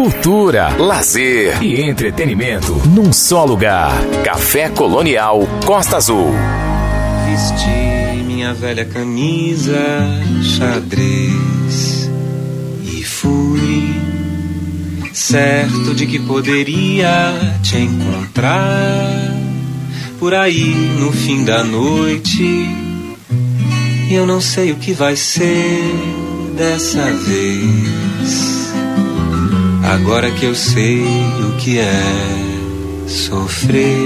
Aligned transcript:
cultura, 0.00 0.74
lazer 0.78 1.62
e 1.62 1.78
entretenimento 1.82 2.72
num 2.88 3.12
só 3.12 3.44
lugar. 3.44 3.92
Café 4.24 4.70
Colonial 4.70 5.46
Costa 5.66 5.98
Azul. 5.98 6.32
Vesti 7.26 8.24
minha 8.24 8.54
velha 8.54 8.86
camisa 8.86 9.76
xadrez 10.42 12.10
e 12.82 13.04
fui 13.04 13.94
certo 15.12 15.94
de 15.94 16.06
que 16.06 16.18
poderia 16.20 17.34
te 17.62 17.76
encontrar 17.76 19.36
por 20.18 20.32
aí 20.32 20.74
no 20.98 21.12
fim 21.12 21.44
da 21.44 21.62
noite. 21.62 22.70
Eu 24.10 24.26
não 24.26 24.40
sei 24.40 24.72
o 24.72 24.76
que 24.76 24.94
vai 24.94 25.14
ser 25.14 25.84
dessa 26.56 27.04
vez. 27.12 28.49
Agora 29.90 30.30
que 30.30 30.46
eu 30.46 30.54
sei 30.54 31.02
o 31.02 31.56
que 31.58 31.78
é 31.80 33.08
sofrer 33.08 33.98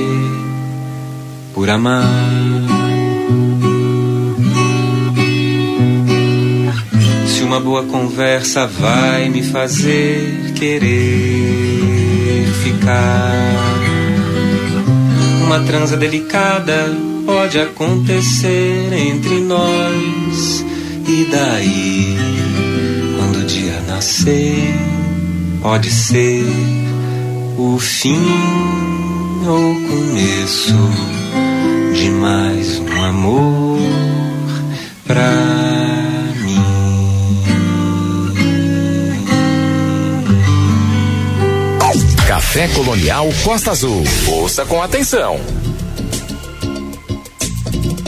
por 1.52 1.68
amar. 1.68 2.02
Se 7.26 7.42
uma 7.42 7.60
boa 7.60 7.84
conversa 7.84 8.66
vai 8.66 9.28
me 9.28 9.42
fazer 9.42 10.52
querer 10.54 12.46
ficar 12.62 13.64
uma 15.44 15.60
transa 15.60 15.96
delicada 15.96 16.90
pode 17.26 17.60
acontecer 17.60 18.90
entre 18.92 19.40
nós. 19.40 20.64
E 21.06 21.28
daí, 21.30 22.16
quando 23.18 23.40
o 23.40 23.44
dia 23.44 23.80
nascer, 23.86 24.93
pode 25.64 25.90
ser 25.90 26.44
o 27.56 27.78
fim 27.78 28.20
ou 29.46 29.72
o 29.72 29.88
começo 29.88 30.74
de 31.94 32.10
mais 32.10 32.80
um 32.80 33.02
amor 33.02 33.78
pra 35.06 35.22
Café 42.28 42.68
Colonial 42.68 43.26
Costa 43.42 43.70
Azul. 43.70 44.04
Ouça 44.28 44.66
com 44.66 44.82
atenção. 44.82 45.40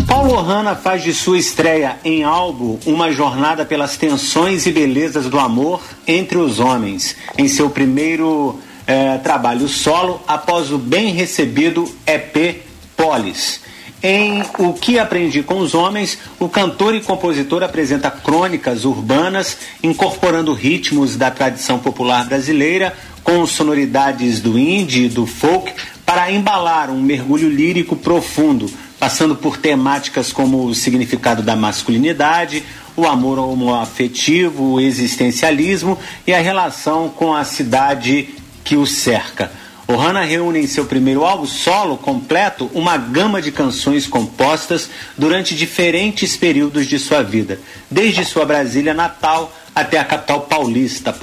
Paulo 0.06 0.36
Hanna 0.42 0.76
faz 0.76 1.02
de 1.02 1.14
sua 1.14 1.38
estreia 1.38 1.96
em 2.04 2.22
álbum 2.22 2.78
uma 2.84 3.10
jornada 3.10 3.64
pelas 3.64 3.96
tensões 3.96 4.66
e 4.66 4.72
belezas 4.72 5.30
do 5.30 5.38
amor 5.38 5.80
entre 6.06 6.38
os 6.38 6.60
homens, 6.60 7.16
em 7.36 7.48
seu 7.48 7.70
primeiro 7.70 8.58
eh, 8.86 9.18
trabalho 9.18 9.68
solo 9.68 10.20
após 10.26 10.70
o 10.70 10.78
bem 10.78 11.12
recebido 11.12 11.90
EP 12.06 12.62
Polis. 12.96 13.60
Em 14.02 14.44
O 14.58 14.74
que 14.74 14.98
Aprendi 14.98 15.42
com 15.42 15.58
os 15.58 15.74
Homens, 15.74 16.18
o 16.38 16.48
cantor 16.48 16.94
e 16.94 17.00
compositor 17.00 17.62
apresenta 17.62 18.10
crônicas 18.10 18.84
urbanas, 18.84 19.56
incorporando 19.82 20.52
ritmos 20.52 21.16
da 21.16 21.30
tradição 21.30 21.78
popular 21.78 22.26
brasileira, 22.26 22.94
com 23.24 23.44
sonoridades 23.46 24.40
do 24.40 24.56
indie 24.58 25.06
e 25.06 25.08
do 25.08 25.26
folk 25.26 25.72
para 26.04 26.30
embalar 26.30 26.90
um 26.90 27.02
mergulho 27.02 27.50
lírico 27.50 27.96
profundo, 27.96 28.70
passando 29.00 29.34
por 29.34 29.56
temáticas 29.56 30.32
como 30.32 30.66
o 30.66 30.74
significado 30.74 31.42
da 31.42 31.56
masculinidade, 31.56 32.62
o 32.96 33.06
amor 33.06 33.38
homoafetivo, 33.38 34.72
o 34.72 34.80
existencialismo 34.80 35.98
e 36.26 36.32
a 36.32 36.40
relação 36.40 37.08
com 37.08 37.34
a 37.34 37.44
cidade 37.44 38.30
que 38.64 38.76
o 38.76 38.86
cerca. 38.86 39.52
Ohana 39.88 40.22
reúne 40.22 40.58
em 40.58 40.66
seu 40.66 40.84
primeiro 40.86 41.24
álbum 41.24 41.46
solo 41.46 41.96
completo 41.96 42.68
uma 42.74 42.96
gama 42.96 43.40
de 43.40 43.52
canções 43.52 44.04
compostas 44.06 44.90
durante 45.16 45.54
diferentes 45.54 46.36
períodos 46.36 46.86
de 46.86 46.98
sua 46.98 47.22
vida, 47.22 47.60
desde 47.88 48.24
sua 48.24 48.44
Brasília 48.44 48.92
natal 48.92 49.54
até 49.72 49.98
a 49.98 50.04
capital 50.04 50.40
paulista, 50.40 51.14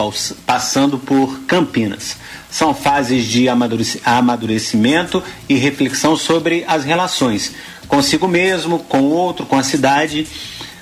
passando 0.45 0.97
por 0.97 1.41
Campinas. 1.41 2.15
São 2.49 2.73
fases 2.73 3.25
de 3.25 3.49
amadurecimento 3.49 5.21
e 5.49 5.55
reflexão 5.55 6.15
sobre 6.15 6.63
as 6.67 6.85
relações 6.85 7.51
consigo 7.93 8.27
mesmo, 8.27 8.79
com 8.79 9.01
o 9.01 9.11
outro, 9.11 9.45
com 9.45 9.55
a 9.55 9.61
cidade. 9.61 10.27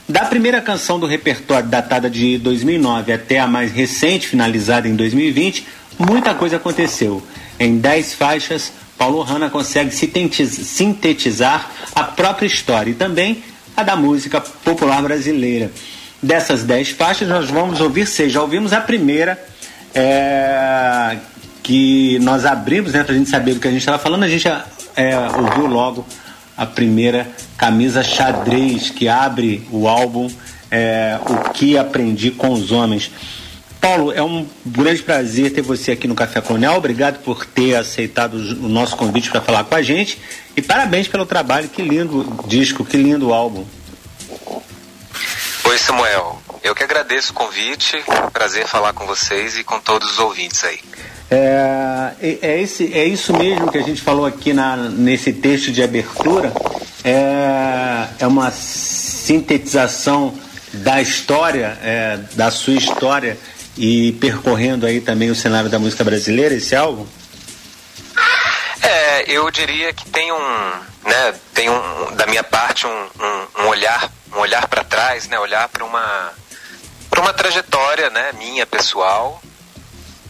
Da 0.07 0.25
primeira 0.25 0.62
canção 0.62 1.00
do 1.00 1.06
repertório 1.06 1.67
datada 1.67 2.09
de 2.09 2.38
2009 2.38 3.13
até 3.13 3.39
a 3.39 3.47
mais 3.47 3.72
recente, 3.72 4.28
finalizada 4.28 4.88
em 4.88 4.95
2020, 4.95 5.66
muita 5.97 6.34
coisa 6.34 6.57
aconteceu. 6.57 7.22
Em 7.59 7.78
dez 7.78 8.13
faixas, 8.13 8.73
Paulo 8.97 9.22
Hanna 9.22 9.50
consegue 9.50 9.91
sintetizar 9.91 11.72
a 11.95 12.03
própria 12.03 12.47
história 12.47 12.91
e 12.91 12.94
também 12.94 13.44
a 13.75 13.84
da 13.84 13.95
música 13.95 14.41
popular 14.41 15.01
brasileira. 15.01 15.72
Dessas 16.22 16.63
dez 16.63 16.89
faixas, 16.89 17.28
nós 17.28 17.50
vamos 17.50 17.79
ouvir 17.81 18.06
seis. 18.06 18.31
Já 18.31 18.41
ouvimos 18.41 18.73
a 18.73 18.81
primeira, 18.81 19.39
é, 19.94 21.18
que 21.63 22.19
nós 22.19 22.45
abrimos, 22.45 22.94
né, 22.94 23.03
para 23.03 23.13
a 23.13 23.18
gente 23.18 23.29
saber 23.29 23.53
do 23.53 23.59
que 23.59 23.68
a 23.68 23.72
gente 23.72 23.81
estava 23.81 24.00
falando, 24.00 24.23
a 24.23 24.28
gente 24.28 24.47
é, 24.47 25.18
ouviu 25.38 25.68
logo 25.68 26.06
a 26.56 26.66
primeira 26.66 27.28
camisa 27.57 28.03
xadrez 28.03 28.89
que 28.89 29.07
abre 29.07 29.67
o 29.72 29.88
álbum 29.88 30.29
é, 30.69 31.19
O 31.25 31.50
que 31.51 31.78
Aprendi 31.78 32.31
com 32.31 32.51
os 32.51 32.72
Homens. 32.72 33.12
Paulo, 33.81 34.12
é 34.12 34.22
um 34.22 34.47
grande 34.63 35.01
prazer 35.01 35.51
ter 35.51 35.62
você 35.62 35.91
aqui 35.91 36.07
no 36.07 36.13
Café 36.13 36.39
Colonial. 36.39 36.78
Obrigado 36.78 37.23
por 37.23 37.45
ter 37.45 37.75
aceitado 37.75 38.35
o 38.35 38.69
nosso 38.69 38.95
convite 38.95 39.31
para 39.31 39.41
falar 39.41 39.63
com 39.63 39.73
a 39.73 39.81
gente. 39.81 40.19
E 40.56 40.62
parabéns 40.62 41.07
pelo 41.07 41.25
trabalho. 41.25 41.67
Que 41.67 41.81
lindo 41.81 42.23
disco, 42.47 42.85
que 42.85 42.95
lindo 42.95 43.33
álbum. 43.33 43.66
Oi, 45.63 45.78
Samuel. 45.79 46.39
Eu 46.63 46.75
que 46.75 46.83
agradeço 46.83 47.31
o 47.31 47.35
convite. 47.35 48.03
Prazer 48.31 48.68
falar 48.68 48.94
com 48.94 49.07
vocês 49.07 49.57
e 49.57 49.63
com 49.63 49.79
todos 49.79 50.12
os 50.12 50.19
ouvintes 50.19 50.63
aí. 50.63 50.79
É, 51.34 52.38
é, 52.42 52.62
esse, 52.62 52.94
é 52.94 53.06
isso 53.06 53.31
mesmo 53.31 53.72
que 53.72 53.78
a 53.78 53.81
gente 53.81 54.02
falou 54.02 54.25
aqui 54.25 54.52
na, 54.52 54.75
nesse 54.75 55.31
texto 55.31 55.72
de 55.72 55.81
abertura. 55.81 56.52
É, 57.06 58.08
é 58.19 58.28
uma 58.28 58.52
sintetização 58.52 60.38
da 60.74 61.02
história, 61.02 61.78
é, 61.81 62.18
da 62.34 62.52
sua 62.52 62.74
história 62.74 63.38
e 63.78 64.12
percorrendo 64.14 64.86
aí 64.86 65.00
também 65.00 65.31
o 65.31 65.36
cenário 65.36 65.69
da 65.69 65.80
música 65.80 66.03
brasileira, 66.03 66.53
esse 66.53 66.75
álbum? 66.75 67.08
É, 68.81 69.31
eu 69.31 69.50
diria 69.52 69.94
que 69.94 70.09
tem 70.09 70.34
um, 70.34 70.69
né, 71.06 71.34
tem 71.53 71.69
um, 71.69 72.12
da 72.13 72.25
minha 72.25 72.44
parte 72.44 72.86
um, 72.86 72.90
um, 72.90 73.63
um 73.63 73.68
olhar, 73.68 74.12
um 74.36 74.40
olhar 74.40 74.68
para 74.68 74.84
trás, 74.84 75.30
né, 75.30 75.40
olhar 75.40 75.69
para 75.69 75.86
uma, 75.86 76.34
para 77.09 77.22
uma 77.22 77.31
trajetória, 77.31 78.09
né, 78.09 78.34
minha 78.38 78.66
pessoal. 78.66 79.42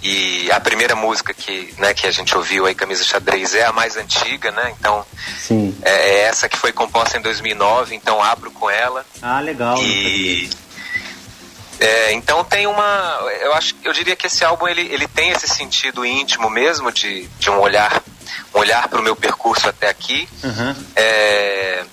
E 0.03 0.51
a 0.51 0.59
primeira 0.59 0.95
música 0.95 1.33
que, 1.33 1.73
né, 1.77 1.93
que 1.93 2.07
a 2.07 2.11
gente 2.11 2.35
ouviu 2.35 2.65
aí, 2.65 2.73
Camisa 2.73 3.03
Xadrez, 3.03 3.53
é 3.53 3.65
a 3.65 3.71
mais 3.71 3.95
antiga, 3.97 4.51
né? 4.51 4.73
Então, 4.79 5.05
Sim. 5.37 5.77
É, 5.83 5.91
é 5.91 6.19
essa 6.23 6.49
que 6.49 6.57
foi 6.57 6.71
composta 6.71 7.17
em 7.17 7.21
2009, 7.21 7.95
então 7.95 8.21
abro 8.21 8.49
com 8.49 8.69
ela. 8.69 9.05
Ah, 9.21 9.39
legal. 9.39 9.77
E 9.79 10.49
é, 11.81 12.13
então 12.13 12.43
tem 12.43 12.67
uma, 12.67 13.19
eu 13.41 13.53
acho, 13.53 13.75
eu 13.83 13.91
diria 13.91 14.15
que 14.15 14.27
esse 14.27 14.45
álbum 14.45 14.67
ele, 14.67 14.81
ele 14.93 15.07
tem 15.07 15.31
esse 15.31 15.47
sentido 15.47 16.05
íntimo 16.05 16.47
mesmo 16.47 16.91
de, 16.91 17.27
de 17.39 17.49
um 17.49 17.59
olhar, 17.59 18.03
um 18.53 18.59
olhar 18.59 18.87
para 18.87 18.99
o 18.99 19.03
meu 19.03 19.15
percurso 19.15 19.67
até 19.67 19.89
aqui. 19.89 20.29
Uhum. 20.43 20.75
É, 20.95 21.83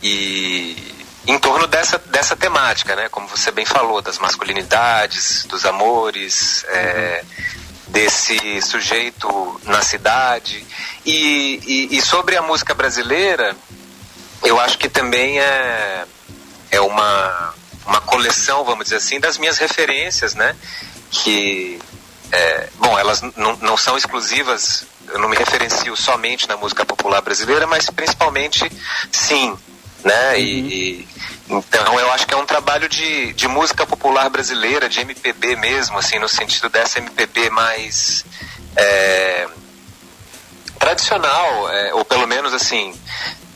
e 0.00 0.89
em 1.30 1.38
torno 1.38 1.66
dessa, 1.68 1.96
dessa 1.96 2.34
temática, 2.34 2.96
né? 2.96 3.08
Como 3.08 3.28
você 3.28 3.52
bem 3.52 3.64
falou, 3.64 4.02
das 4.02 4.18
masculinidades, 4.18 5.44
dos 5.44 5.64
amores, 5.64 6.64
é, 6.68 7.24
desse 7.86 8.60
sujeito 8.60 9.60
na 9.62 9.80
cidade. 9.80 10.66
E, 11.06 11.88
e, 11.92 11.96
e, 11.96 12.02
sobre 12.02 12.36
a 12.36 12.42
música 12.42 12.74
brasileira, 12.74 13.56
eu 14.42 14.58
acho 14.58 14.76
que 14.76 14.88
também 14.88 15.38
é, 15.38 16.04
é 16.72 16.80
uma, 16.80 17.54
uma 17.86 18.00
coleção, 18.00 18.64
vamos 18.64 18.86
dizer 18.86 18.96
assim, 18.96 19.20
das 19.20 19.38
minhas 19.38 19.58
referências, 19.58 20.34
né? 20.34 20.56
Que, 21.12 21.80
é, 22.32 22.68
bom, 22.76 22.98
elas 22.98 23.22
não 23.36 23.76
são 23.76 23.96
exclusivas, 23.96 24.84
eu 25.08 25.18
não 25.20 25.28
me 25.28 25.36
referencio 25.36 25.96
somente 25.96 26.48
na 26.48 26.56
música 26.56 26.84
popular 26.84 27.20
brasileira, 27.20 27.68
mas 27.68 27.88
principalmente, 27.88 28.68
sim, 29.12 29.56
né? 30.04 30.32
Uhum. 30.32 30.38
E, 30.38 31.08
então 31.48 31.98
eu 31.98 32.10
acho 32.12 32.26
que 32.26 32.34
é 32.34 32.36
um 32.36 32.46
trabalho 32.46 32.88
de, 32.88 33.32
de 33.32 33.48
música 33.48 33.86
popular 33.86 34.28
brasileira, 34.30 34.88
de 34.88 35.00
MPB 35.00 35.56
mesmo, 35.56 35.98
assim, 35.98 36.18
no 36.18 36.28
sentido 36.28 36.68
dessa 36.68 36.98
MPB 36.98 37.50
mais 37.50 38.24
é, 38.76 39.48
tradicional, 40.78 41.70
é, 41.70 41.94
ou 41.94 42.04
pelo 42.04 42.26
menos 42.26 42.54
assim, 42.54 42.94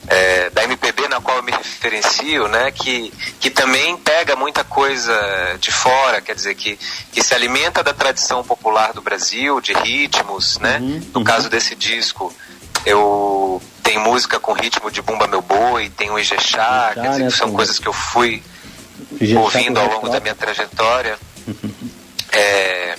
é, 0.07 0.49
da 0.51 0.63
MPB 0.63 1.07
na 1.07 1.19
qual 1.21 1.37
eu 1.37 1.43
me 1.43 1.51
referencio, 1.51 2.47
né, 2.47 2.71
que, 2.71 3.11
que 3.39 3.49
também 3.49 3.97
pega 3.97 4.35
muita 4.35 4.63
coisa 4.63 5.13
de 5.59 5.71
fora, 5.71 6.21
quer 6.21 6.35
dizer, 6.35 6.55
que, 6.55 6.77
que 7.11 7.23
se 7.23 7.33
alimenta 7.33 7.83
da 7.83 7.93
tradição 7.93 8.43
popular 8.43 8.93
do 8.93 9.01
Brasil, 9.01 9.59
de 9.59 9.73
ritmos, 9.73 10.59
né? 10.59 10.79
Uhum, 10.79 11.01
no 11.13 11.19
uhum. 11.19 11.23
caso 11.23 11.49
desse 11.49 11.75
disco, 11.75 12.33
eu 12.85 13.61
tenho 13.81 14.01
música 14.01 14.39
com 14.39 14.53
ritmo 14.53 14.91
de 14.91 15.01
Bumba 15.01 15.27
Meu 15.27 15.41
Boi, 15.41 15.89
tem 15.89 16.11
o 16.11 16.19
Ijexá, 16.19 16.91
quer 16.93 17.09
dizer, 17.09 17.23
né, 17.23 17.29
que 17.29 17.37
são 17.37 17.51
coisas 17.51 17.79
que 17.79 17.87
eu 17.87 17.93
fui 17.93 18.43
ouvindo 19.37 19.79
ao 19.79 19.87
longo 19.87 20.09
da 20.09 20.19
minha 20.19 20.35
trajetória. 20.35 21.17
É, 22.37 22.97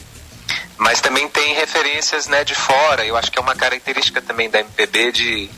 mas 0.78 1.02
também 1.02 1.28
tem 1.28 1.54
referências 1.54 2.26
né, 2.26 2.42
de 2.42 2.54
fora. 2.54 3.04
Eu 3.04 3.18
acho 3.18 3.30
que 3.30 3.38
é 3.38 3.42
uma 3.42 3.54
característica 3.54 4.22
também 4.22 4.48
da 4.48 4.60
MPB 4.60 5.12
de, 5.12 5.50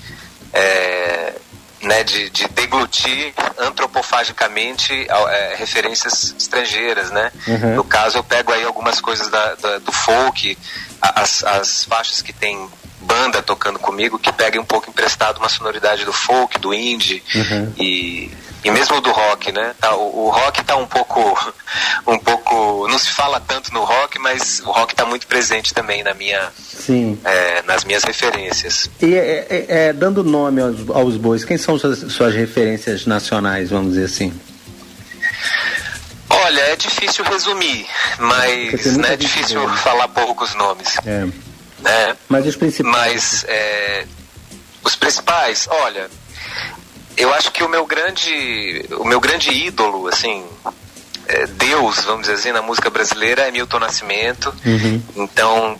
é, 0.52 1.34
né, 1.82 2.02
de, 2.02 2.28
de, 2.30 2.48
deglutir 2.48 3.32
antropofagicamente 3.56 5.06
é, 5.08 5.54
referências 5.56 6.34
estrangeiras, 6.36 7.12
né? 7.12 7.30
Uhum. 7.46 7.76
No 7.76 7.84
caso, 7.84 8.18
eu 8.18 8.24
pego 8.24 8.52
aí 8.52 8.64
algumas 8.64 9.00
coisas 9.00 9.28
da, 9.28 9.54
da, 9.54 9.78
do 9.78 9.92
folk, 9.92 10.58
as, 11.00 11.44
as 11.44 11.84
faixas 11.84 12.20
que 12.20 12.32
tem 12.32 12.68
banda 13.00 13.42
tocando 13.42 13.78
comigo 13.78 14.18
que 14.18 14.32
pega 14.32 14.60
um 14.60 14.64
pouco 14.64 14.90
emprestado 14.90 15.38
uma 15.38 15.48
sonoridade 15.48 16.04
do 16.04 16.12
folk, 16.12 16.58
do 16.58 16.74
indie 16.74 17.22
uhum. 17.34 17.72
e, 17.78 18.30
e 18.64 18.70
mesmo 18.70 19.00
do 19.00 19.10
rock, 19.10 19.52
né? 19.52 19.74
Tá, 19.80 19.94
o, 19.94 20.26
o, 20.26 20.30
rock 20.30 20.64
tá 20.64 20.76
um 20.76 20.86
pouco, 20.86 21.52
um 22.06 22.18
pouco, 22.18 22.88
não 22.88 22.98
se 22.98 23.10
fala 23.10 23.40
tanto 23.40 23.72
no 23.72 23.84
rock, 23.84 24.18
mas 24.18 24.60
o 24.60 24.70
rock 24.70 24.94
tá 24.94 25.04
muito 25.04 25.26
presente 25.26 25.72
também 25.72 26.02
na 26.02 26.14
minha, 26.14 26.50
Sim. 26.58 27.18
É, 27.24 27.62
nas 27.62 27.84
minhas 27.84 28.04
referências. 28.04 28.90
E 29.00 29.14
é, 29.14 29.46
é, 29.48 29.66
é 29.68 29.92
dando 29.92 30.24
nome 30.24 30.60
aos, 30.60 30.90
aos 30.90 31.16
bois, 31.16 31.44
quem 31.44 31.56
são 31.56 31.78
suas, 31.78 32.12
suas 32.12 32.34
referências 32.34 33.06
nacionais, 33.06 33.70
vamos 33.70 33.94
dizer 33.94 34.06
assim? 34.06 34.32
Olha, 36.30 36.60
é 36.60 36.76
difícil 36.76 37.24
resumir, 37.24 37.86
mas 38.18 38.96
né, 38.96 39.14
é 39.14 39.16
difícil 39.16 39.66
falar 39.76 40.08
poucos 40.08 40.54
nomes. 40.54 40.96
É. 41.04 41.26
Né? 41.80 42.16
Mas 42.28 42.46
os 42.46 42.56
principais? 42.56 42.92
Mas 42.92 43.44
é, 43.48 44.06
os 44.84 44.96
principais, 44.96 45.68
olha, 45.70 46.10
eu 47.16 47.32
acho 47.34 47.52
que 47.52 47.62
o 47.62 47.68
meu 47.68 47.86
grande, 47.86 48.84
o 48.98 49.04
meu 49.04 49.20
grande 49.20 49.50
ídolo, 49.50 50.08
assim, 50.08 50.44
é 51.26 51.46
Deus, 51.46 52.04
vamos 52.04 52.22
dizer 52.22 52.34
assim, 52.34 52.52
na 52.52 52.62
música 52.62 52.88
brasileira 52.90 53.42
é 53.42 53.50
Milton 53.50 53.80
Nascimento. 53.80 54.54
Uhum. 54.64 55.02
Então, 55.16 55.76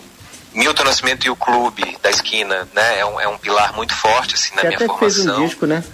Milton 0.53 0.85
Nascimento 0.85 1.27
e 1.27 1.31
o 1.31 1.37
Clube 1.37 1.97
da 2.03 2.11
Esquina, 2.11 2.69
né, 2.75 2.99
é 2.99 3.07
um, 3.07 3.21
é 3.21 3.29
um 3.29 3.39
pilar 3.39 3.75
muito 3.75 3.95
forte 3.95 4.35
assim 4.35 4.55
na 4.55 4.63
Você 4.63 4.67
minha 4.69 4.77
até 4.77 4.87
formação. 4.87 5.25
fez 5.25 5.39
um 5.39 5.45
disco, 5.47 5.67
né, 5.67 5.85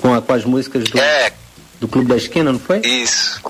com, 0.00 0.14
a, 0.14 0.20
com 0.22 0.32
as 0.32 0.44
músicas 0.44 0.84
do, 0.84 0.98
é, 0.98 1.32
do 1.80 1.88
Clube 1.88 2.08
da 2.08 2.16
Esquina, 2.16 2.52
não 2.52 2.60
foi? 2.60 2.80
Isso. 2.80 3.40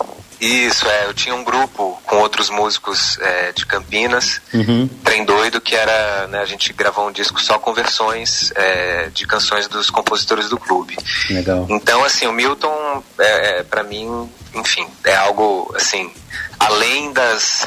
Isso, 0.42 0.88
é. 0.88 1.06
Eu 1.06 1.14
tinha 1.14 1.32
um 1.36 1.44
grupo 1.44 2.02
com 2.04 2.16
outros 2.16 2.50
músicos 2.50 3.16
é, 3.20 3.52
de 3.52 3.64
Campinas, 3.64 4.42
uhum. 4.52 4.88
Trem 5.04 5.24
Doido, 5.24 5.60
que 5.60 5.72
era. 5.72 6.26
Né, 6.26 6.40
a 6.40 6.44
gente 6.44 6.72
gravou 6.72 7.06
um 7.06 7.12
disco 7.12 7.40
só 7.40 7.60
com 7.60 7.72
versões 7.72 8.50
é, 8.56 9.08
de 9.14 9.24
canções 9.24 9.68
dos 9.68 9.88
compositores 9.88 10.48
do 10.48 10.58
clube. 10.58 10.98
Legal. 11.30 11.64
Então, 11.70 12.02
assim, 12.02 12.26
o 12.26 12.32
Milton, 12.32 13.04
é, 13.20 13.60
é 13.60 13.62
para 13.62 13.84
mim, 13.84 14.28
enfim, 14.52 14.84
é 15.04 15.14
algo, 15.14 15.72
assim, 15.76 16.12
além 16.58 17.12
das. 17.12 17.64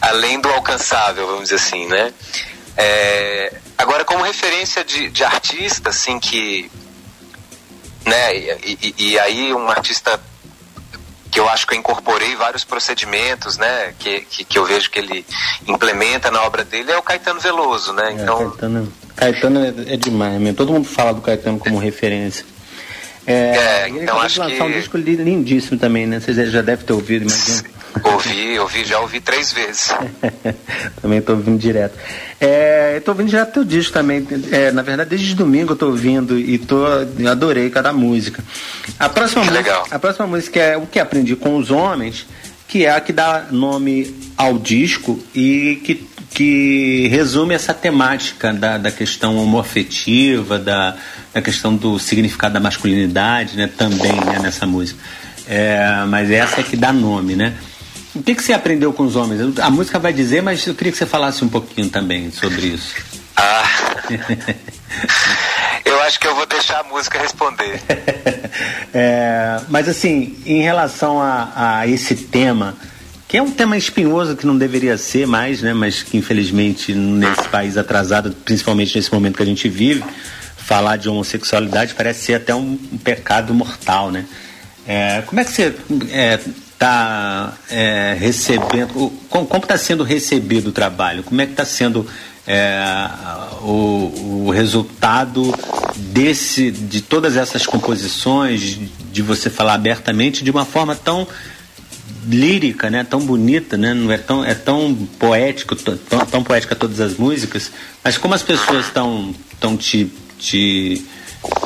além 0.00 0.40
do 0.40 0.48
alcançável, 0.48 1.26
vamos 1.26 1.42
dizer 1.50 1.56
assim, 1.56 1.86
né? 1.88 2.10
É, 2.74 3.52
agora, 3.76 4.02
como 4.02 4.24
referência 4.24 4.82
de, 4.82 5.10
de 5.10 5.22
artista, 5.22 5.90
assim, 5.90 6.18
que. 6.18 6.70
Né, 8.06 8.34
e, 8.34 8.78
e, 8.80 8.94
e 9.10 9.18
aí 9.18 9.52
um 9.52 9.68
artista 9.68 10.18
que 11.30 11.40
eu 11.40 11.48
acho 11.48 11.66
que 11.66 11.74
eu 11.74 11.78
incorporei 11.78 12.34
vários 12.36 12.64
procedimentos, 12.64 13.58
né, 13.58 13.94
que, 13.98 14.20
que, 14.22 14.44
que, 14.44 14.58
eu 14.58 14.64
vejo 14.64 14.90
que 14.90 14.98
ele 14.98 15.24
implementa 15.66 16.30
na 16.30 16.42
obra 16.42 16.64
dele, 16.64 16.90
é 16.90 16.96
o 16.96 17.02
Caetano 17.02 17.40
Veloso, 17.40 17.92
né, 17.92 18.10
é, 18.10 18.22
então... 18.22 18.50
Caetano, 18.50 18.92
Caetano 19.16 19.64
é, 19.64 19.94
é 19.94 19.96
demais 19.96 20.40
mesmo, 20.40 20.56
todo 20.56 20.72
mundo 20.72 20.86
fala 20.86 21.12
do 21.12 21.20
Caetano 21.20 21.58
como 21.58 21.78
referência. 21.78 22.44
É, 23.26 23.34
é 23.34 23.88
então 23.88 24.20
acho 24.20 24.44
que... 24.46 24.62
um 24.62 24.70
disco 24.70 24.96
lindíssimo 24.96 25.78
também, 25.78 26.06
né, 26.06 26.20
você 26.20 26.46
já 26.50 26.62
deve 26.62 26.84
ter 26.84 26.92
ouvido, 26.92 27.22
imagina. 27.26 27.75
Ouvi, 28.02 28.58
ouvi, 28.58 28.84
já 28.84 29.00
ouvi 29.00 29.20
três 29.20 29.52
vezes. 29.52 29.94
também 31.00 31.18
estou 31.18 31.36
ouvindo 31.36 31.58
direto. 31.58 31.98
É, 32.40 32.96
estou 32.98 33.14
ouvindo 33.14 33.30
direto 33.30 33.54
teu 33.54 33.64
disco 33.64 33.92
também. 33.92 34.26
É, 34.50 34.70
na 34.70 34.82
verdade, 34.82 35.10
desde 35.10 35.34
domingo 35.34 35.70
eu 35.70 35.74
estou 35.74 35.90
ouvindo 35.90 36.38
e 36.38 36.58
tô, 36.58 36.84
adorei 37.28 37.70
cada 37.70 37.92
música. 37.92 38.42
A 38.98 39.08
próxima, 39.08 39.42
que 39.42 39.50
música, 39.50 39.70
legal. 39.70 39.86
a 39.90 39.98
próxima 39.98 40.26
música 40.26 40.60
é 40.60 40.76
O 40.76 40.86
que 40.86 40.98
aprendi 40.98 41.34
com 41.36 41.56
os 41.56 41.70
homens, 41.70 42.26
que 42.68 42.84
é 42.84 42.90
a 42.90 43.00
que 43.00 43.12
dá 43.12 43.46
nome 43.50 44.14
ao 44.36 44.58
disco 44.58 45.18
e 45.34 45.80
que, 45.84 46.06
que 46.30 47.08
resume 47.08 47.54
essa 47.54 47.72
temática 47.72 48.52
da, 48.52 48.76
da 48.76 48.90
questão 48.90 49.36
homoafetiva, 49.36 50.58
da, 50.58 50.96
da 51.32 51.40
questão 51.40 51.74
do 51.74 51.98
significado 51.98 52.54
da 52.54 52.60
masculinidade, 52.60 53.56
né, 53.56 53.70
também 53.76 54.12
né, 54.12 54.38
nessa 54.42 54.66
música. 54.66 54.98
É, 55.48 56.04
mas 56.08 56.30
essa 56.30 56.60
é 56.60 56.64
que 56.64 56.76
dá 56.76 56.92
nome, 56.92 57.36
né? 57.36 57.54
O 58.16 58.22
que, 58.22 58.34
que 58.34 58.42
você 58.42 58.54
aprendeu 58.54 58.92
com 58.94 59.02
os 59.02 59.14
homens? 59.14 59.58
A 59.58 59.70
música 59.70 59.98
vai 59.98 60.12
dizer, 60.12 60.42
mas 60.42 60.66
eu 60.66 60.74
queria 60.74 60.90
que 60.90 60.98
você 60.98 61.04
falasse 61.04 61.44
um 61.44 61.48
pouquinho 61.48 61.90
também 61.90 62.30
sobre 62.30 62.68
isso. 62.68 62.94
Ah. 63.36 63.62
eu 65.84 66.00
acho 66.02 66.18
que 66.18 66.26
eu 66.26 66.34
vou 66.34 66.46
deixar 66.46 66.80
a 66.80 66.84
música 66.84 67.18
responder. 67.18 67.78
é, 68.94 69.60
mas 69.68 69.86
assim, 69.86 70.34
em 70.46 70.62
relação 70.62 71.20
a, 71.20 71.80
a, 71.80 71.86
esse 71.86 72.16
tema, 72.16 72.74
que 73.28 73.36
é 73.36 73.42
um 73.42 73.50
tema 73.50 73.76
espinhoso 73.76 74.34
que 74.34 74.46
não 74.46 74.56
deveria 74.56 74.96
ser 74.96 75.26
mais, 75.26 75.60
né? 75.60 75.74
Mas 75.74 76.02
que 76.02 76.16
infelizmente 76.16 76.94
nesse 76.94 77.46
país 77.50 77.76
atrasado, 77.76 78.32
principalmente 78.44 78.96
nesse 78.96 79.12
momento 79.12 79.36
que 79.36 79.42
a 79.42 79.46
gente 79.46 79.68
vive, 79.68 80.02
falar 80.56 80.96
de 80.96 81.10
homossexualidade 81.10 81.94
parece 81.94 82.24
ser 82.24 82.34
até 82.34 82.54
um, 82.54 82.78
um 82.92 82.98
pecado 82.98 83.52
mortal, 83.52 84.10
né? 84.10 84.24
É, 84.88 85.22
como 85.26 85.38
é 85.38 85.44
que 85.44 85.50
você 85.50 85.74
é, 86.10 86.40
está 86.76 87.54
é, 87.70 88.14
recebendo, 88.18 89.10
como 89.28 89.62
está 89.62 89.78
sendo 89.78 90.04
recebido 90.04 90.68
o 90.68 90.72
trabalho? 90.72 91.22
Como 91.22 91.40
é 91.40 91.46
que 91.46 91.52
está 91.52 91.64
sendo 91.64 92.06
é, 92.46 92.78
o, 93.62 94.44
o, 94.46 94.50
resultado 94.50 95.54
desse, 95.96 96.70
de 96.70 97.00
todas 97.00 97.36
essas 97.36 97.66
composições, 97.66 98.78
de 99.10 99.22
você 99.22 99.48
falar 99.48 99.74
abertamente 99.74 100.44
de 100.44 100.50
uma 100.50 100.66
forma 100.66 100.94
tão 100.94 101.26
lírica, 102.28 102.90
né, 102.90 103.04
tão 103.04 103.20
bonita, 103.20 103.76
né, 103.76 103.94
não 103.94 104.12
é 104.12 104.18
tão 104.18 104.44
é 104.44 104.54
tão 104.54 104.94
poético, 105.18 105.74
tão, 105.76 105.96
tão 106.26 106.42
poética 106.42 106.74
todas 106.74 107.00
as 107.00 107.16
músicas, 107.16 107.70
mas 108.02 108.18
como 108.18 108.34
as 108.34 108.42
pessoas 108.42 108.86
estão 108.86 109.34
estão 109.52 109.76
te, 109.76 110.10
te 110.38 111.04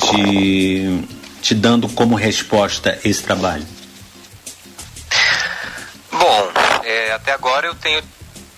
te 0.00 1.00
te 1.40 1.54
dando 1.54 1.88
como 1.88 2.14
resposta 2.14 2.98
esse 3.02 3.22
trabalho? 3.22 3.64
É, 7.10 7.14
até 7.14 7.32
agora 7.32 7.66
eu 7.66 7.74
tenho 7.74 8.02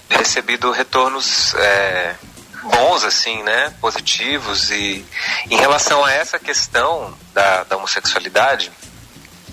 recebido 0.09 0.71
retornos 0.71 1.55
é, 1.55 2.15
bons, 2.63 3.03
assim, 3.05 3.43
né? 3.43 3.73
Positivos. 3.81 4.71
E 4.71 5.05
em 5.51 5.57
relação 5.57 6.05
a 6.05 6.13
essa 6.13 6.39
questão 6.39 7.17
da, 7.33 7.65
da 7.65 7.77
homossexualidade, 7.77 8.71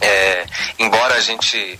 é, 0.02 0.46
embora 0.78 1.16
a 1.16 1.20
gente 1.20 1.80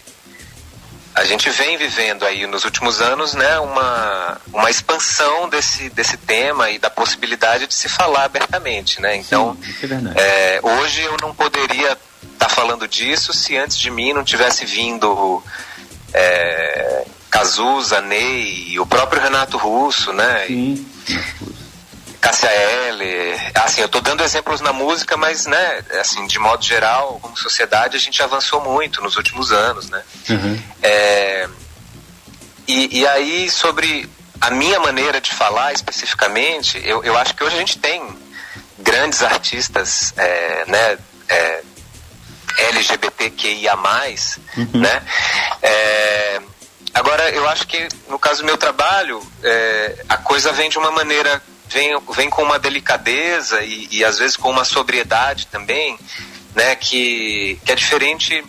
a 1.16 1.26
gente 1.26 1.50
vem 1.50 1.76
vivendo 1.76 2.24
aí 2.24 2.48
nos 2.48 2.64
últimos 2.64 3.02
anos 3.02 3.34
né, 3.34 3.60
uma, 3.60 4.40
uma 4.54 4.70
expansão 4.70 5.50
desse, 5.50 5.90
desse 5.90 6.16
tema 6.16 6.70
e 6.70 6.80
da 6.80 6.90
possibilidade 6.90 7.68
de 7.68 7.74
se 7.74 7.90
falar 7.90 8.24
abertamente. 8.26 9.02
Né? 9.02 9.18
Então, 9.18 9.58
Sim, 9.62 9.88
é 10.16 10.56
é, 10.56 10.60
hoje 10.64 11.02
eu 11.02 11.18
não 11.20 11.34
poderia 11.34 11.92
estar 11.92 12.48
tá 12.48 12.48
falando 12.48 12.88
disso 12.88 13.34
se 13.34 13.58
antes 13.58 13.78
de 13.78 13.90
mim 13.90 14.14
não 14.14 14.24
tivesse 14.24 14.66
vindo 14.66 15.44
é, 16.14 17.06
Cazuza, 17.30 18.02
Ney, 18.02 18.80
o 18.80 18.86
próprio 18.86 19.22
Renato 19.22 19.58
Russo, 19.58 20.12
né? 20.14 20.46
Sim. 20.48 20.86
Cássia 22.20 22.50
Eller, 22.52 23.52
assim, 23.56 23.80
eu 23.80 23.86
estou 23.86 24.02
dando 24.02 24.24
exemplos 24.24 24.60
na 24.60 24.74
música, 24.74 25.16
mas, 25.16 25.46
né, 25.46 25.84
assim, 26.02 26.28
de 26.28 26.38
modo 26.38 26.64
geral, 26.64 27.18
como 27.22 27.38
sociedade, 27.38 27.96
a 27.96 28.00
gente 28.00 28.22
avançou 28.22 28.62
muito 28.62 29.02
nos 29.02 29.16
últimos 29.16 29.52
anos, 29.54 29.90
né? 29.90 30.04
Uhum. 30.30 30.62
É, 30.82 31.48
e, 32.68 33.00
e 33.00 33.08
aí, 33.08 33.50
sobre 33.50 34.10
a 34.42 34.52
minha 34.52 34.80
maneira 34.80 35.22
de 35.22 35.34
falar 35.34 35.72
especificamente, 35.74 36.80
eu, 36.84 37.04
eu 37.04 37.18
acho 37.18 37.34
que 37.34 37.44
hoje 37.44 37.56
a 37.56 37.60
gente 37.60 37.80
tem 37.80 38.02
grandes 38.78 39.24
artistas, 39.24 40.14
é, 40.18 40.66
né, 40.68 40.98
é, 41.30 41.64
LGBTQIA+, 42.58 43.76
uhum. 43.76 44.70
né? 44.74 45.04
É, 45.62 46.42
agora, 46.94 47.30
eu 47.30 47.48
acho 47.50 47.68
que 47.68 47.88
no 48.08 48.20
caso 48.20 48.42
do 48.42 48.46
meu 48.46 48.58
trabalho, 48.58 49.22
é, 49.44 50.04
a 50.10 50.18
coisa 50.18 50.52
vem 50.52 50.70
de 50.70 50.78
uma 50.78 50.92
maneira 50.92 51.42
vem, 51.70 51.92
vem 52.16 52.30
com 52.30 52.44
uma 52.44 52.60
delicadeza 52.60 53.62
e, 53.62 53.88
e 53.92 54.04
às 54.04 54.18
vezes 54.18 54.36
com 54.36 54.50
uma 54.50 54.66
sobriedade 54.66 55.48
também, 55.48 55.98
né, 56.56 56.76
que, 56.76 57.60
que 57.64 57.72
é 57.72 57.76
diferente 57.76 58.44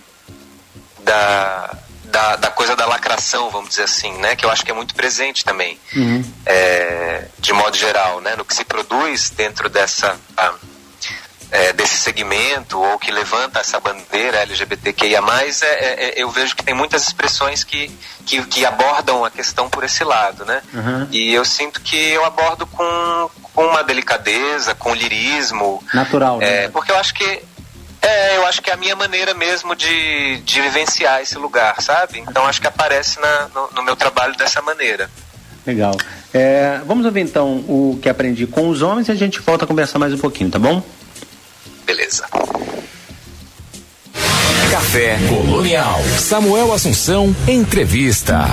da, 1.00 1.76
da, 2.04 2.37
da, 2.37 2.50
coisa 2.50 2.75
da 2.75 2.87
lacração, 2.87 3.50
vamos 3.50 3.71
dizer 3.71 3.85
assim, 3.85 4.12
né? 4.19 4.37
Que 4.37 4.45
eu 4.45 4.50
acho 4.50 4.64
que 4.64 4.71
é 4.71 4.75
muito 4.75 4.95
presente 4.95 5.45
também, 5.45 5.78
uhum. 5.95 6.25
é, 6.45 7.26
de 7.38 7.52
modo 7.52 7.76
geral, 7.76 8.21
né? 8.21 8.37
No 8.37 8.45
que 8.45 8.54
se 8.54 8.64
produz 8.64 9.30
dentro 9.30 9.69
dessa 9.69 10.19
é, 11.50 11.73
desse 11.73 11.97
segmento 11.97 12.80
ou 12.80 12.99
que 12.99 13.11
levanta 13.11 13.59
essa 13.59 13.80
bandeira 13.80 14.38
LGBTQIA+, 14.38 15.21
é, 15.62 15.66
é, 15.66 16.04
é, 16.04 16.23
eu 16.23 16.30
vejo 16.30 16.54
que 16.54 16.64
tem 16.64 16.75
muitas 16.75 17.02
expressões 17.07 17.64
que, 17.64 17.90
que, 18.25 18.42
que, 18.45 18.64
abordam 18.64 19.25
a 19.25 19.30
questão 19.30 19.69
por 19.69 19.83
esse 19.83 20.04
lado, 20.04 20.45
né? 20.45 20.62
Uhum. 20.73 21.09
E 21.11 21.35
eu 21.35 21.45
sinto 21.45 21.80
que 21.80 21.97
eu 21.97 22.25
abordo 22.25 22.66
com, 22.66 23.30
com 23.52 23.66
uma 23.66 23.83
delicadeza, 23.83 24.75
com 24.75 24.95
lirismo. 24.95 25.83
Natural, 25.92 26.38
né? 26.38 26.69
Porque 26.69 26.92
eu 26.92 26.97
acho 26.97 27.14
que 27.14 27.42
é, 28.02 28.37
eu 28.37 28.47
acho 28.47 28.62
que 28.62 28.71
é 28.71 28.75
a 28.75 28.76
minha 28.76 28.97
maneira 28.97 29.35
mesmo 29.35 29.75
de, 29.75 30.38
de 30.38 30.61
vivenciar 30.62 31.21
esse 31.21 31.37
lugar, 31.37 31.83
sabe? 31.83 32.21
Então 32.21 32.47
acho 32.47 32.61
que 32.61 32.66
aparece 32.66 33.21
na, 33.21 33.49
no, 33.54 33.71
no 33.76 33.83
meu 33.83 33.97
trabalho 33.97 34.35
dessa 34.37 34.62
maneira. 34.62 35.11
Legal. 35.66 35.95
É, 36.33 36.80
vamos 36.87 37.04
ouvir 37.04 37.21
então 37.21 37.59
o 37.69 37.99
que 38.00 38.09
aprendi 38.09 38.47
com 38.47 38.69
os 38.69 38.83
homens 38.83 39.09
e 39.09 39.12
a 39.12 39.14
gente 39.14 39.40
volta 39.40 39.64
a 39.64 39.69
conversar 39.69 39.99
mais 39.99 40.14
um 40.14 40.19
pouquinho, 40.19 40.50
tá 40.50 40.59
bom? 40.59 40.83
Beleza. 41.87 42.26
Café 44.70 45.18
Colonial. 45.28 46.00
Samuel 46.18 46.72
Assunção, 46.72 47.34
entrevista. 47.49 48.46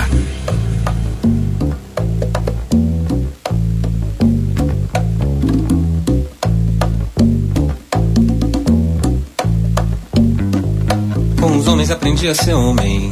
Com 11.40 11.58
os 11.58 11.68
homens 11.68 11.92
aprendi 11.92 12.28
a 12.28 12.36
ser 12.36 12.54
homem. 12.54 13.12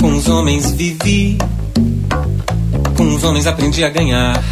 Com 0.00 0.16
os 0.16 0.28
homens 0.28 0.70
vivi. 0.72 1.38
Com 2.96 3.14
os 3.14 3.24
homens 3.24 3.46
aprendi 3.46 3.84
a 3.84 3.88
ganhar. 3.88 4.42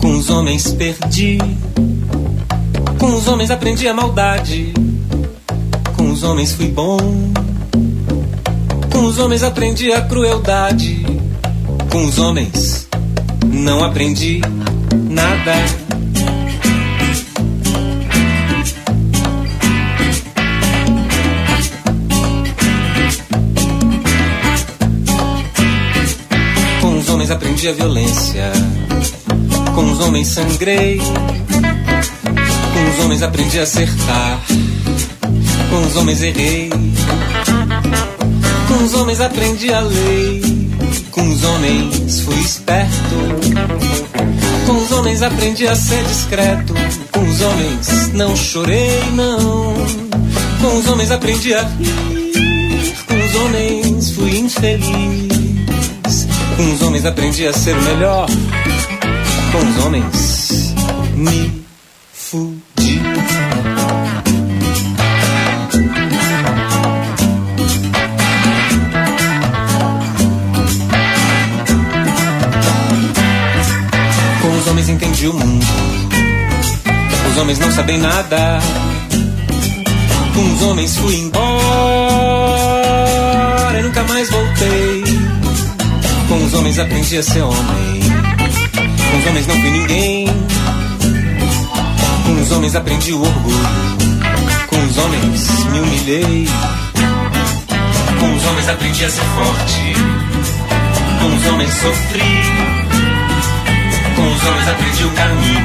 Com 0.00 0.16
os 0.16 0.30
homens 0.30 0.70
perdi. 0.72 1.38
Com 2.98 3.14
os 3.14 3.28
homens 3.28 3.50
aprendi 3.50 3.86
a 3.86 3.94
maldade. 3.94 4.72
Com 5.96 6.10
os 6.10 6.22
homens 6.24 6.52
fui 6.52 6.68
bom. 6.68 6.98
Com 8.90 9.04
os 9.04 9.18
homens 9.18 9.44
aprendi 9.44 9.92
a 9.92 10.00
crueldade. 10.00 11.06
Com 11.90 12.04
os 12.04 12.18
homens 12.18 12.88
não 13.46 13.84
aprendi 13.84 14.40
nada. 14.92 15.54
Com 26.80 26.98
os 26.98 27.08
homens 27.08 27.30
aprendi 27.30 27.68
a 27.68 27.72
violência. 27.72 28.52
Com 29.74 29.92
os 29.92 30.00
homens 30.00 30.26
sangrei 30.26 31.00
com 32.78 32.90
os 32.90 33.04
homens 33.04 33.22
aprendi 33.22 33.58
a 33.58 33.62
acertar. 33.64 34.40
Com 35.68 35.86
os 35.86 35.96
homens 35.96 36.22
errei. 36.22 36.70
Com 38.68 38.84
os 38.84 38.94
homens 38.94 39.20
aprendi 39.20 39.72
a 39.72 39.80
lei. 39.80 40.70
Com 41.10 41.28
os 41.28 41.42
homens 41.42 42.20
fui 42.20 42.38
esperto. 42.38 43.16
Com 44.66 44.76
os 44.76 44.92
homens 44.92 45.22
aprendi 45.22 45.66
a 45.66 45.74
ser 45.74 46.04
discreto. 46.04 46.74
Com 47.10 47.28
os 47.28 47.40
homens 47.40 48.12
não 48.12 48.36
chorei, 48.36 49.02
não. 49.12 49.74
Com 50.60 50.78
os 50.78 50.86
homens 50.86 51.10
aprendi 51.10 51.54
a 51.54 51.62
rir. 51.62 52.94
Com 53.06 53.26
os 53.26 53.34
homens 53.34 54.10
fui 54.12 54.38
infeliz. 54.38 56.28
Com 56.56 56.74
os 56.74 56.82
homens 56.82 57.04
aprendi 57.04 57.46
a 57.46 57.52
ser 57.52 57.76
o 57.76 57.82
melhor. 57.82 58.28
Com 59.50 59.68
os 59.68 59.84
homens 59.84 60.74
me 61.16 61.67
o 75.26 75.34
mundo. 75.34 75.66
Os 77.30 77.36
homens 77.38 77.58
não 77.58 77.72
sabem 77.72 77.98
nada. 77.98 78.60
Com 80.34 80.54
os 80.54 80.62
homens 80.62 80.96
fui 80.96 81.16
embora 81.16 81.40
e 83.78 83.82
nunca 83.82 84.04
mais 84.04 84.30
voltei. 84.30 85.02
Com 86.28 86.44
os 86.44 86.54
homens 86.54 86.78
aprendi 86.78 87.18
a 87.18 87.22
ser 87.22 87.42
homem. 87.42 88.00
Com 89.10 89.18
os 89.18 89.26
homens 89.26 89.46
não 89.48 89.60
fui 89.60 89.70
ninguém. 89.70 90.28
Com 92.24 92.40
os 92.40 92.52
homens 92.52 92.76
aprendi 92.76 93.12
o 93.12 93.20
orgulho. 93.20 93.58
Com 94.68 94.84
os 94.86 94.98
homens 94.98 95.48
me 95.72 95.80
humilhei. 95.80 96.48
Com 98.20 98.36
os 98.36 98.46
homens 98.46 98.68
aprendi 98.68 99.04
a 99.04 99.10
ser 99.10 99.24
forte. 99.24 99.94
Com 101.20 101.36
os 101.36 101.46
homens 101.46 101.74
sofri. 101.74 102.77
Com 104.18 104.34
os 104.34 104.44
homens 104.44 104.68
aprendi 104.68 105.04
o 105.04 105.10
caminho. 105.12 105.60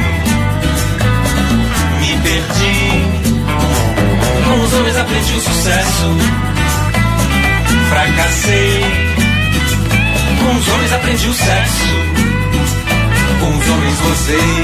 Me 2.00 2.18
perdi. 2.22 3.34
Com 4.46 4.64
os 4.64 4.74
homens 4.74 4.96
aprendi 4.96 5.34
o 5.34 5.42
sucesso. 5.42 6.18
Fracassei. 7.90 8.86
Com 10.40 10.56
os 10.56 10.68
homens 10.68 10.94
aprendi 10.94 11.28
o 11.28 11.34
sexo. 11.34 11.86
Com 13.40 13.58
os 13.58 13.70
homens 13.70 14.00
gozei. 14.02 14.64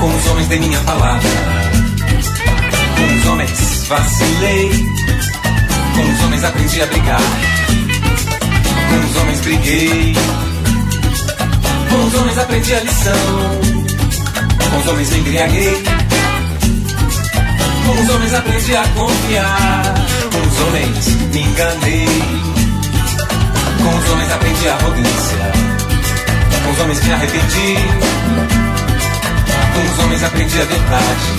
Com 0.00 0.16
os 0.16 0.26
homens 0.28 0.48
de 0.48 0.58
minha 0.58 0.80
palavra. 0.80 1.28
Com 2.96 3.18
os 3.18 3.26
homens 3.26 3.86
vacilei. 3.88 4.70
Com 5.94 6.12
os 6.14 6.24
homens 6.24 6.44
aprendi 6.44 6.80
a 6.80 6.86
brigar. 6.86 7.20
Com 8.88 9.06
os 9.06 9.16
homens 9.16 9.40
briguei. 9.42 10.16
Com 11.96 12.06
os 12.08 12.14
homens 12.14 12.38
aprendi 12.38 12.74
a 12.74 12.80
lição. 12.80 13.12
Com 14.70 14.78
os 14.78 14.86
homens 14.86 15.10
me 15.10 15.18
embriaguei. 15.18 15.82
Com 17.86 18.02
os 18.02 18.10
homens 18.10 18.34
aprendi 18.34 18.76
a 18.76 18.82
confiar. 18.88 19.94
Com 20.30 20.46
os 20.46 20.60
homens 20.60 21.06
me 21.32 21.40
enganei. 21.40 22.06
Com 23.82 23.96
os 23.96 24.10
homens 24.10 24.30
aprendi 24.30 24.68
a 24.68 24.74
arrogância. 24.74 25.52
Com 26.64 26.70
os 26.70 26.80
homens 26.80 27.02
me 27.02 27.12
arrependi. 27.12 27.76
Com 29.72 29.92
os 29.92 29.98
homens 30.04 30.22
aprendi 30.22 30.60
a 30.60 30.64
verdade. 30.64 31.32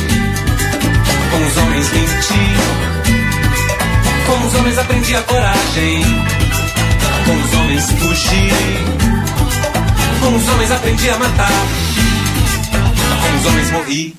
Com 1.29 1.45
os 1.45 1.57
homens 1.57 1.91
menti. 1.91 2.47
Com 4.25 4.47
os 4.47 4.55
homens 4.55 4.77
aprendi 4.79 5.15
a 5.15 5.21
coragem. 5.21 6.03
Com 7.25 7.43
os 7.43 7.53
homens 7.53 7.91
fugi. 7.91 9.07
Com 10.19 10.36
os 10.36 10.50
homens 10.50 10.71
aprendi 10.71 11.09
a 11.09 11.17
matar. 11.17 11.51
Com 13.21 13.38
os 13.38 13.45
homens 13.45 13.71
morri. 13.71 14.15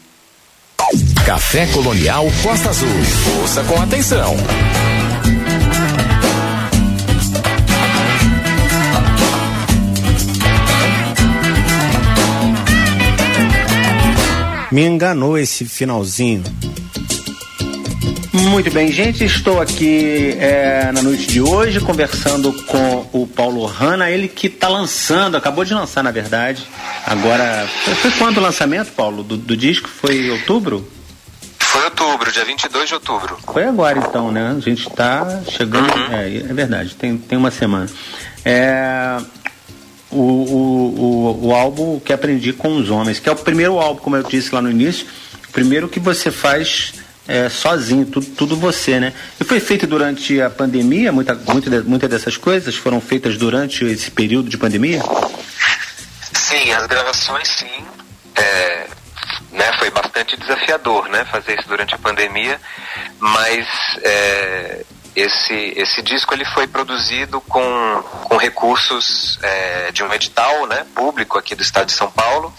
Café 1.27 1.67
Colonial 1.67 2.27
Costa 2.43 2.71
Azul. 2.71 2.89
Ouça 3.41 3.63
com 3.65 3.81
atenção. 3.83 4.37
Me 14.71 14.85
enganou 14.85 15.37
esse 15.39 15.65
finalzinho. 15.65 16.45
Muito 18.39 18.71
bem, 18.71 18.93
gente. 18.93 19.25
Estou 19.25 19.61
aqui 19.61 20.37
é, 20.39 20.93
na 20.93 21.03
noite 21.03 21.27
de 21.27 21.41
hoje 21.41 21.81
conversando 21.81 22.53
com 22.65 23.09
o 23.13 23.27
Paulo 23.27 23.67
Hanna, 23.67 24.11
ele 24.11 24.29
que 24.29 24.47
está 24.47 24.69
lançando, 24.69 25.37
acabou 25.37 25.65
de 25.65 25.75
lançar, 25.75 26.05
na 26.05 26.13
verdade. 26.13 26.65
Agora, 27.05 27.67
foi 28.01 28.11
quando 28.13 28.39
o 28.39 28.41
lançamento, 28.41 28.93
Paulo, 28.93 29.25
do, 29.25 29.37
do 29.37 29.57
disco? 29.57 29.89
Foi 29.89 30.31
outubro? 30.31 30.89
Foi 31.59 31.85
outubro, 31.85 32.31
dia 32.31 32.45
22 32.45 32.89
de 32.89 32.95
outubro. 32.95 33.39
Foi 33.45 33.65
agora 33.65 33.99
então, 33.99 34.31
né? 34.31 34.55
A 34.57 34.61
gente 34.61 34.89
está 34.89 35.43
chegando. 35.51 35.93
Uhum. 35.93 36.13
É, 36.13 36.37
é 36.37 36.55
verdade, 36.55 36.95
tem, 36.95 37.19
tem 37.19 37.37
uma 37.37 37.51
semana. 37.51 37.89
É, 38.45 39.19
o, 40.11 40.17
o, 40.17 41.39
o, 41.41 41.47
o, 41.49 41.55
álbum 41.55 41.99
que 41.99 42.13
aprendi 42.13 42.53
com 42.53 42.77
os 42.77 42.89
homens, 42.89 43.19
que 43.19 43.29
é 43.29 43.33
o 43.33 43.37
primeiro 43.37 43.79
álbum, 43.79 44.01
como 44.01 44.17
eu 44.17 44.23
disse 44.23 44.55
lá 44.55 44.63
no 44.63 44.71
início, 44.71 45.07
o 45.49 45.53
primeiro 45.53 45.89
que 45.89 45.99
você 45.99 46.31
faz 46.31 46.93
é, 47.29 47.51
sozinho, 47.51 48.07
tudo, 48.07 48.27
tudo 48.29 48.57
você, 48.57 48.99
né? 48.99 49.13
E 49.39 49.45
foi 49.45 49.61
feito 49.61 49.87
durante 49.87 50.41
a 50.41 50.49
pandemia, 50.49 51.13
muita, 51.13 51.35
muita, 51.35 51.83
muitas 51.83 52.09
dessas 52.09 52.39
coisas 52.39 52.75
foram 52.75 53.03
feitas 53.03 53.37
durante 53.37 53.85
esse 53.85 54.11
período 54.11 54.49
de 54.49 54.57
pandemia? 54.57 55.03
Sim, 56.33 56.73
as 56.73 56.87
gravações 56.87 57.47
sim. 57.49 57.85
É, 58.35 58.87
né, 59.53 59.73
foi 59.79 59.91
bastante 59.91 60.37
desafiador 60.37 61.09
né, 61.09 61.25
fazer 61.27 61.59
isso 61.59 61.69
durante 61.69 61.95
a 61.95 61.99
pandemia, 61.99 62.59
mas 63.19 63.67
é, 64.03 64.85
esse, 65.15 65.73
esse 65.77 66.01
disco 66.01 66.33
ele 66.33 66.45
foi 66.45 66.67
produzido 66.67 67.41
com, 67.43 68.03
com 68.25 68.37
recursos 68.37 69.39
é, 69.43 69.91
de 69.93 70.03
um 70.03 70.13
edital 70.15 70.67
né, 70.67 70.87
público 70.95 71.37
aqui 71.37 71.55
do 71.55 71.63
estado 71.63 71.87
de 71.87 71.93
São 71.93 72.11
Paulo, 72.11 72.55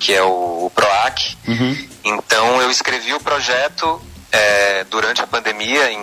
que 0.00 0.14
é 0.14 0.22
o, 0.22 0.64
o 0.64 0.72
PROAC. 0.74 1.36
Uhum. 1.46 1.88
Então 2.02 2.60
eu 2.62 2.70
escrevi 2.70 3.12
o 3.14 3.20
projeto 3.20 4.02
é, 4.32 4.84
durante 4.84 5.20
a 5.20 5.26
pandemia, 5.26 5.92
em 5.92 6.00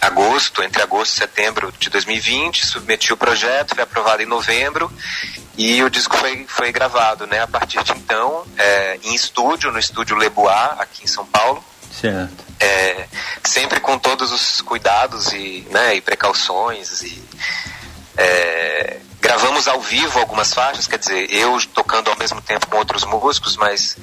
agosto, 0.00 0.62
entre 0.64 0.82
agosto 0.82 1.14
e 1.14 1.18
setembro 1.18 1.72
de 1.78 1.88
2020, 1.88 2.66
submeti 2.66 3.12
o 3.12 3.16
projeto, 3.16 3.74
foi 3.74 3.84
aprovado 3.84 4.22
em 4.22 4.26
novembro 4.26 4.90
e 5.56 5.80
o 5.84 5.90
disco 5.90 6.16
foi, 6.16 6.44
foi 6.48 6.72
gravado, 6.72 7.26
né? 7.26 7.40
A 7.40 7.46
partir 7.46 7.84
de 7.84 7.92
então, 7.92 8.44
é, 8.58 8.98
em 9.04 9.14
estúdio, 9.14 9.70
no 9.70 9.78
estúdio 9.78 10.16
Lebois, 10.16 10.80
aqui 10.80 11.04
em 11.04 11.06
São 11.06 11.26
Paulo. 11.26 11.62
Certo. 11.92 12.44
É, 12.58 13.06
sempre 13.44 13.78
com 13.78 13.98
todos 13.98 14.32
os 14.32 14.60
cuidados 14.62 15.32
e, 15.32 15.66
né, 15.70 15.94
e 15.94 16.00
precauções 16.00 17.02
e 17.02 17.22
é, 18.16 18.98
gravamos 19.22 19.68
ao 19.68 19.80
vivo 19.80 20.18
algumas 20.18 20.52
faixas, 20.52 20.88
quer 20.88 20.98
dizer, 20.98 21.32
eu 21.32 21.56
tocando 21.72 22.10
ao 22.10 22.18
mesmo 22.18 22.40
tempo 22.40 22.66
com 22.66 22.76
outros 22.76 23.04
músicos, 23.04 23.56
mas 23.56 23.96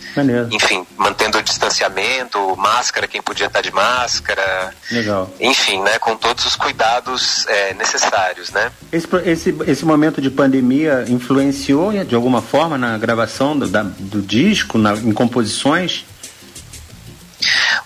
enfim, 0.49 0.87
mantendo 0.95 1.37
o 1.37 1.43
distanciamento, 1.43 2.55
máscara, 2.55 3.05
quem 3.05 3.21
podia 3.21 3.47
estar 3.47 3.59
de 3.59 3.69
máscara. 3.69 4.73
Legal. 4.89 5.29
Enfim, 5.37 5.81
né, 5.81 5.99
com 5.99 6.15
todos 6.15 6.45
os 6.45 6.55
cuidados 6.55 7.45
é, 7.47 7.73
necessários, 7.73 8.49
né? 8.51 8.71
Esse, 8.93 9.07
esse, 9.25 9.55
esse 9.67 9.85
momento 9.85 10.21
de 10.21 10.29
pandemia 10.29 11.03
influenciou 11.09 11.91
de 12.05 12.15
alguma 12.15 12.41
forma 12.41 12.77
na 12.77 12.97
gravação 12.97 13.59
do, 13.59 13.67
da, 13.67 13.83
do 13.83 14.21
disco, 14.21 14.77
na, 14.77 14.93
em 14.93 15.11
composições? 15.11 16.05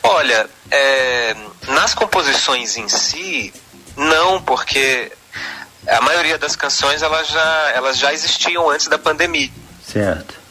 Olha, 0.04 0.48
é, 0.70 1.36
nas 1.70 1.96
composições 1.96 2.78
em 2.78 2.88
si, 2.88 3.52
não, 3.98 4.40
porque 4.40 5.12
a 5.88 6.02
maioria 6.02 6.38
das 6.38 6.56
canções 6.56 7.02
elas 7.02 7.28
já, 7.28 7.72
elas 7.76 7.98
já 7.98 8.14
existiam 8.14 8.70
antes 8.70 8.88
da 8.88 8.98
pandemia. 8.98 9.50
Certo. 9.86 10.42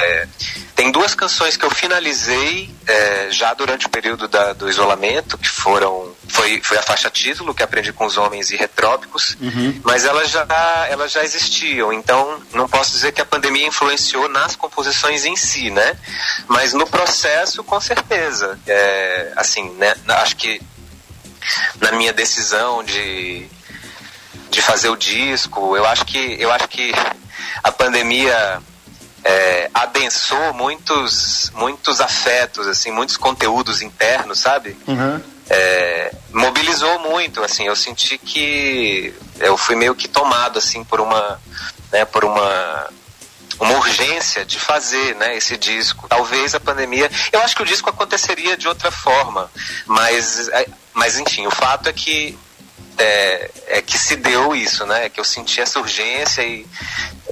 É, 0.00 0.28
tem 0.76 0.92
duas 0.92 1.12
canções 1.12 1.56
que 1.56 1.64
eu 1.64 1.70
finalizei 1.70 2.72
é, 2.86 3.28
já 3.32 3.52
durante 3.52 3.86
o 3.86 3.88
período 3.88 4.28
da, 4.28 4.52
do 4.52 4.68
isolamento, 4.68 5.36
que 5.36 5.48
foram 5.48 6.14
foi, 6.28 6.60
foi 6.62 6.78
a 6.78 6.82
faixa 6.82 7.10
título, 7.10 7.52
que 7.52 7.64
aprendi 7.64 7.92
com 7.92 8.06
os 8.06 8.16
homens 8.16 8.50
e 8.50 8.56
retrópicos, 8.56 9.36
uhum. 9.40 9.80
mas 9.82 10.04
elas 10.04 10.30
já, 10.30 10.46
elas 10.88 11.10
já 11.10 11.24
existiam, 11.24 11.92
então 11.92 12.40
não 12.52 12.68
posso 12.68 12.92
dizer 12.92 13.10
que 13.10 13.20
a 13.20 13.24
pandemia 13.24 13.66
influenciou 13.66 14.28
nas 14.28 14.54
composições 14.54 15.24
em 15.24 15.34
si, 15.34 15.68
né? 15.70 15.96
Mas 16.46 16.72
no 16.72 16.86
processo, 16.86 17.64
com 17.64 17.80
certeza. 17.80 18.58
É, 18.66 19.32
assim, 19.34 19.70
né? 19.78 19.96
Acho 20.06 20.36
que 20.36 20.60
na 21.80 21.90
minha 21.92 22.12
decisão 22.12 22.84
de 22.84 23.48
de 24.50 24.62
fazer 24.62 24.88
o 24.88 24.96
disco. 24.96 25.76
Eu 25.76 25.86
acho 25.86 26.04
que, 26.04 26.36
eu 26.38 26.50
acho 26.52 26.68
que 26.68 26.92
a 27.62 27.72
pandemia 27.72 28.60
é, 29.24 29.70
adensou 29.74 30.54
muitos, 30.54 31.50
muitos 31.54 32.00
afetos, 32.00 32.66
assim, 32.66 32.90
muitos 32.90 33.16
conteúdos 33.16 33.82
internos, 33.82 34.40
sabe? 34.40 34.76
Uhum. 34.86 35.20
É, 35.50 36.12
mobilizou 36.32 36.98
muito, 37.00 37.42
assim, 37.42 37.64
eu 37.64 37.76
senti 37.76 38.18
que 38.18 39.14
eu 39.38 39.56
fui 39.56 39.76
meio 39.76 39.94
que 39.94 40.06
tomado, 40.06 40.58
assim, 40.58 40.84
por 40.84 41.00
uma, 41.00 41.40
né, 41.90 42.04
por 42.04 42.24
uma 42.24 42.88
uma 43.60 43.74
urgência 43.74 44.44
de 44.44 44.58
fazer 44.58 45.16
né, 45.16 45.36
esse 45.36 45.56
disco. 45.56 46.06
Talvez 46.08 46.54
a 46.54 46.60
pandemia. 46.60 47.10
Eu 47.32 47.40
acho 47.40 47.56
que 47.56 47.62
o 47.62 47.66
disco 47.66 47.90
aconteceria 47.90 48.56
de 48.56 48.68
outra 48.68 48.90
forma, 48.90 49.50
mas, 49.84 50.48
é, 50.48 50.66
mas 50.94 51.18
enfim, 51.18 51.46
o 51.46 51.50
fato 51.50 51.88
é 51.88 51.92
que 51.92 52.38
é, 52.98 53.50
é, 53.68 53.82
que 53.82 53.96
se 53.96 54.16
deu 54.16 54.54
isso, 54.54 54.84
né? 54.86 55.06
É 55.06 55.08
que 55.08 55.20
eu 55.20 55.24
senti 55.24 55.60
essa 55.60 55.78
urgência 55.78 56.42
e 56.42 56.66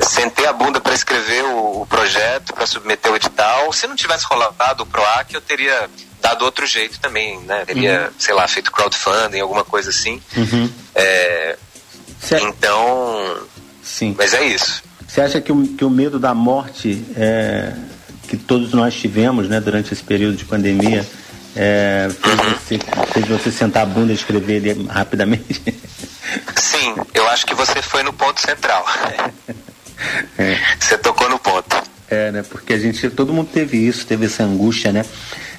sentei 0.01 0.47
a 0.47 0.53
bunda 0.53 0.81
para 0.81 0.95
escrever 0.95 1.45
o, 1.45 1.83
o 1.83 1.87
projeto, 1.87 2.55
para 2.55 2.67
submeter 2.67 3.13
o 3.13 3.17
edital. 3.17 3.73
Se 3.73 3.87
não 3.87 3.97
tivesse 3.97 4.25
rolado 4.27 4.83
o 4.83 4.87
PROAC, 4.87 5.35
eu 5.35 5.41
teria 5.41 5.89
dado 6.21 6.45
outro 6.45 6.67
jeito 6.67 6.99
também, 7.01 7.39
né? 7.41 7.65
Teria, 7.65 8.07
uhum. 8.07 8.15
sei 8.19 8.35
lá, 8.35 8.47
feito 8.49 8.73
crowdfunding, 8.73 9.41
alguma 9.41 9.65
coisa 9.65 9.91
assim. 9.91 10.21
Uhum. 10.37 10.71
É, 10.95 11.57
então. 12.33 13.47
Sim. 13.83 14.15
Mas 14.17 14.35
é 14.35 14.45
isso. 14.45 14.83
Você 15.07 15.21
acha 15.21 15.41
que 15.41 15.53
o, 15.53 15.67
que 15.69 15.85
o 15.85 15.91
medo 15.91 16.19
da 16.19 16.35
morte 16.35 17.05
é, 17.17 17.73
que 18.27 18.37
todos 18.37 18.73
nós 18.73 18.95
tivemos 18.95 19.49
né, 19.49 19.61
durante 19.61 19.93
esse 19.93 20.03
período 20.03 20.37
de 20.37 20.45
pandemia 20.45 21.07
é, 21.57 22.09
fez, 22.11 22.37
você, 22.37 22.79
fez 23.13 23.29
você 23.29 23.51
sentar 23.51 23.83
a 23.85 23.87
bunda 23.87 24.13
e 24.13 24.15
escrever 24.15 24.65
ele 24.65 24.87
rapidamente? 24.89 25.63
Sim, 26.57 26.95
eu 27.15 27.27
acho 27.29 27.47
que 27.47 27.55
você 27.55 27.81
foi 27.81 28.03
no 28.03 28.13
ponto 28.13 28.41
central. 28.41 28.85
É. 30.37 30.59
Você 30.79 30.99
tocou 30.99 31.29
no 31.31 31.39
ponto. 31.39 31.83
É, 32.11 32.31
né? 32.31 32.43
Porque 32.43 32.75
a 32.75 32.79
gente, 32.79 33.09
todo 33.09 33.33
mundo 33.33 33.49
teve 33.51 33.79
isso, 33.79 34.07
teve 34.07 34.27
essa 34.27 34.45
angústia, 34.45 34.93
né? 34.93 35.05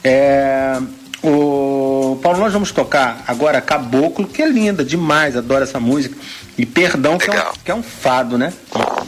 É, 0.03 0.79
o 1.23 2.19
Paulo, 2.21 2.39
nós 2.39 2.53
vamos 2.53 2.71
tocar 2.71 3.23
agora 3.27 3.59
Caboclo, 3.59 4.27
que 4.27 4.41
é 4.41 4.47
linda 4.47 4.85
demais, 4.85 5.35
adoro 5.35 5.63
essa 5.63 5.79
música. 5.79 6.15
E 6.57 6.65
Perdão, 6.65 7.17
que 7.17 7.29
é, 7.29 7.33
um, 7.33 7.53
que 7.65 7.71
é, 7.71 7.75
um, 7.75 7.83
fado, 7.83 8.37
né? 8.37 8.53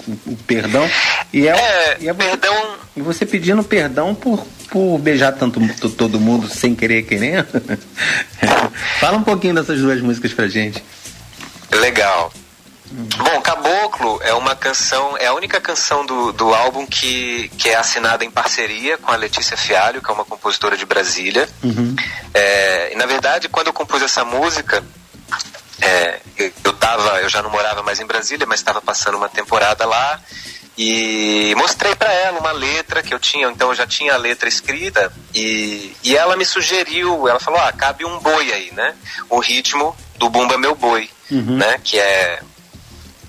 O, 0.08 0.32
o 0.32 0.38
Perdão. 0.48 0.90
E 1.32 1.48
é, 1.48 1.52
é, 1.52 1.98
e 2.02 2.10
é 2.10 2.14
você, 2.14 2.30
perdão. 2.30 2.76
E 2.98 3.02
você 3.02 3.26
pedindo 3.26 3.64
perdão 3.64 4.16
por, 4.16 4.46
por 4.70 4.98
beijar 5.00 5.34
tanto 5.34 5.60
todo 5.92 6.20
mundo 6.20 6.48
sem 6.48 6.76
querer 6.76 7.04
querendo. 7.04 7.48
Fala 9.00 9.18
um 9.18 9.24
pouquinho 9.24 9.56
dessas 9.56 9.80
duas 9.80 10.02
músicas 10.02 10.34
pra 10.34 10.48
gente. 10.48 10.84
Legal. 11.72 12.32
Bom, 12.92 13.42
Caboclo 13.42 14.20
é 14.24 14.34
uma 14.34 14.56
canção, 14.56 15.16
é 15.18 15.28
a 15.28 15.34
única 15.34 15.62
canção 15.62 16.04
do, 16.06 16.32
do 16.32 16.54
álbum 16.56 16.88
que, 16.88 17.50
que 17.50 17.70
é 17.70 17.76
assinada 17.76 18.26
em 18.26 18.32
parceria 18.32 18.98
com 18.98 19.12
a 19.12 19.16
Letícia 19.16 19.56
Fialho, 19.56 20.02
que 20.02 20.10
é 20.10 20.14
uma 20.14 20.26
compositora 20.26 20.76
de 20.76 20.88
Brasília. 20.88 21.48
Uhum. 21.64 21.96
É, 22.34 22.92
e 22.92 22.96
na 22.96 23.06
verdade, 23.06 23.48
quando 23.48 23.68
eu 23.68 23.74
compus 23.74 24.02
essa 24.02 24.26
música, 24.26 24.84
é, 25.82 26.20
eu, 26.36 26.52
eu, 26.64 26.74
tava, 26.74 27.22
eu 27.22 27.30
já 27.30 27.44
não 27.44 27.52
morava 27.52 27.84
mais 27.84 28.00
em 28.00 28.08
Brasília, 28.08 28.48
mas 28.48 28.60
estava 28.60 28.82
passando 28.82 29.18
uma 29.18 29.30
temporada 29.30 29.86
lá 29.86 30.20
e 30.82 31.54
mostrei 31.58 31.94
para 31.94 32.14
ela 32.14 32.40
uma 32.40 32.54
letra 32.54 33.04
que 33.04 33.14
eu 33.14 33.20
tinha, 33.20 33.50
então 33.50 33.68
eu 33.68 33.76
já 33.76 33.86
tinha 33.86 34.14
a 34.14 34.18
letra 34.18 34.48
escrita 34.48 35.12
e, 35.36 35.94
e 36.02 36.16
ela 36.16 36.38
me 36.38 36.46
sugeriu, 36.46 37.28
ela 37.28 37.38
falou, 37.38 37.60
ah, 37.60 37.74
cabe 37.74 38.06
um 38.06 38.18
boi 38.20 38.54
aí, 38.54 38.72
né? 38.72 38.96
O 39.30 39.40
ritmo 39.40 39.94
do 40.18 40.30
Bumba 40.30 40.58
Meu 40.58 40.74
Boi, 40.76 41.10
uhum. 41.30 41.58
né? 41.58 41.82
Que 41.84 42.00
é 42.00 42.40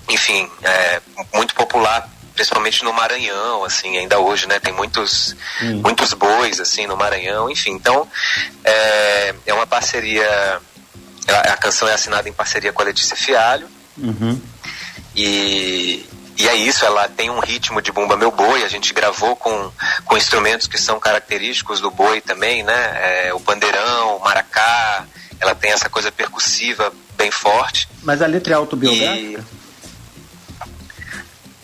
enfim, 0.07 0.49
é 0.63 1.01
muito 1.33 1.53
popular 1.53 2.09
principalmente 2.33 2.85
no 2.85 2.93
Maranhão, 2.93 3.65
assim, 3.65 3.97
ainda 3.97 4.17
hoje, 4.17 4.47
né? 4.47 4.57
Tem 4.57 4.71
muitos, 4.71 5.35
hum. 5.61 5.81
muitos 5.83 6.13
bois, 6.13 6.61
assim, 6.61 6.87
no 6.87 6.95
Maranhão, 6.95 7.51
enfim. 7.51 7.71
Então, 7.71 8.07
é, 8.63 9.35
é 9.45 9.53
uma 9.53 9.67
parceria, 9.67 10.61
a, 11.27 11.37
a, 11.51 11.57
canção 11.57 11.89
é 11.89 11.93
assinada 11.93 12.29
em 12.29 12.33
parceria 12.33 12.71
com 12.71 12.81
a 12.81 12.85
Letícia 12.85 13.17
Fialho. 13.17 13.67
Uhum. 13.97 14.41
E, 15.13 16.05
e 16.37 16.47
é 16.47 16.55
isso, 16.55 16.85
ela 16.85 17.07
tem 17.07 17.29
um 17.29 17.39
ritmo 17.39 17.81
de 17.81 17.91
bumba 17.91 18.17
meu 18.17 18.31
boi, 18.31 18.63
a 18.63 18.67
gente 18.67 18.93
gravou 18.93 19.35
com, 19.35 19.71
com 20.05 20.17
instrumentos 20.17 20.67
que 20.67 20.77
são 20.77 20.99
característicos 20.99 21.79
do 21.79 21.91
boi 21.91 22.21
também, 22.21 22.63
né? 22.63 23.27
É, 23.27 23.33
o 23.33 23.39
pandeirão, 23.39 24.17
o 24.17 24.21
maracá, 24.21 25.05
ela 25.39 25.55
tem 25.55 25.71
essa 25.71 25.89
coisa 25.89 26.11
percussiva 26.11 26.91
bem 27.17 27.31
forte. 27.31 27.87
Mas 28.01 28.21
a 28.21 28.27
letra 28.27 28.53
é 28.53 28.55
autobiográfica? 28.55 29.43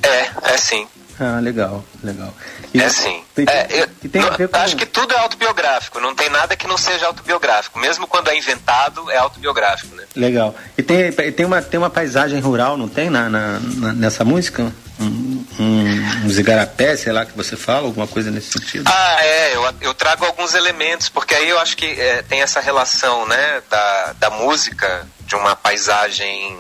E, 0.03 0.07
é, 0.07 0.31
é 0.53 0.57
sim. 0.57 0.87
Ah, 1.19 1.39
legal, 1.39 1.83
legal. 2.03 2.33
E, 2.77 2.81
é 2.83 2.89
sim. 2.89 3.23
Tem, 3.33 3.45
é, 3.49 3.67
eu, 3.71 3.87
tem 4.09 4.21
com... 4.21 4.57
Acho 4.57 4.75
que 4.75 4.85
tudo 4.85 5.13
é 5.13 5.17
autobiográfico, 5.17 5.99
não 5.99 6.13
tem 6.13 6.29
nada 6.29 6.55
que 6.55 6.67
não 6.67 6.77
seja 6.77 7.07
autobiográfico. 7.07 7.79
Mesmo 7.79 8.07
quando 8.07 8.29
é 8.29 8.37
inventado, 8.37 9.09
é 9.09 9.17
autobiográfico, 9.17 9.95
né? 9.95 10.03
Legal. 10.15 10.55
E 10.77 10.83
tem, 10.83 11.11
tem, 11.11 11.45
uma, 11.45 11.61
tem 11.61 11.79
uma 11.79 11.89
paisagem 11.89 12.39
rural, 12.39 12.77
não 12.77 12.87
tem, 12.87 13.09
na, 13.09 13.29
na, 13.29 13.59
na 13.59 13.93
nessa 13.93 14.23
música? 14.23 14.71
Um, 14.99 15.45
um, 15.59 16.29
zigarapé, 16.29 16.95
sei 16.95 17.11
lá, 17.11 17.25
que 17.25 17.35
você 17.35 17.55
fala, 17.55 17.85
alguma 17.85 18.07
coisa 18.07 18.31
nesse 18.31 18.51
sentido? 18.51 18.89
Ah, 18.91 19.17
é, 19.21 19.55
eu, 19.55 19.73
eu 19.81 19.93
trago 19.93 20.25
alguns 20.25 20.55
elementos, 20.55 21.07
porque 21.07 21.35
aí 21.35 21.49
eu 21.49 21.59
acho 21.59 21.77
que 21.77 21.85
é, 21.85 22.23
tem 22.23 22.41
essa 22.41 22.59
relação, 22.59 23.27
né, 23.27 23.61
da, 23.69 24.13
da 24.19 24.29
música, 24.31 25.07
de 25.21 25.35
uma 25.35 25.55
paisagem 25.55 26.57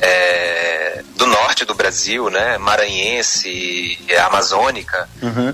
é, 0.00 1.02
do 1.16 1.26
norte 1.26 1.64
do 1.64 1.74
Brasil, 1.74 2.30
né, 2.30 2.58
maranhense, 2.58 3.98
amazônica, 4.26 5.08
uhum. 5.22 5.52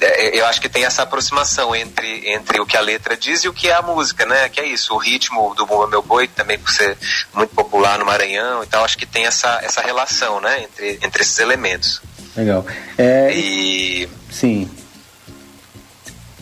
é, 0.00 0.38
eu 0.38 0.46
acho 0.46 0.60
que 0.60 0.68
tem 0.68 0.84
essa 0.84 1.02
aproximação 1.02 1.74
entre, 1.74 2.28
entre 2.30 2.60
o 2.60 2.66
que 2.66 2.76
a 2.76 2.80
letra 2.80 3.16
diz 3.16 3.44
e 3.44 3.48
o 3.48 3.52
que 3.52 3.68
é 3.68 3.74
a 3.74 3.82
música, 3.82 4.26
né? 4.26 4.48
Que 4.48 4.60
é 4.60 4.66
isso, 4.66 4.94
o 4.94 4.98
ritmo 4.98 5.54
do 5.54 5.64
Bumba 5.64 5.86
Meu 5.86 6.02
Boi, 6.02 6.26
também 6.26 6.58
por 6.58 6.70
ser 6.70 6.96
muito 7.32 7.54
popular 7.54 7.98
no 7.98 8.04
Maranhão 8.04 8.62
e 8.64 8.66
tal, 8.66 8.84
acho 8.84 8.98
que 8.98 9.06
tem 9.06 9.26
essa, 9.26 9.60
essa 9.62 9.80
relação, 9.80 10.40
né? 10.40 10.64
Entre, 10.64 10.98
entre 11.02 11.22
esses 11.22 11.38
elementos. 11.38 12.00
Legal. 12.36 12.66
É, 12.98 13.32
E. 13.32 14.08
Sim. 14.30 14.68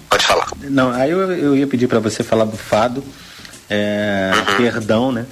Pode 0.09 0.26
falar. 0.26 0.48
Não, 0.62 0.90
aí 0.92 1.11
eu, 1.11 1.30
eu 1.33 1.56
ia 1.56 1.66
pedir 1.66 1.87
para 1.87 2.00
você 2.00 2.22
falar 2.24 2.44
do 2.44 2.56
fado, 2.56 3.04
é, 3.68 4.33
Uhum. 4.35 4.56
perdão, 4.56 5.12
né? 5.12 5.26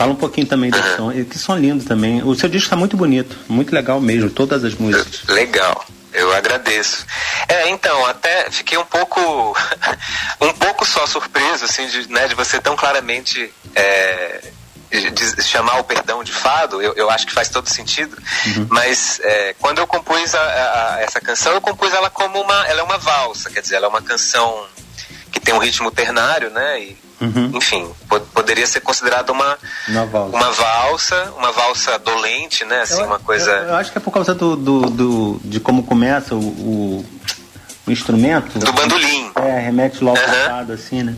Fala 0.00 0.12
um 0.12 0.16
pouquinho 0.16 0.46
também 0.46 0.70
do 0.70 0.78
som, 0.96 1.10
que 1.12 1.38
som 1.38 1.54
lindo 1.58 1.84
também. 1.84 2.22
O 2.22 2.34
seu 2.34 2.48
disco 2.48 2.64
está 2.64 2.74
muito 2.74 2.96
bonito, 2.96 3.36
muito 3.46 3.70
legal 3.74 4.00
mesmo, 4.00 4.30
todas 4.30 4.64
as 4.64 4.72
músicas. 4.74 5.24
Legal, 5.28 5.84
eu 6.14 6.32
agradeço. 6.32 7.04
É, 7.46 7.68
então, 7.68 8.06
até 8.06 8.50
fiquei 8.50 8.78
um 8.78 8.84
pouco 8.86 9.20
um 10.40 10.52
pouco 10.54 10.86
só 10.86 11.06
surpreso, 11.06 11.66
assim, 11.66 11.86
de, 11.86 12.10
né, 12.10 12.26
de 12.28 12.34
você 12.34 12.58
tão 12.58 12.74
claramente 12.76 13.52
é, 13.74 14.40
de- 14.90 15.42
chamar 15.42 15.78
o 15.80 15.84
perdão 15.84 16.24
de 16.24 16.32
fado, 16.32 16.80
eu, 16.80 16.94
eu 16.94 17.10
acho 17.10 17.26
que 17.26 17.34
faz 17.34 17.50
todo 17.50 17.68
sentido, 17.68 18.16
mas 18.70 19.20
é, 19.22 19.54
quando 19.58 19.80
eu 19.80 19.86
compus 19.86 20.34
a- 20.34 20.40
a- 20.96 21.00
essa 21.02 21.20
canção, 21.20 21.52
eu 21.52 21.60
compus 21.60 21.92
ela 21.92 22.08
como 22.08 22.40
uma, 22.40 22.66
ela 22.68 22.80
é 22.80 22.82
uma 22.82 22.96
valsa, 22.96 23.50
quer 23.50 23.60
dizer, 23.60 23.74
ela 23.76 23.84
é 23.84 23.90
uma 23.90 24.00
canção 24.00 24.64
que 25.30 25.38
tem 25.38 25.52
um 25.52 25.58
ritmo 25.58 25.90
ternário, 25.90 26.48
né, 26.48 26.80
e, 26.80 26.96
Uhum. 27.20 27.50
enfim, 27.54 27.86
po- 28.08 28.20
poderia 28.20 28.66
ser 28.66 28.80
considerada 28.80 29.30
uma, 29.30 29.58
Uma 29.88 30.06
valsa. 30.06 30.36
uma 30.36 30.50
valsa, 30.52 31.32
uma 31.36 31.52
valsa 31.52 31.98
dolente, 31.98 32.64
né, 32.64 32.80
assim, 32.82 33.00
Eu- 33.00 33.06
uma 33.06 33.18
coisa... 33.18 33.50
Eu, 33.50 33.64
eu 33.68 33.76
acho 33.76 33.92
que 33.92 33.98
é 33.98 34.00
por 34.00 34.10
causa 34.10 34.34
do, 34.34 34.56
do, 34.56 34.80
do- 34.90 35.40
de 35.44 35.60
como 35.60 35.82
começa 35.82 36.34
o, 36.34 36.38
o, 36.38 37.06
o 37.86 37.90
instrumento. 37.90 38.58
Do 38.58 38.72
bandolim. 38.72 39.30
É, 39.36 39.58
remete 39.58 40.02
logo 40.02 40.18
ao 40.18 40.24
Aham. 40.24 40.48
fado, 40.48 40.72
assim, 40.72 41.02
né? 41.02 41.14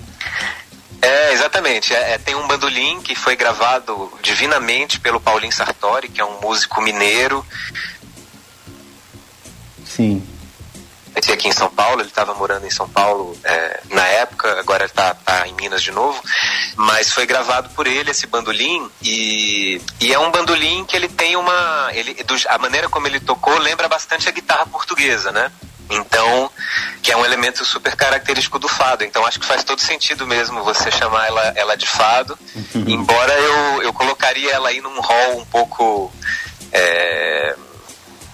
É, 1.01 1.33
exatamente. 1.33 1.93
É, 1.95 2.13
é, 2.15 2.19
tem 2.19 2.35
um 2.35 2.47
bandolim 2.49 3.01
que 3.01 3.15
foi 3.15 3.35
gravado 3.37 4.13
divinamente 4.23 4.99
pelo 5.01 5.21
Paulinho 5.21 5.53
Sartori, 5.53 6.09
que 6.09 6.21
é 6.21 6.25
um 6.25 6.41
músico 6.41 6.81
mineiro. 6.81 7.45
Sim. 9.85 10.23
Esse 11.23 11.31
aqui 11.31 11.47
em 11.47 11.53
São 11.53 11.71
Paulo, 11.71 12.01
ele 12.01 12.09
estava 12.09 12.35
morando 12.35 12.67
em 12.67 12.71
São 12.71 12.89
Paulo 12.89 13.39
é, 13.45 13.81
na 13.91 14.05
época, 14.09 14.59
agora 14.59 14.83
ele 14.83 14.93
tá, 14.93 15.17
em 15.47 15.55
Minas 15.55 15.81
de 15.81 15.93
novo. 15.93 16.21
Mas 16.75 17.13
foi 17.13 17.27
gravado 17.27 17.71
por 17.71 17.87
ele 17.87 18.11
esse 18.11 18.27
bandolim 18.27 18.91
e, 19.01 19.81
e 20.01 20.13
é 20.13 20.19
um 20.19 20.33
bandolim 20.33 20.85
que 20.85 20.97
ele 20.97 21.09
tem 21.09 21.37
uma. 21.37 21.91
Ele, 21.93 22.17
a 22.49 22.59
maneira 22.59 22.89
como 22.89 23.07
ele 23.07 23.21
tocou 23.21 23.57
lembra 23.59 23.89
bastante 23.89 24.29
a 24.29 24.33
guitarra 24.33 24.67
portuguesa, 24.67 25.31
né? 25.31 25.53
Então, 25.89 26.51
que 27.01 27.13
é 27.13 27.17
um 27.17 27.25
elemento 27.25 27.65
super 27.65 27.95
característico 27.95 28.59
do 28.59 28.67
fado. 28.67 29.05
Então, 29.05 29.25
acho 29.25 29.39
que 29.39 29.47
faz 29.47 29.63
todo 29.63 29.81
sentido 29.81 30.27
mesmo 30.27 30.65
você 30.65 30.91
chamar 30.91 31.29
ela, 31.29 31.53
ela 31.55 31.77
de 31.77 31.87
fado. 31.87 32.37
Embora 32.75 33.33
eu, 33.33 33.83
eu 33.83 33.93
colocaria 33.93 34.51
ela 34.51 34.71
aí 34.71 34.81
num 34.81 35.01
rol 35.01 35.39
um 35.39 35.45
pouco. 35.45 36.13
é, 36.73 37.55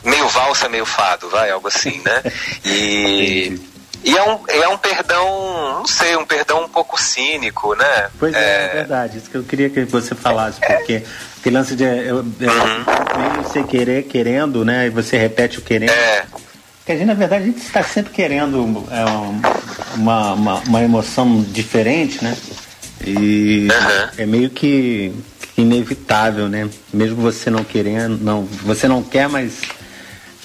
meio 0.04 0.28
valsa, 0.28 0.68
meio 0.68 0.86
fado, 0.86 1.28
vai, 1.30 1.50
algo 1.50 1.68
assim, 1.68 2.00
né? 2.04 2.22
E. 2.64 3.58
E 4.04 4.16
é 4.16 4.22
um, 4.22 4.38
é 4.46 4.68
um 4.68 4.78
perdão, 4.78 5.74
não 5.80 5.86
sei, 5.86 6.16
um 6.16 6.24
perdão 6.24 6.62
um 6.64 6.68
pouco 6.68 6.96
cínico, 7.02 7.74
né? 7.74 8.08
Pois 8.16 8.32
é, 8.32 8.66
é 8.66 8.68
verdade. 8.74 9.18
Isso 9.18 9.28
que 9.28 9.36
eu 9.36 9.42
queria 9.42 9.68
que 9.68 9.84
você 9.86 10.14
falasse, 10.14 10.60
porque 10.60 11.02
aquele 11.40 11.56
lance 11.56 11.74
de 11.74 11.82
eu, 11.82 12.18
eu, 12.18 12.24
meio 12.38 13.52
sem 13.52 13.64
querer, 13.66 14.04
querendo, 14.04 14.64
né? 14.64 14.86
E 14.86 14.90
você 14.90 15.18
repete 15.18 15.58
o 15.58 15.62
querendo. 15.62 15.90
É, 15.90 16.24
Porque 16.78 16.92
a 16.92 16.94
gente, 16.94 17.06
na 17.06 17.14
verdade, 17.14 17.42
a 17.42 17.46
gente 17.48 17.58
está 17.60 17.82
sempre 17.82 18.12
querendo 18.12 18.86
é, 18.92 19.04
um- 19.04 19.42
uma, 19.96 20.32
uma, 20.34 20.54
uma 20.60 20.80
emoção 20.82 21.42
diferente, 21.42 22.22
né? 22.22 22.36
E 23.04 23.66
Aham. 23.70 24.10
é 24.16 24.26
meio 24.26 24.48
que, 24.48 25.12
que 25.56 25.62
inevitável, 25.62 26.48
né? 26.48 26.68
Mesmo 26.92 27.16
você 27.16 27.50
não 27.50 27.64
querendo, 27.64 28.16
não, 28.22 28.44
você 28.44 28.86
não 28.86 29.02
quer, 29.02 29.28
mas 29.28 29.54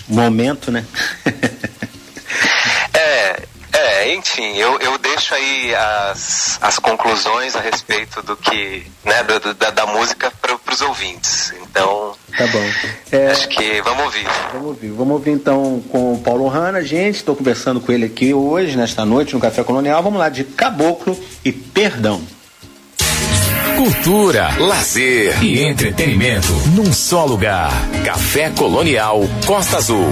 momento, 0.08 0.72
né? 0.72 0.86
é, 2.94 3.44
é, 3.74 4.16
enfim, 4.16 4.56
eu, 4.58 4.80
eu 4.80 4.98
deixo 4.98 5.34
aí 5.34 5.74
as, 5.76 6.58
as 6.62 6.78
conclusões 6.80 7.56
a 7.56 7.60
respeito 7.62 8.22
do 8.22 8.36
que, 8.36 8.86
né, 9.04 9.24
do- 9.24 9.54
da, 9.54 9.70
da 9.72 9.86
música 9.86 10.32
para 10.42 10.58
os 10.74 10.82
ouvintes. 10.82 11.54
Então, 11.62 12.16
tá 12.38 12.46
bom. 12.48 12.64
É, 13.12 13.28
acho 13.32 13.48
que 13.50 13.82
vamos 13.82 14.04
ouvir. 14.06 14.28
Vamos 14.52 14.68
ouvir. 14.68 14.90
Vamos 14.92 15.14
ouvir 15.14 15.32
então 15.32 15.84
com 15.90 16.14
o 16.14 16.20
Paulo 16.20 16.48
Hanna, 16.48 16.84
gente. 16.84 17.16
Estou 17.18 17.36
conversando 17.36 17.80
com 17.82 17.92
ele 17.92 18.06
aqui 18.06 18.34
hoje, 18.34 18.78
nesta 18.78 19.04
noite, 19.06 19.34
no 19.34 19.40
Café 19.40 19.64
Colonial. 19.64 20.02
Vamos 20.04 20.20
lá, 20.20 20.30
de 20.30 20.44
Caboclo 20.44 21.20
e 21.44 21.52
Perdão. 21.52 22.22
Cultura, 23.84 24.56
lazer 24.60 25.44
e 25.44 25.62
entretenimento 25.62 26.54
num 26.74 26.94
só 26.94 27.26
lugar. 27.26 27.70
Café 28.06 28.50
Colonial 28.52 29.28
Costa 29.46 29.76
Azul. 29.76 30.08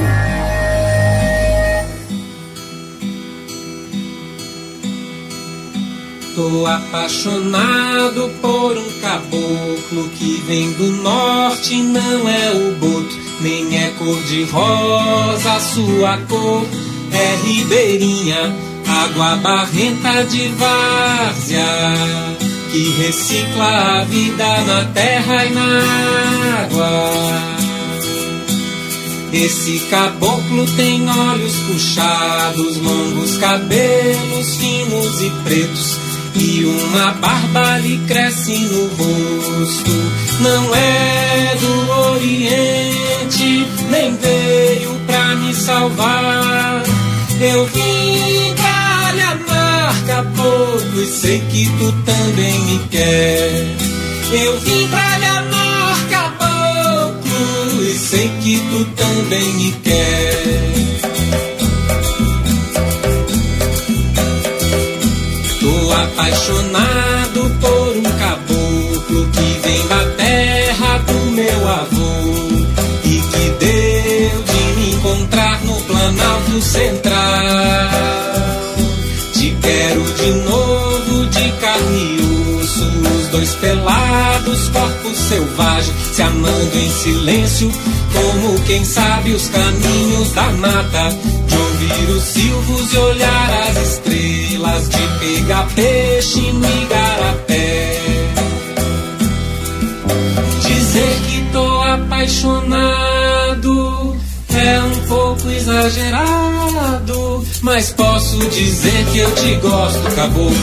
Tô 6.36 6.68
apaixonado 6.68 8.30
por 8.42 8.78
um 8.78 8.92
caboclo 9.00 10.10
que 10.18 10.44
vem 10.46 10.74
do 10.74 10.92
norte, 11.02 11.82
não 11.82 12.28
é 12.28 12.52
o 12.52 12.76
boto, 12.76 13.18
nem 13.40 13.86
é 13.86 13.90
cor 13.92 14.22
de 14.24 14.44
rosa, 14.44 15.60
sua 15.62 16.18
cor 16.28 16.66
é 17.14 17.48
ribeirinha, 17.48 18.54
água 18.86 19.38
barrenta 19.38 20.26
de 20.26 20.50
várzea, 20.50 22.51
que 22.72 22.90
recicla 22.92 24.00
a 24.00 24.04
vida 24.06 24.62
na 24.62 24.86
terra 24.86 25.46
e 25.46 25.50
na 25.50 26.64
água. 26.64 27.52
Esse 29.34 29.80
caboclo 29.90 30.66
tem 30.76 31.08
olhos 31.10 31.56
puxados, 31.68 32.78
longos 32.78 33.38
cabelos 33.38 34.56
finos 34.56 35.22
e 35.22 35.30
pretos. 35.44 35.98
E 36.34 36.64
uma 36.64 37.12
barba 37.14 37.78
lhe 37.80 37.98
cresce 38.08 38.58
no 38.58 38.88
rosto. 38.88 39.92
Não 40.40 40.76
é 40.76 41.58
do 41.60 41.92
Oriente, 42.14 43.68
nem 43.90 44.16
veio 44.16 45.00
pra 45.06 45.36
me 45.36 45.54
salvar. 45.54 46.84
Eu 47.42 47.66
vim 47.66 48.41
e 51.02 51.06
sei 51.06 51.40
que 51.40 51.66
tu 51.78 51.92
também 52.04 52.60
me 52.60 52.80
quer. 52.90 53.76
Eu 54.32 54.60
vim 54.60 54.88
pra 54.88 55.18
lhe 55.18 55.26
amar, 55.26 56.10
caboclo, 56.10 57.84
e 57.84 57.98
sei 57.98 58.30
que 58.42 58.60
tu 58.60 58.86
também 58.96 59.54
me 59.54 59.72
quer. 59.84 60.72
Tô 65.60 65.92
apaixonado 65.92 67.52
por 67.60 67.98
um 67.98 68.04
caboclo 68.04 69.28
que 69.32 69.60
vem 69.68 69.88
da 69.88 70.06
terra 70.18 70.98
do 71.00 71.32
meu 71.32 71.68
avô 71.68 72.12
e 73.06 73.22
que 73.22 73.50
deu 73.60 74.44
de 74.44 74.80
me 74.80 74.94
encontrar 74.94 75.64
no 75.64 75.82
Planalto 75.82 76.62
Central. 76.62 77.61
Pelados, 83.62 84.67
corpos 84.69 85.17
selvagens, 85.17 85.95
se 86.13 86.21
amando 86.21 86.78
em 86.78 86.89
silêncio, 86.89 87.71
como 88.12 88.60
quem 88.63 88.84
sabe 88.84 89.32
os 89.32 89.47
caminhos 89.47 90.34
da 90.34 90.52
mata, 90.54 91.15
de 91.47 91.56
ouvir 91.56 92.10
os 92.10 92.24
silvos 92.24 92.93
e 92.93 92.97
olhar 92.97 93.67
as 93.69 93.78
estrelas, 93.78 94.89
de 94.89 95.08
pegar 95.19 95.65
peixe 95.76 96.52
no 96.52 96.67
igarapé. 96.84 98.02
Dizer 100.65 101.21
que 101.30 101.41
tô 101.54 101.82
apaixonado 101.84 104.01
é 104.62 104.82
um 104.82 105.08
pouco 105.08 105.50
exagerado, 105.50 107.45
mas 107.62 107.91
posso 107.91 108.38
dizer 108.50 109.06
que 109.12 109.19
eu 109.19 109.36
te 109.36 109.56
gosto, 109.56 110.15
caboclo. 110.15 110.56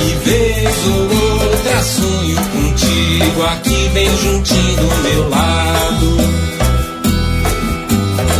E 0.00 0.28
vez 0.28 0.76
ou 0.86 1.02
outra 1.44 1.82
sonho 1.82 2.36
contigo 2.36 3.42
aqui 3.42 3.90
bem 3.92 4.08
juntinho 4.18 4.76
do 4.76 4.96
meu 5.02 5.28
lado. 5.28 6.16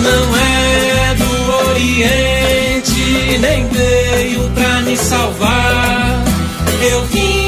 Não 0.02 0.36
é 0.36 1.14
do 1.14 1.68
Oriente, 1.70 3.38
nem 3.38 3.68
veio 3.68 4.50
pra 4.50 4.80
me 4.80 4.96
salvar. 4.96 6.24
Eu 6.80 7.04
vim 7.06 7.41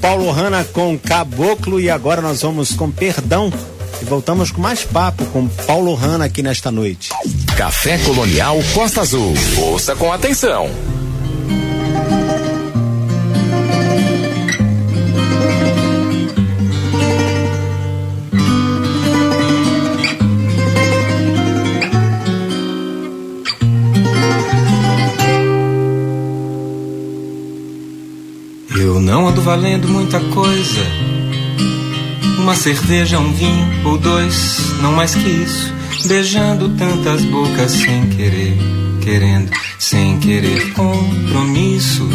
Paulo 0.00 0.30
Hanna 0.30 0.64
com 0.64 0.98
Caboclo 0.98 1.80
e 1.80 1.90
agora 1.90 2.20
nós 2.20 2.42
vamos 2.42 2.72
com 2.72 2.90
Perdão 2.90 3.52
e 4.00 4.04
voltamos 4.04 4.50
com 4.50 4.60
mais 4.60 4.84
papo 4.84 5.24
com 5.26 5.48
Paulo 5.48 5.94
Hanna 5.94 6.26
aqui 6.26 6.42
nesta 6.42 6.70
noite. 6.70 7.10
Café 7.56 7.98
Colonial 7.98 8.58
Costa 8.74 9.00
Azul. 9.00 9.34
Ouça 9.58 9.96
com 9.96 10.12
atenção. 10.12 10.70
Valendo 29.46 29.88
muita 29.88 30.18
coisa. 30.18 30.82
Uma 32.36 32.56
cerveja, 32.56 33.20
um 33.20 33.32
vinho 33.32 33.68
ou 33.84 33.96
dois, 33.96 34.74
não 34.82 34.90
mais 34.90 35.14
que 35.14 35.28
isso. 35.28 35.72
Beijando 36.08 36.68
tantas 36.70 37.24
bocas 37.26 37.70
sem 37.70 38.08
querer, 38.08 38.58
querendo, 39.04 39.52
sem 39.78 40.18
querer 40.18 40.72
compromisso. 40.72 42.08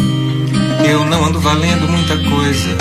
Eu 0.86 1.06
não 1.06 1.24
ando 1.24 1.40
valendo 1.40 1.88
muita 1.88 2.18
coisa. 2.18 2.76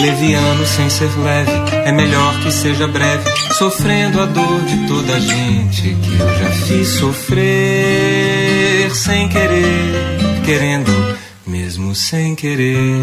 Leviano 0.00 0.66
sem 0.66 0.90
ser 0.90 1.10
leve, 1.22 1.52
é 1.84 1.92
melhor 1.92 2.40
que 2.40 2.50
seja 2.50 2.88
breve, 2.88 3.30
sofrendo 3.56 4.20
a 4.20 4.26
dor 4.26 4.60
de 4.62 4.88
toda 4.88 5.14
a 5.14 5.20
gente 5.20 5.96
que 6.02 6.14
eu 6.14 6.38
já 6.40 6.50
fiz 6.66 6.88
sofrer 6.88 8.90
sem 8.92 9.28
querer, 9.28 10.42
querendo, 10.44 10.90
mesmo 11.74 11.94
sem 11.94 12.36
querer. 12.36 13.02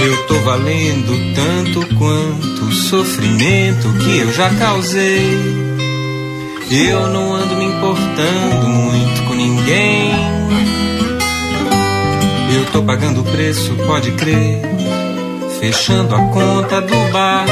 Eu 0.00 0.26
tô 0.28 0.34
valendo 0.40 1.34
tanto 1.34 1.94
quanto 1.96 2.64
o 2.64 2.72
sofrimento 2.72 3.92
que 3.94 4.18
eu 4.18 4.32
já 4.32 4.50
causei. 4.50 5.36
Eu 6.70 7.08
não 7.08 7.34
ando 7.34 7.56
me 7.56 7.64
importando 7.64 8.68
muito 8.68 9.22
com 9.24 9.34
ninguém. 9.34 10.12
Eu 12.54 12.66
tô 12.72 12.82
pagando 12.82 13.22
o 13.22 13.24
preço, 13.24 13.74
pode 13.86 14.12
crer. 14.12 14.62
Fechando 15.58 16.14
a 16.14 16.22
conta 16.28 16.80
do 16.80 17.12
bar. 17.12 17.46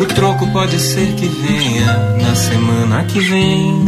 O 0.00 0.14
troco 0.14 0.46
pode 0.50 0.80
ser 0.80 1.14
que 1.14 1.26
venha 1.26 2.16
na 2.22 2.34
semana 2.34 3.04
que 3.04 3.20
vem. 3.20 3.84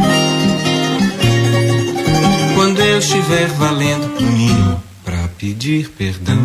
Eu 2.99 3.01
estiver 3.01 3.47
valendo 3.51 4.17
o 4.19 4.21
mínimo 4.21 4.83
pra 5.05 5.29
pedir 5.37 5.89
perdão. 5.97 6.37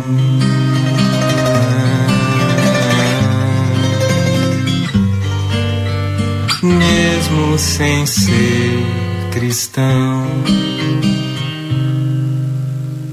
Mesmo 6.63 7.59
sem 7.59 8.05
ser 8.05 8.85
cristão. 9.33 10.27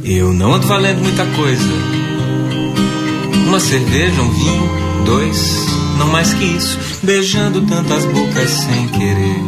Eu 0.04 0.32
não 0.32 0.54
ando 0.54 0.68
valendo 0.68 1.02
muita 1.02 1.26
coisa. 1.26 1.72
Uma 3.48 3.58
cerveja, 3.58 4.22
um 4.22 4.30
vinho, 4.30 4.70
dois, 5.04 5.66
não 5.98 6.06
mais 6.06 6.32
que 6.32 6.44
isso. 6.44 6.78
Beijando 7.02 7.60
tantas 7.62 8.04
bocas 8.04 8.50
sem 8.50 8.86
querer, 8.86 9.42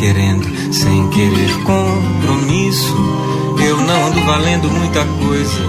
querendo, 0.00 0.48
sem 0.72 1.08
querer 1.10 1.52
compromisso. 1.62 2.96
Eu 3.62 3.76
não 3.82 4.06
ando 4.06 4.24
valendo 4.24 4.70
muita 4.70 5.04
coisa. 5.04 5.60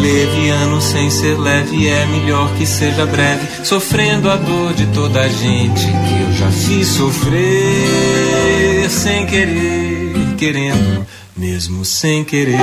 Leviano 0.00 0.80
sem 0.82 1.10
ser 1.10 1.38
leve 1.38 1.88
é 1.88 2.04
melhor 2.06 2.54
que 2.56 2.66
seja 2.66 3.06
breve, 3.06 3.64
sofrendo 3.64 4.30
a 4.30 4.36
dor 4.36 4.74
de 4.74 4.86
toda 4.88 5.22
a 5.22 5.28
gente 5.28 5.86
que 5.86 6.22
eu 6.22 6.32
já 6.34 6.50
fiz 6.50 6.88
sofrer 6.88 8.90
sem 8.90 9.24
querer, 9.24 10.34
querendo 10.36 11.06
mesmo 11.34 11.86
sem 11.86 12.22
querer. 12.22 12.58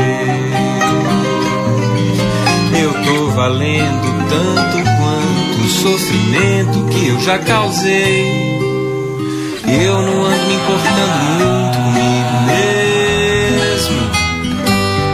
Eu 2.80 2.94
tô 3.04 3.32
valendo 3.32 4.30
tanto 4.30 4.84
quanto 4.84 5.66
o 5.66 5.70
sofrimento 5.70 6.86
que 6.92 7.08
eu 7.08 7.20
já 7.22 7.40
causei. 7.40 8.55
Eu 9.68 10.02
não 10.02 10.26
ando 10.26 10.46
me 10.48 10.54
importando 10.56 11.18
muito 11.24 11.78
comigo 11.78 12.42
mesmo. 13.66 14.00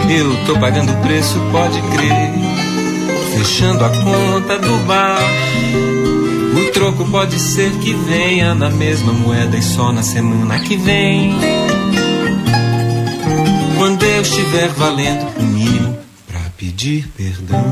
Eu 0.10 0.46
tô 0.46 0.60
pagando 0.60 0.92
o 0.92 0.98
preço, 0.98 1.40
pode 1.52 1.82
crer. 1.82 2.32
Fechando 3.38 3.86
a 3.86 3.90
conta 3.90 4.60
do 4.60 4.78
bar. 4.86 5.22
O 6.54 6.72
troco 6.72 7.06
pode 7.06 7.40
ser 7.40 7.72
que 7.80 7.94
venha 7.94 8.54
na 8.54 8.70
mesma 8.70 9.14
moeda 9.14 9.58
e 9.58 9.64
só 9.64 9.92
na 9.92 10.04
semana 10.04 10.60
que 10.60 10.76
vem 10.76 11.34
quando 13.78 14.04
eu 14.04 14.22
estiver 14.22 14.68
valendo 14.70 15.28
o 15.40 15.44
mínimo 15.44 15.98
pra 16.28 16.40
pedir 16.56 17.08
perdão. 17.18 17.64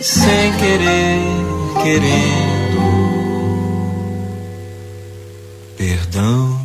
Sem 0.00 0.52
querer, 0.54 1.20
querendo 1.82 2.49
perdão. 5.80 6.60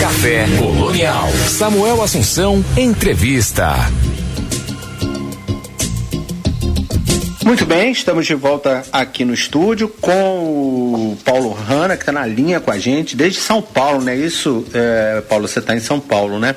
Café 0.00 0.46
Colonial. 0.56 1.28
Samuel 1.48 2.00
Assunção, 2.00 2.64
entrevista. 2.76 3.74
Muito 7.44 7.66
bem, 7.66 7.90
estamos 7.90 8.24
de 8.24 8.36
volta 8.36 8.84
aqui 8.92 9.24
no 9.24 9.34
estúdio 9.34 9.88
com 9.88 10.12
o 10.12 11.18
Paulo 11.24 11.52
Hanna, 11.52 11.96
que 11.96 12.02
está 12.02 12.12
na 12.12 12.24
linha 12.24 12.60
com 12.60 12.70
a 12.70 12.78
gente 12.78 13.16
desde 13.16 13.40
São 13.40 13.60
Paulo, 13.60 14.00
né? 14.00 14.14
Isso, 14.14 14.64
é, 14.72 15.20
Paulo, 15.22 15.48
você 15.48 15.58
está 15.58 15.74
em 15.74 15.80
São 15.80 15.98
Paulo, 15.98 16.38
né? 16.38 16.54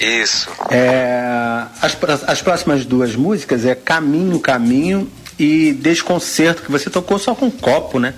Isso. 0.00 0.48
É, 0.70 1.66
as, 1.82 1.94
as 2.26 2.40
próximas 2.40 2.86
duas 2.86 3.14
músicas 3.14 3.66
é 3.66 3.74
Caminho, 3.74 4.40
Caminho 4.40 5.06
e 5.38 5.74
Desconcerto, 5.74 6.62
que 6.62 6.70
você 6.70 6.88
tocou 6.88 7.18
só 7.18 7.34
com 7.34 7.50
copo, 7.50 7.98
né? 7.98 8.14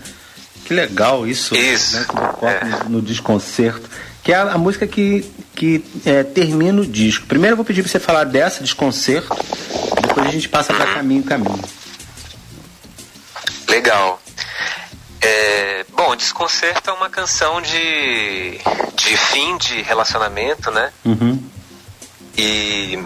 Que 0.71 0.75
legal 0.75 1.27
isso. 1.27 1.57
Isso. 1.57 1.97
Né? 1.97 2.07
É. 2.43 2.65
no, 2.85 2.91
no 2.91 3.03
Desconcerto. 3.03 3.91
Que 4.23 4.33
é 4.33 4.37
a, 4.37 4.53
a 4.53 4.57
música 4.57 4.87
que, 4.87 5.29
que 5.53 5.85
é, 6.07 6.23
termina 6.23 6.81
o 6.81 6.87
disco. 6.87 7.27
Primeiro 7.27 7.55
eu 7.55 7.57
vou 7.57 7.65
pedir 7.65 7.83
para 7.83 7.91
você 7.91 7.99
falar 7.99 8.23
dessa, 8.23 8.63
Desconcerto, 8.63 9.35
depois 10.01 10.29
a 10.29 10.31
gente 10.31 10.49
passa 10.49 10.73
para 10.73 10.95
Caminho, 10.95 11.25
Caminho. 11.25 11.61
Legal. 13.67 14.23
É, 15.21 15.85
bom, 15.89 16.15
Desconcerto 16.15 16.89
é 16.89 16.93
uma 16.93 17.11
canção 17.11 17.61
de, 17.61 18.61
de 18.95 19.17
fim 19.17 19.59
de 19.59 19.83
relacionamento, 19.83 20.71
né? 20.71 20.93
Uhum. 21.05 21.43
E, 22.39 22.97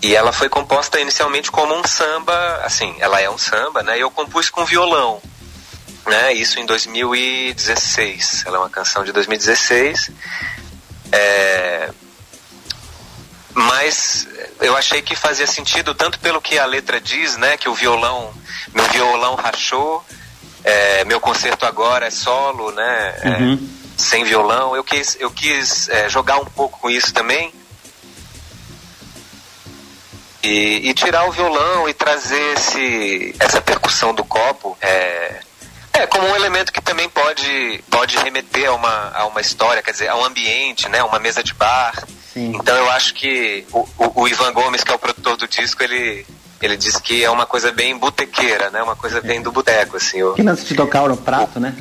e 0.00 0.14
ela 0.14 0.30
foi 0.30 0.48
composta 0.48 1.00
inicialmente 1.00 1.50
como 1.50 1.74
um 1.74 1.84
samba, 1.84 2.60
assim, 2.62 2.94
ela 3.00 3.20
é 3.20 3.28
um 3.28 3.36
samba, 3.36 3.82
né? 3.82 3.98
E 3.98 4.00
eu 4.00 4.12
compus 4.12 4.48
com 4.48 4.64
violão, 4.64 5.20
né? 6.10 6.32
Isso 6.34 6.58
em 6.58 6.66
2016. 6.66 8.44
Ela 8.46 8.56
é 8.56 8.60
uma 8.60 8.68
canção 8.70 9.04
de 9.04 9.12
2016. 9.12 10.10
É, 11.12 11.90
mas 13.54 14.28
eu 14.60 14.76
achei 14.76 15.02
que 15.02 15.16
fazia 15.16 15.46
sentido 15.46 15.94
tanto 15.94 16.18
pelo 16.20 16.40
que 16.40 16.58
a 16.58 16.66
letra 16.66 17.00
diz, 17.00 17.36
né? 17.36 17.56
Que 17.56 17.68
o 17.68 17.74
violão, 17.74 18.32
meu 18.74 18.84
violão 18.86 19.34
rachou, 19.34 20.04
é, 20.62 21.04
meu 21.04 21.20
concerto 21.20 21.64
agora 21.66 22.06
é 22.06 22.10
solo, 22.10 22.70
né? 22.72 23.14
é, 23.22 23.28
Uhum. 23.42 23.68
sem 23.96 24.24
violão. 24.24 24.76
Eu 24.76 24.84
quis, 24.84 25.16
eu 25.18 25.30
quis 25.30 25.88
é, 25.88 26.08
jogar 26.08 26.38
um 26.38 26.44
pouco 26.44 26.78
com 26.78 26.90
isso 26.90 27.12
também. 27.12 27.52
E, 30.42 30.88
e 30.88 30.94
tirar 30.94 31.24
o 31.28 31.32
violão 31.32 31.86
e 31.86 31.92
trazer 31.92 32.54
esse, 32.56 33.34
essa 33.38 33.60
percussão 33.60 34.14
do 34.14 34.24
copo. 34.24 34.76
É, 34.80 35.40
é, 35.92 36.06
como 36.06 36.26
um 36.26 36.34
elemento 36.36 36.72
que 36.72 36.80
também 36.80 37.08
pode, 37.08 37.82
pode 37.90 38.16
remeter 38.18 38.68
a 38.68 38.74
uma, 38.74 39.10
a 39.14 39.26
uma 39.26 39.40
história, 39.40 39.82
quer 39.82 39.92
dizer, 39.92 40.08
a 40.08 40.16
um 40.16 40.24
ambiente, 40.24 40.88
né? 40.88 41.02
Uma 41.02 41.18
mesa 41.18 41.42
de 41.42 41.52
bar. 41.54 41.94
Sim. 42.32 42.52
Então 42.54 42.76
eu 42.76 42.88
acho 42.90 43.12
que 43.14 43.66
o, 43.72 43.80
o, 43.98 44.22
o 44.22 44.28
Ivan 44.28 44.52
Gomes, 44.52 44.84
que 44.84 44.90
é 44.92 44.94
o 44.94 44.98
produtor 44.98 45.36
do 45.36 45.48
disco, 45.48 45.82
ele, 45.82 46.24
ele 46.62 46.76
diz 46.76 46.96
que 46.96 47.24
é 47.24 47.30
uma 47.30 47.44
coisa 47.46 47.72
bem 47.72 47.96
botequeira, 47.98 48.70
né? 48.70 48.82
Uma 48.82 48.94
coisa 48.96 49.20
bem 49.20 49.42
do 49.42 49.50
boteco, 49.50 49.96
assim. 49.96 50.22
o- 50.22 50.34
Que 50.34 50.42
lance 50.42 50.64
de 50.64 50.74
tocar 50.74 51.08
no 51.08 51.16
prato, 51.16 51.58
né? 51.58 51.74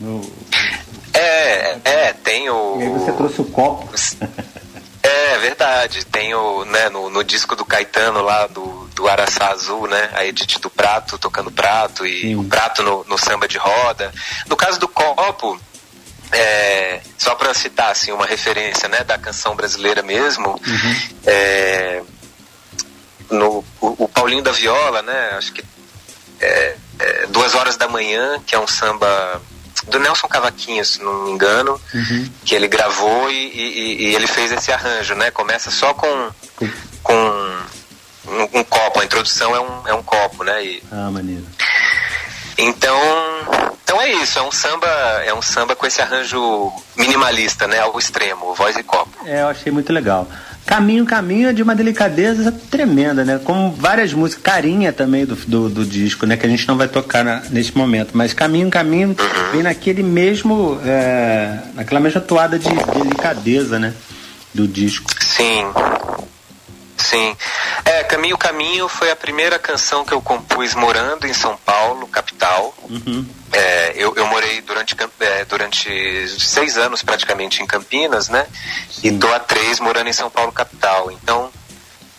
No- 0.00 0.32
É, 1.14 1.78
é, 1.84 2.12
tem 2.12 2.48
o... 2.50 2.78
E 2.80 2.82
aí 2.84 2.88
você 2.88 3.12
trouxe 3.12 3.40
o 3.40 3.44
copo. 3.44 3.88
É 5.12 5.38
verdade. 5.38 6.04
Tem 6.06 6.34
o, 6.34 6.64
né, 6.64 6.88
no, 6.88 7.10
no 7.10 7.22
disco 7.22 7.54
do 7.54 7.64
Caetano 7.64 8.22
lá, 8.22 8.46
do, 8.46 8.88
do 8.94 9.08
Araçá 9.08 9.48
Azul, 9.48 9.86
né? 9.86 10.10
A 10.14 10.24
Edith 10.24 10.58
do 10.58 10.70
Prato 10.70 11.18
tocando 11.18 11.50
prato 11.50 12.06
e 12.06 12.20
Sim. 12.20 12.36
o 12.36 12.44
prato 12.44 12.82
no, 12.82 13.04
no 13.04 13.18
samba 13.18 13.46
de 13.46 13.58
roda. 13.58 14.12
No 14.46 14.56
caso 14.56 14.78
do 14.80 14.88
copo, 14.88 15.60
é, 16.32 17.00
só 17.18 17.34
para 17.34 17.52
citar 17.52 17.92
assim, 17.92 18.10
uma 18.10 18.26
referência 18.26 18.88
né, 18.88 19.04
da 19.04 19.18
canção 19.18 19.54
brasileira 19.54 20.02
mesmo, 20.02 20.50
uhum. 20.50 21.18
é, 21.26 22.02
no, 23.30 23.64
o, 23.80 24.04
o, 24.04 24.08
Paulinho 24.08 24.42
da 24.42 24.50
Viola, 24.50 25.02
né, 25.02 25.30
acho 25.36 25.52
que 25.52 25.62
é, 26.40 26.76
é, 26.98 27.26
Duas 27.26 27.54
Horas 27.54 27.76
da 27.76 27.86
Manhã, 27.86 28.40
que 28.46 28.54
é 28.54 28.58
um 28.58 28.66
samba 28.66 29.42
do 29.88 29.98
Nelson 29.98 30.28
Cavaquinho, 30.28 30.84
se 30.84 31.02
não 31.02 31.24
me 31.24 31.30
engano, 31.30 31.80
uhum. 31.94 32.28
que 32.44 32.54
ele 32.54 32.68
gravou 32.68 33.30
e, 33.30 33.34
e, 33.34 34.02
e, 34.02 34.14
ele 34.14 34.26
fez 34.26 34.52
esse 34.52 34.72
arranjo, 34.72 35.14
né? 35.14 35.30
Começa 35.30 35.70
só 35.70 35.92
com, 35.94 36.30
com 37.02 37.14
um, 37.14 38.60
um, 38.60 38.64
copo, 38.64 39.00
a 39.00 39.04
introdução 39.04 39.54
é 39.54 39.60
um, 39.60 39.88
é 39.88 39.94
um 39.94 40.02
copo, 40.02 40.44
né? 40.44 40.64
E, 40.64 40.82
ah, 40.90 41.10
maneiro. 41.10 41.44
Então, 42.58 42.98
então 43.82 44.00
é 44.00 44.10
isso, 44.12 44.38
é 44.38 44.42
um 44.42 44.52
samba, 44.52 44.86
é 45.24 45.34
um 45.34 45.42
samba 45.42 45.74
com 45.74 45.86
esse 45.86 46.00
arranjo 46.00 46.72
minimalista, 46.96 47.66
né, 47.66 47.80
ao 47.80 47.98
extremo, 47.98 48.54
voz 48.54 48.76
e 48.76 48.82
copo. 48.82 49.10
É, 49.26 49.42
eu 49.42 49.48
achei 49.48 49.72
muito 49.72 49.92
legal. 49.92 50.26
Caminho, 50.66 51.04
Caminho 51.04 51.48
é 51.48 51.52
de 51.52 51.62
uma 51.62 51.74
delicadeza 51.74 52.52
tremenda, 52.70 53.24
né? 53.24 53.40
Como 53.42 53.72
várias 53.72 54.12
músicas, 54.12 54.42
carinha 54.42 54.92
também 54.92 55.26
do, 55.26 55.34
do, 55.34 55.68
do 55.68 55.84
disco, 55.84 56.24
né? 56.24 56.36
Que 56.36 56.46
a 56.46 56.48
gente 56.48 56.66
não 56.68 56.76
vai 56.76 56.88
tocar 56.88 57.24
na, 57.24 57.42
neste 57.50 57.76
momento. 57.76 58.10
Mas 58.14 58.32
Caminho, 58.32 58.70
Caminho 58.70 59.14
vem 59.52 59.62
naquele 59.62 60.02
mesmo, 60.02 60.80
é, 60.84 61.58
naquela 61.74 62.00
mesma 62.00 62.20
toada 62.20 62.58
de 62.58 62.68
delicadeza, 62.68 63.78
né? 63.78 63.92
Do 64.54 64.68
disco. 64.68 65.10
Sim, 65.20 65.64
sim. 66.96 67.34
É, 67.84 68.04
Caminho, 68.04 68.38
Caminho 68.38 68.88
foi 68.88 69.10
a 69.10 69.16
primeira 69.16 69.58
canção 69.58 70.04
que 70.04 70.12
eu 70.12 70.22
compus 70.22 70.74
morando 70.74 71.26
em 71.26 71.32
São 71.32 71.56
Paulo, 71.56 72.06
capital. 72.06 72.74
Uhum. 72.88 73.26
É, 73.52 73.92
eu, 73.96 74.14
eu, 74.16 74.26
morei 74.26 74.60
durante, 74.60 74.96
é, 75.20 75.44
durante 75.44 76.28
seis 76.40 76.78
anos 76.78 77.02
praticamente 77.02 77.62
em 77.62 77.66
Campinas, 77.66 78.28
né? 78.28 78.46
E 79.02 79.10
tô 79.12 79.32
há 79.32 79.40
três 79.40 79.80
morando 79.80 80.08
em 80.08 80.12
São 80.12 80.30
Paulo, 80.30 80.52
capital. 80.52 81.10
Então, 81.10 81.50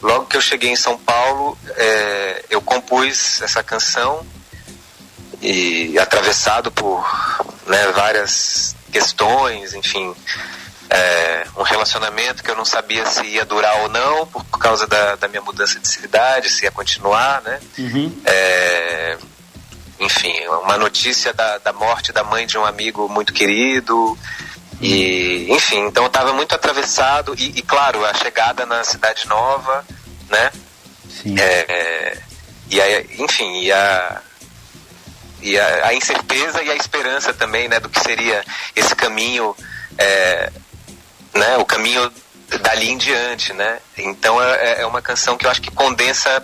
logo 0.02 0.26
que 0.26 0.38
eu 0.38 0.42
cheguei 0.42 0.70
em 0.70 0.76
São 0.76 0.98
Paulo, 0.98 1.58
é, 1.76 2.46
eu 2.50 2.62
compus 2.62 3.42
essa 3.42 3.64
canção 3.64 4.26
e 5.42 5.98
atravessado 6.00 6.72
por 6.72 7.04
né, 7.68 7.88
várias 7.92 8.76
questões, 8.92 9.74
enfim, 9.74 10.14
é, 10.90 11.46
um 11.58 11.64
relacionamento 11.64 12.44
que 12.44 12.52
eu 12.52 12.56
não 12.56 12.66
sabia 12.66 13.06
se 13.06 13.26
ia 13.26 13.46
durar 13.46 13.82
ou 13.82 13.90
não 13.90 14.28
por, 14.28 14.44
causa 14.60 14.88
da, 14.88 15.16
da, 15.16 15.28
minha 15.28 15.42
mudança 15.42 15.80
de 15.80 15.88
cidade, 15.88 16.50
se 16.50 16.66
ia 16.66 16.72
continuar, 16.72 17.42
né? 17.42 17.60
Uhum. 17.78 18.22
É, 18.26 19.18
enfim, 20.00 20.34
uma 20.64 20.78
notícia 20.78 21.34
da, 21.34 21.58
da 21.58 21.74
morte 21.74 22.12
da 22.12 22.24
mãe 22.24 22.46
de 22.46 22.58
um 22.58 22.66
amigo 22.66 23.08
muito 23.10 23.34
querido. 23.34 24.18
E, 24.82 25.48
enfim, 25.50 25.80
então 25.88 26.04
eu 26.04 26.08
estava 26.08 26.34
muito 26.34 26.54
atravessado 26.54 27.34
e, 27.38 27.58
e, 27.58 27.62
claro, 27.62 28.06
a 28.06 28.14
chegada 28.14 28.66
na 28.66 28.84
cidade 28.84 29.28
nova, 29.28 29.86
né? 30.30 30.52
Sim. 31.10 31.40
É, 31.40 32.18
e 32.70 32.82
a, 32.82 33.02
enfim, 33.24 33.62
e 33.62 33.72
a, 33.72 34.22
e 35.42 35.60
a, 35.60 35.88
a, 35.88 35.94
incerteza 35.94 36.64
e 36.64 36.72
a 36.72 36.76
esperança 36.76 37.34
também, 37.34 37.68
né, 37.68 37.80
do 37.80 37.88
que 37.88 38.00
seria 38.00 38.44
esse 38.76 38.96
caminho, 38.96 39.56
é, 39.98 40.52
né, 41.34 41.58
o 41.58 41.66
caminho 41.66 42.12
dali 42.62 42.90
em 42.90 42.98
diante, 42.98 43.54
né? 43.54 43.80
Então 43.98 44.42
é, 44.42 44.82
é 44.82 44.86
uma 44.86 45.02
canção 45.02 45.38
que 45.38 45.46
eu 45.46 45.50
acho 45.50 45.62
que 45.62 45.72
condensa 45.72 46.44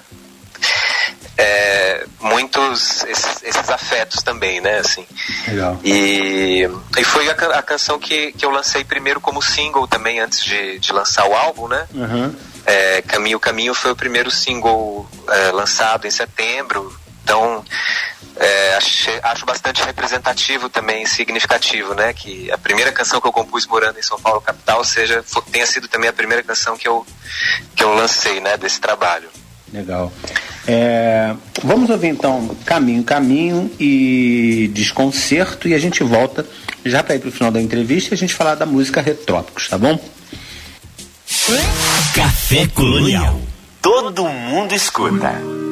é, 1.37 2.05
muitos 2.19 3.03
esses, 3.05 3.43
esses, 3.43 3.69
afetos 3.69 4.21
também, 4.21 4.59
né? 4.59 4.79
Assim. 4.79 5.05
Legal. 5.47 5.79
E, 5.83 6.67
e 6.97 7.03
foi 7.03 7.29
a, 7.29 7.33
a, 7.33 7.61
canção 7.61 7.97
que, 7.97 8.33
que 8.33 8.45
eu 8.45 8.49
lancei 8.49 8.83
primeiro 8.83 9.21
como 9.21 9.41
single 9.41 9.87
também 9.87 10.19
antes 10.19 10.43
de, 10.43 10.79
de 10.79 10.91
lançar 10.91 11.25
o 11.25 11.33
álbum, 11.33 11.67
né? 11.67 11.87
Uhum. 11.93 12.35
É, 12.65 13.01
Caminho 13.03 13.39
Caminho 13.39 13.73
foi 13.73 13.91
o 13.91 13.95
primeiro 13.95 14.29
single 14.29 15.09
é, 15.29 15.51
lançado 15.51 16.05
em 16.05 16.11
setembro, 16.11 16.93
então 17.23 17.63
é, 18.35 18.75
acho, 18.75 19.09
acho, 19.23 19.45
bastante 19.45 19.83
representativo 19.83 20.69
também, 20.69 21.05
significativo, 21.05 21.93
né? 21.93 22.13
Que 22.13 22.51
a 22.51 22.57
primeira 22.57 22.91
canção 22.91 23.19
que 23.19 23.27
eu 23.27 23.31
compus 23.31 23.67
morando 23.67 23.99
em 23.99 24.03
São 24.03 24.19
Paulo 24.19 24.41
capital 24.41 24.83
seja 24.83 25.23
tenha 25.51 25.65
sido 25.65 25.87
também 25.87 26.09
a 26.09 26.13
primeira 26.13 26.41
canção 26.41 26.77
que 26.77 26.87
eu 26.87 27.05
que 27.75 27.83
eu 27.83 27.93
lancei, 27.93 28.39
né? 28.39 28.57
Desse 28.57 28.79
trabalho. 28.79 29.29
Legal. 29.71 30.11
É, 30.67 31.35
vamos 31.63 31.89
ouvir 31.89 32.07
então 32.07 32.55
Caminho, 32.65 33.03
Caminho 33.03 33.71
e 33.79 34.69
Desconcerto 34.73 35.67
e 35.67 35.73
a 35.73 35.79
gente 35.79 36.03
volta 36.03 36.45
já 36.85 37.03
para 37.03 37.15
ir 37.15 37.19
para 37.19 37.29
o 37.29 37.31
final 37.31 37.51
da 37.51 37.61
entrevista 37.61 38.13
e 38.13 38.15
a 38.15 38.17
gente 38.17 38.33
falar 38.33 38.55
da 38.55 38.65
música 38.65 39.01
Retrópicos, 39.01 39.67
tá 39.67 39.77
bom? 39.77 39.99
Café 42.15 42.67
Colonial. 42.67 43.39
Todo 43.81 44.27
mundo 44.27 44.73
escuta. 44.73 45.68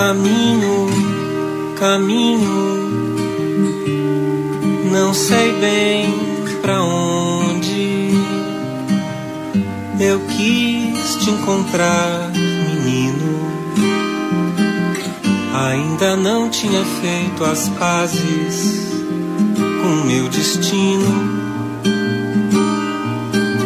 Caminho, 0.00 0.86
caminho, 1.78 2.88
não 4.90 5.12
sei 5.12 5.52
bem 5.60 6.14
pra 6.62 6.82
onde. 6.82 8.10
Eu 10.00 10.18
quis 10.20 11.16
te 11.16 11.30
encontrar, 11.30 12.30
menino. 12.32 13.40
Ainda 15.68 16.16
não 16.16 16.48
tinha 16.48 16.82
feito 17.02 17.44
as 17.44 17.68
pazes 17.68 18.88
com 19.82 20.06
meu 20.06 20.28
destino. 20.30 21.40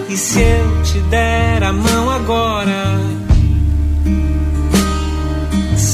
E 0.09 0.17
se 0.17 0.41
eu 0.41 0.83
te 0.83 0.99
der 1.03 1.63
a 1.63 1.73
mão 1.73 2.11
agora? 2.11 3.14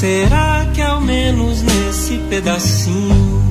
Será 0.00 0.66
que 0.72 0.80
ao 0.80 0.98
menos 0.98 1.60
nesse 1.60 2.16
pedacinho 2.30 3.42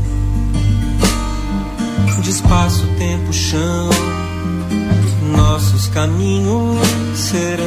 de 2.23 2.29
espaço, 2.31 2.87
tempo, 2.97 3.31
chão, 3.31 3.89
nossos 5.31 5.85
caminhos 5.89 6.79
serão 7.13 7.58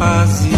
as 0.00 0.57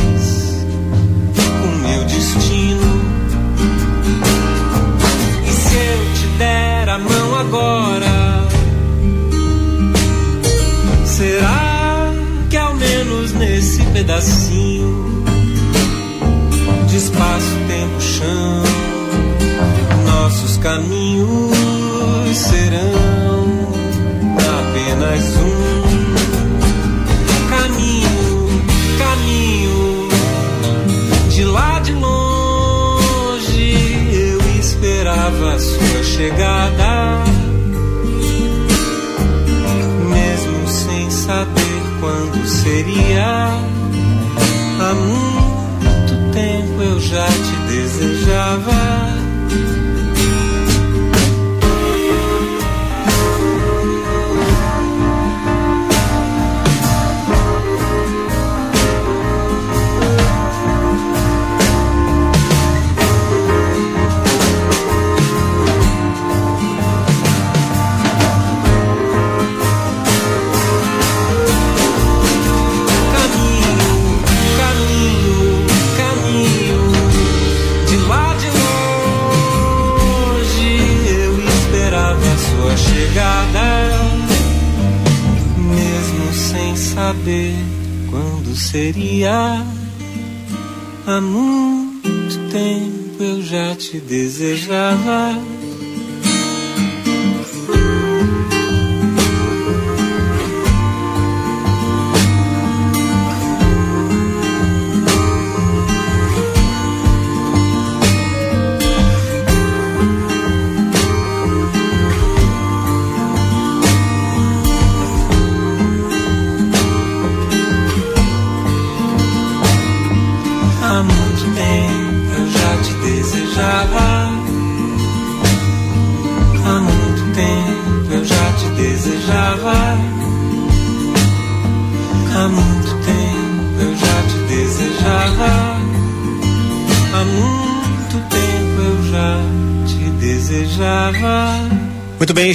seria. 88.70 89.66
Há 91.06 91.20
muito 91.20 92.38
tempo 92.50 93.22
eu 93.22 93.42
já 93.42 93.74
te 93.74 93.98
desejava. 93.98 95.34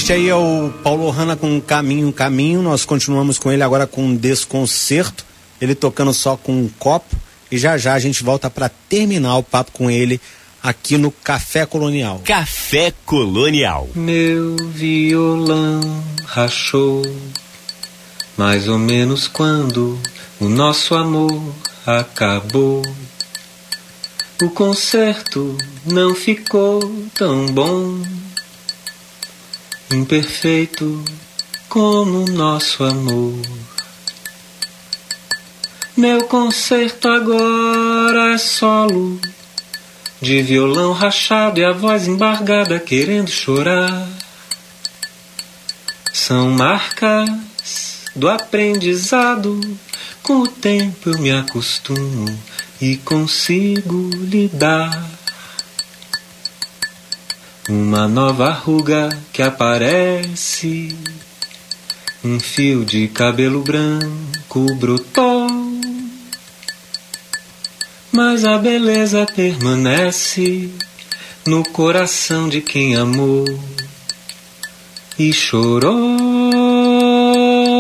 Este 0.06 0.14
aí 0.14 0.30
é 0.30 0.36
o 0.36 0.72
Paulo 0.84 1.10
Hanna 1.10 1.36
com 1.36 1.60
Caminho, 1.60 2.14
Caminho. 2.14 2.62
Nós 2.62 2.86
continuamos 2.86 3.40
com 3.40 3.52
ele 3.52 3.64
agora 3.64 3.88
com 3.88 4.04
um 4.04 4.16
desconcerto. 4.16 5.26
Ele 5.60 5.74
tocando 5.74 6.14
só 6.14 6.38
com 6.38 6.52
um 6.52 6.70
copo. 6.78 7.16
E 7.50 7.58
já 7.58 7.76
já 7.76 7.96
a 7.96 8.00
gente 8.00 8.24
volta 8.24 8.48
para 8.48 8.70
terminar 8.70 9.36
o 9.38 9.42
papo 9.42 9.72
com 9.72 9.90
ele 9.90 10.22
aqui 10.62 10.96
no 10.96 11.10
Café 11.10 11.66
Colonial. 11.66 12.22
Café 12.24 12.94
Colonial. 13.04 13.90
Meu 13.96 14.56
violão 14.70 15.82
rachou, 16.24 17.02
mais 18.38 18.68
ou 18.68 18.78
menos 18.78 19.28
quando 19.28 20.00
o 20.40 20.46
nosso 20.48 20.94
amor 20.94 21.42
acabou. 21.84 22.84
O 24.40 24.52
concerto 24.52 25.58
não 25.84 26.14
ficou 26.14 26.80
tão 27.16 27.48
bom 27.48 28.04
imperfeito 29.96 31.04
como 31.70 32.26
nosso 32.30 32.84
amor. 32.84 33.42
Meu 35.98 36.26
concerto 36.26 37.08
agora 37.08 38.34
é 38.34 38.38
solo, 38.38 39.20
de 40.22 40.42
violão 40.42 40.92
rachado 40.92 41.60
e 41.60 41.66
a 41.66 41.72
voz 41.72 42.08
embargada 42.08 42.80
querendo 42.80 43.30
chorar. 43.30 44.08
São 46.12 46.50
marcas 46.50 47.30
do 48.16 48.30
aprendizado, 48.30 49.60
com 50.22 50.42
o 50.42 50.48
tempo 50.48 51.10
eu 51.10 51.20
me 51.20 51.32
acostumo 51.32 52.26
e 52.82 52.98
consigo 52.98 54.10
lidar. 54.14 55.25
Uma 57.68 58.08
nova 58.08 58.52
ruga 58.52 59.10
que 59.34 59.42
aparece, 59.42 60.96
um 62.24 62.40
fio 62.40 62.86
de 62.86 63.08
cabelo 63.08 63.64
branco 63.64 64.76
brotou, 64.76 65.48
mas 68.12 68.46
a 68.46 68.60
beleza 68.60 69.26
permanece 69.26 70.70
no 71.44 71.64
coração 71.64 72.48
de 72.48 72.62
quem 72.62 72.96
amou. 72.96 73.46
E 75.18 75.34
chorou 75.34 75.92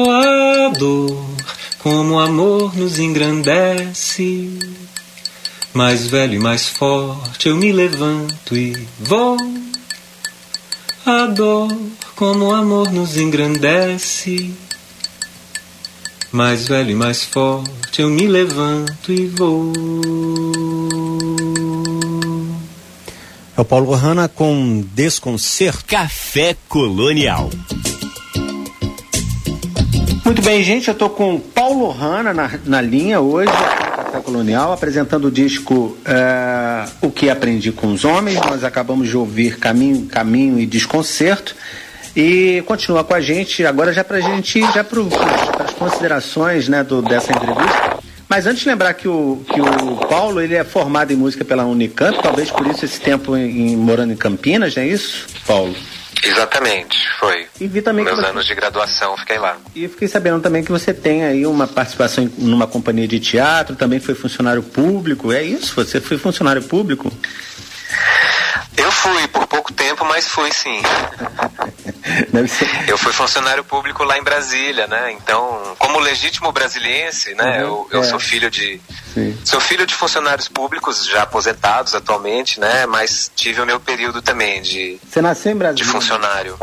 a 0.10 0.70
dor, 0.70 1.30
como 1.78 2.16
o 2.16 2.20
amor 2.20 2.76
nos 2.76 2.98
engrandece. 2.98 4.50
Mais 5.76 6.08
velho 6.08 6.34
e 6.36 6.40
mais 6.40 6.68
forte 6.68 7.50
eu 7.50 7.56
me 7.56 7.72
levanto 7.72 8.56
e 8.58 8.88
vou 8.98 9.38
a 11.06 11.28
dor, 11.28 11.70
como 12.16 12.46
o 12.46 12.54
amor 12.54 12.92
nos 12.92 13.16
engrandece. 13.16 14.52
Mais 16.32 16.68
velho 16.68 16.92
e 16.92 16.96
mais 16.96 17.24
forte, 17.24 18.02
eu 18.02 18.10
me 18.10 18.28
levanto 18.28 19.12
e 19.12 19.28
vou. 19.28 19.72
É 23.56 23.62
o 23.62 23.66
Paulo 23.66 23.94
Hanna 23.94 24.28
com 24.28 24.84
Desconcerto. 24.94 25.86
Café 25.86 26.58
Colonial. 26.68 27.50
Muito 30.26 30.42
bem, 30.42 30.64
gente, 30.64 30.88
eu 30.88 30.94
estou 30.94 31.10
com 31.10 31.40
Paulo 31.40 31.92
Hanna 31.92 32.34
na, 32.34 32.60
na 32.66 32.82
linha 32.82 33.22
hoje. 33.22 33.52
Colonial, 34.22 34.72
apresentando 34.72 35.26
o 35.26 35.32
disco 35.32 35.98
é, 36.06 36.86
O 37.02 37.10
que 37.10 37.30
Aprendi 37.30 37.72
com 37.72 37.94
os 37.94 38.04
Homens. 38.06 38.40
Nós 38.42 38.64
acabamos 38.64 39.08
de 39.08 39.18
ouvir 39.18 39.58
Caminho, 39.58 40.06
Caminho 40.06 40.60
e 40.60 40.66
Desconcerto. 40.66 41.56
E 42.16 42.64
continua 42.66 43.04
com 43.04 43.14
a 43.14 43.20
gente, 43.20 43.66
agora 43.66 43.92
já 43.92 44.04
para 44.04 44.18
a 44.18 44.22
gente 44.22 44.62
já 44.74 44.84
para 44.84 45.02
as 45.66 45.74
considerações 45.74 46.70
né, 46.70 46.84
do, 46.84 47.02
dessa 47.02 47.32
entrevista. 47.32 48.00
Mas 48.30 48.48
antes 48.48 48.64
de 48.64 48.70
lembrar 48.70 48.94
que 48.94 49.08
o, 49.08 49.42
que 49.54 49.62
o 49.62 49.98
Paulo 50.08 50.42
ele 50.42 50.56
é 50.56 50.64
formado 50.64 51.12
em 51.12 51.16
música 51.16 51.44
pela 51.44 51.66
Unicamp, 51.66 52.18
talvez 52.24 52.50
por 52.50 52.66
isso 52.68 52.86
esse 52.86 53.00
tempo 53.00 53.36
em, 53.36 53.74
em 53.74 53.76
morando 53.78 54.14
em 54.14 54.16
Campinas, 54.16 54.76
não 54.76 54.84
é 54.84 54.88
isso, 54.88 55.28
Paulo? 55.46 55.76
Exatamente, 56.26 56.98
foi. 57.20 57.48
E 57.60 57.68
vi 57.68 57.82
também 57.82 58.04
Meus 58.04 58.18
você... 58.18 58.26
anos 58.26 58.46
de 58.46 58.56
graduação, 58.56 59.16
fiquei 59.18 59.38
lá. 59.38 59.58
E 59.76 59.88
fiquei 59.88 60.08
sabendo 60.08 60.42
também 60.42 60.64
que 60.64 60.72
você 60.72 60.94
tem 60.94 61.24
aí 61.24 61.46
uma 61.46 61.68
participação 61.68 62.24
em 62.24 62.32
numa 62.38 62.68
companhia 62.68 63.08
de 63.08 63.20
teatro, 63.20 63.76
também 63.76 64.00
foi 64.00 64.16
funcionário 64.16 64.64
público, 64.64 65.32
é 65.32 65.44
isso? 65.44 65.76
Você 65.76 66.02
foi 66.02 66.18
funcionário 66.18 66.64
público? 66.64 67.12
Eu 68.78 68.92
fui 68.92 69.28
por 69.28 69.48
pouco 69.48 69.74
tempo, 69.74 70.06
mas 70.06 70.28
fui 70.28 70.52
sim. 70.52 70.82
Eu 72.88 72.98
fui 72.98 73.12
funcionário 73.12 73.64
público 73.64 74.04
lá 74.04 74.18
em 74.18 74.24
Brasília, 74.24 74.88
né? 74.88 75.12
Então, 75.14 75.76
como 75.78 76.00
legítimo 76.00 76.52
brasiliense, 76.52 77.34
né? 77.34 77.64
Uhum, 77.64 77.88
eu, 77.90 77.90
eu 77.92 78.02
é. 78.02 78.04
sou 78.04 78.20
filho 78.20 78.50
de 78.50 78.80
sim. 79.14 79.38
sou 79.44 79.60
filho 79.60 79.86
de 79.86 79.96
funcionários 79.96 80.48
públicos 80.48 81.06
já 81.06 81.24
aposentados 81.24 81.96
atualmente, 81.96 82.60
né? 82.60 82.86
Mas 82.86 83.32
tive 83.36 83.62
o 83.62 83.66
meu 83.66 83.80
período 83.80 84.22
também 84.22 84.62
de 84.62 85.00
Você 85.10 85.22
nasceu 85.22 85.52
em 85.52 85.56
Brasília? 85.56 85.84
De 85.84 85.90
funcionário. 85.92 86.58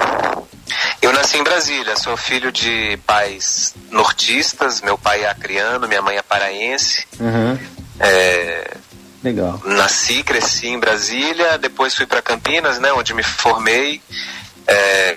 Eu 1.01 1.13
nasci 1.13 1.39
em 1.39 1.43
Brasília, 1.43 1.97
sou 1.97 2.17
filho 2.17 2.53
de 2.53 2.97
pais 3.07 3.75
nortistas, 3.91 4.81
meu 4.81 4.97
pai 4.97 5.25
é 5.25 5.29
acriano, 5.29 5.89
minha 5.89 6.01
mãe 6.01 6.17
é 6.17 6.23
paraense. 6.23 7.05
Uhum. 7.19 7.59
É, 7.99 8.77
Legal. 9.23 9.61
Nasci, 9.65 10.23
cresci 10.23 10.69
em 10.69 10.79
Brasília, 10.79 11.57
depois 11.59 11.95
fui 11.95 12.07
para 12.07 12.21
Campinas, 12.21 12.79
né, 12.79 12.93
onde 12.93 13.15
me 13.15 13.23
formei. 13.23 14.03
É, 14.67 15.17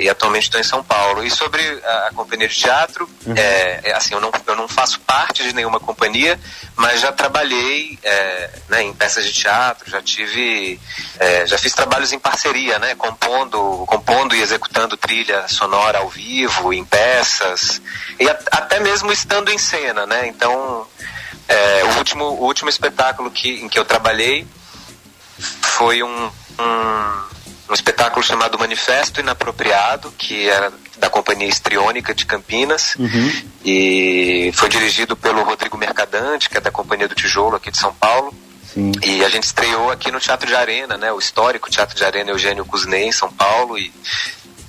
e 0.00 0.08
atualmente 0.08 0.44
estou 0.44 0.60
em 0.60 0.64
São 0.64 0.82
Paulo. 0.82 1.24
E 1.24 1.30
sobre 1.30 1.62
a, 1.84 2.08
a 2.08 2.10
companhia 2.12 2.48
de 2.48 2.54
teatro, 2.54 3.08
uhum. 3.26 3.34
é, 3.36 3.80
é, 3.84 3.94
assim, 3.94 4.14
eu 4.14 4.20
não, 4.20 4.30
eu 4.46 4.56
não 4.56 4.68
faço 4.68 5.00
parte 5.00 5.42
de 5.42 5.54
nenhuma 5.54 5.80
companhia, 5.80 6.38
mas 6.74 7.00
já 7.00 7.12
trabalhei 7.12 7.98
é, 8.02 8.50
né, 8.68 8.82
em 8.82 8.92
peças 8.92 9.24
de 9.24 9.32
teatro, 9.32 9.90
já 9.90 10.02
tive, 10.02 10.80
é, 11.18 11.46
já 11.46 11.58
fiz 11.58 11.72
trabalhos 11.72 12.12
em 12.12 12.18
parceria, 12.18 12.78
né, 12.78 12.94
compondo, 12.94 13.84
compondo 13.86 14.34
e 14.34 14.40
executando 14.40 14.96
trilha 14.96 15.48
sonora 15.48 15.98
ao 15.98 16.08
vivo, 16.08 16.72
em 16.72 16.84
peças, 16.84 17.80
e 18.18 18.28
a, 18.28 18.38
até 18.52 18.80
mesmo 18.80 19.12
estando 19.12 19.50
em 19.50 19.58
cena, 19.58 20.06
né, 20.06 20.26
então 20.26 20.86
é, 21.48 21.84
o, 21.84 21.98
último, 21.98 22.24
o 22.24 22.44
último 22.44 22.68
espetáculo 22.68 23.30
que, 23.30 23.62
em 23.62 23.68
que 23.68 23.78
eu 23.78 23.84
trabalhei 23.84 24.46
foi 25.38 26.02
um, 26.02 26.24
um, 26.58 27.22
um 27.70 27.74
espetáculo 27.74 28.24
chamado 28.24 28.58
Manifesto 28.58 29.20
Inapropriado, 29.20 30.12
que 30.16 30.48
era 30.48 30.72
da 30.98 31.10
Companhia 31.10 31.48
Estriônica 31.48 32.14
de 32.14 32.24
Campinas, 32.24 32.96
uhum. 32.98 33.42
e 33.64 34.50
foi 34.54 34.68
dirigido 34.68 35.16
pelo 35.16 35.42
Rodrigo 35.42 35.76
Mercadante, 35.76 36.48
que 36.48 36.56
é 36.56 36.60
da 36.60 36.70
Companhia 36.70 37.06
do 37.06 37.14
Tijolo 37.14 37.56
aqui 37.56 37.70
de 37.70 37.78
São 37.78 37.94
Paulo. 37.94 38.34
Sim. 38.72 38.92
E 39.04 39.24
a 39.24 39.28
gente 39.28 39.44
estreou 39.44 39.90
aqui 39.90 40.10
no 40.10 40.20
Teatro 40.20 40.46
de 40.46 40.54
Arena, 40.54 40.96
né, 40.96 41.12
o 41.12 41.18
histórico 41.18 41.70
Teatro 41.70 41.96
de 41.96 42.04
Arena 42.04 42.30
Eugênio 42.30 42.64
Cusney, 42.64 43.04
em 43.08 43.12
São 43.12 43.30
Paulo, 43.30 43.78
e 43.78 43.92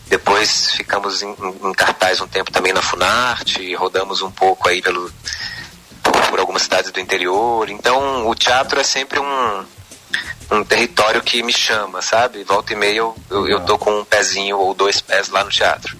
depois 0.09 0.71
ficamos 0.71 1.21
em, 1.21 1.35
em 1.63 1.73
cartaz 1.73 2.21
um 2.21 2.27
tempo 2.27 2.51
também 2.51 2.73
na 2.73 2.81
Funarte, 2.81 3.73
rodamos 3.75 4.21
um 4.21 4.31
pouco 4.31 4.69
aí 4.69 4.81
pelo, 4.81 5.11
por 6.29 6.39
algumas 6.39 6.63
cidades 6.63 6.91
do 6.91 6.99
interior. 6.99 7.69
Então, 7.69 8.27
o 8.27 8.35
teatro 8.35 8.79
é 8.79 8.83
sempre 8.83 9.19
um, 9.19 9.65
um 10.51 10.63
território 10.63 11.21
que 11.21 11.41
me 11.43 11.53
chama, 11.53 12.01
sabe? 12.01 12.43
Volta 12.43 12.73
e 12.73 12.75
meia 12.75 12.97
eu, 12.97 13.15
eu, 13.29 13.47
eu 13.47 13.59
tô 13.61 13.77
com 13.77 13.99
um 13.99 14.05
pezinho 14.05 14.57
ou 14.57 14.73
dois 14.73 15.01
pés 15.01 15.29
lá 15.29 15.43
no 15.43 15.49
teatro. 15.49 15.97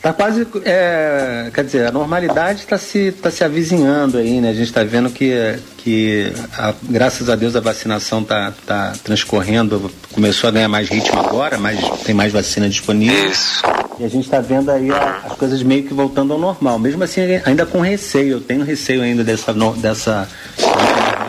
Tá 0.00 0.12
quase, 0.12 0.46
é, 0.64 1.50
quer 1.52 1.64
dizer, 1.64 1.86
a 1.88 1.92
normalidade 1.92 2.60
está 2.60 2.78
se, 2.78 3.10
tá 3.10 3.32
se 3.32 3.42
avizinhando 3.42 4.18
aí, 4.18 4.40
né? 4.40 4.50
A 4.50 4.54
gente 4.54 4.68
está 4.68 4.84
vendo 4.84 5.10
que, 5.10 5.58
que 5.78 6.32
a, 6.56 6.72
graças 6.84 7.28
a 7.28 7.34
Deus 7.34 7.56
a 7.56 7.60
vacinação 7.60 8.22
tá, 8.22 8.52
tá 8.64 8.92
transcorrendo, 9.02 9.90
começou 10.12 10.48
a 10.48 10.52
ganhar 10.52 10.68
mais 10.68 10.88
ritmo 10.88 11.18
agora, 11.18 11.58
mas 11.58 11.80
tem 12.04 12.14
mais 12.14 12.32
vacina 12.32 12.68
disponível. 12.68 13.28
Isso. 13.28 13.62
E 13.98 14.04
a 14.04 14.08
gente 14.08 14.24
está 14.24 14.40
vendo 14.40 14.70
aí 14.70 14.90
a, 14.90 15.22
as 15.24 15.32
coisas 15.32 15.62
meio 15.62 15.82
que 15.84 15.92
voltando 15.92 16.32
ao 16.32 16.38
normal. 16.38 16.78
Mesmo 16.78 17.02
assim, 17.02 17.20
ainda 17.44 17.66
com 17.66 17.80
receio, 17.80 18.34
eu 18.34 18.40
tenho 18.40 18.64
receio 18.64 19.02
ainda 19.02 19.24
dessa, 19.24 19.52
dessa 19.76 20.28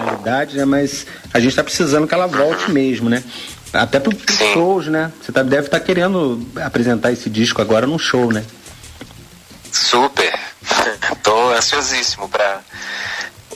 realidade, 0.06 0.58
né? 0.58 0.66
Mas 0.66 1.08
a 1.34 1.40
gente 1.40 1.50
está 1.50 1.64
precisando 1.64 2.08
que 2.08 2.14
ela 2.14 2.28
volte 2.28 2.70
mesmo, 2.72 3.10
né? 3.10 3.24
Até 3.74 4.00
para 4.00 4.10
os 4.10 4.38
shows, 4.54 4.88
né? 4.88 5.12
Você 5.22 5.32
tá, 5.32 5.42
deve 5.42 5.68
estar 5.68 5.80
tá 5.80 5.86
querendo 5.86 6.46
apresentar 6.58 7.12
esse 7.12 7.30
disco 7.30 7.62
agora 7.62 7.88
num 7.88 8.00
show, 8.00 8.32
né? 8.32 8.44
Super. 9.72 10.34
Tô 11.24 11.54
ansiosíssimo 11.54 12.30
para 12.30 12.62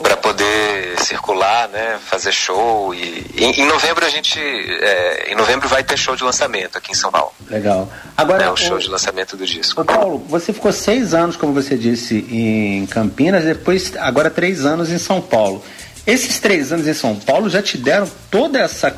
para 0.04 0.18
poder 0.18 0.99
circular, 0.99 1.70
né, 1.70 1.97
fazer 2.06 2.34
show 2.34 2.93
e 2.93 3.26
em, 3.38 3.62
em 3.62 3.66
novembro 3.66 4.06
a 4.06 4.10
gente 4.10 4.38
é, 4.38 5.32
em 5.32 5.36
novembro 5.36 5.70
vai 5.70 5.84
ter 5.84 5.97
show 5.97 6.16
de 6.16 6.24
lançamento 6.24 6.78
aqui 6.78 6.91
em 6.91 6.95
São 6.95 7.10
Paulo. 7.10 7.32
Legal. 7.49 7.89
Agora 8.16 8.43
é 8.43 8.49
o 8.49 8.58
show 8.58 8.78
de 8.78 8.89
lançamento 8.89 9.38
do 9.38 9.45
disco. 9.45 9.82
Ô 9.82 9.86
Paulo, 9.86 10.20
você 10.28 10.51
ficou 10.51 10.72
seis 10.74 11.14
anos, 11.14 11.38
como 11.38 11.54
você 11.54 11.78
disse, 11.78 12.18
em 12.30 12.86
Campinas, 12.88 13.45
depois 13.45 13.93
agora 13.97 14.30
três 14.30 14.66
anos 14.66 14.91
em 14.91 14.97
São 14.97 15.22
Paulo. 15.22 15.64
Esses 16.06 16.38
três 16.38 16.74
anos 16.74 16.86
em 16.86 16.93
São 16.93 17.16
Paulo 17.16 17.49
já 17.49 17.62
te 17.62 17.78
deram 17.78 18.10
toda 18.30 18.60
essa 18.60 18.93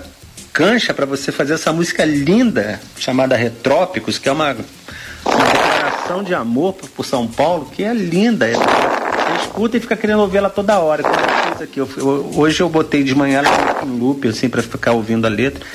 cancha 0.52 0.94
para 0.94 1.06
você 1.06 1.32
fazer 1.32 1.54
essa 1.54 1.72
música 1.72 2.04
linda 2.04 2.80
chamada 2.98 3.36
Retrópicos, 3.36 4.18
que 4.18 4.28
é 4.28 4.32
uma 4.32 4.56
declaração 5.24 6.24
de 6.24 6.34
amor 6.34 6.74
por 6.74 7.06
São 7.06 7.28
Paulo, 7.28 7.70
que 7.72 7.84
é 7.84 7.94
linda. 7.94 8.48
Você 8.52 8.95
escuta 9.36 9.78
e 9.78 9.80
fica 9.80 9.96
querendo 9.96 10.20
ouvir 10.20 10.38
ela 10.38 10.50
toda 10.50 10.80
hora. 10.80 11.04
Fiz 11.04 11.62
aqui. 11.62 11.80
Eu, 11.80 11.90
eu, 11.98 12.32
hoje 12.36 12.62
eu 12.62 12.70
botei 12.70 13.04
de 13.04 13.16
manhã 13.16 13.40
ela 13.40 13.86
em 13.86 14.00
loop, 14.00 14.28
assim, 14.28 14.50
para 14.50 14.62
ficar 14.62 14.92
ouvindo 14.94 15.26
a 15.26 15.30
letra. 15.30 15.66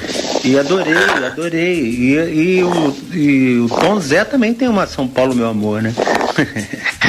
E 0.45 0.59
adorei, 0.59 0.95
adorei. 1.27 1.81
E, 1.81 2.15
e, 2.15 2.65
o, 2.65 2.97
e 3.13 3.59
o 3.59 3.69
Tom 3.69 4.01
Zé 4.01 4.25
também 4.25 4.55
tem 4.55 4.69
uma 4.69 4.87
São 4.87 5.07
Paulo, 5.07 5.35
meu 5.35 5.49
amor, 5.49 5.83
né? 5.83 5.95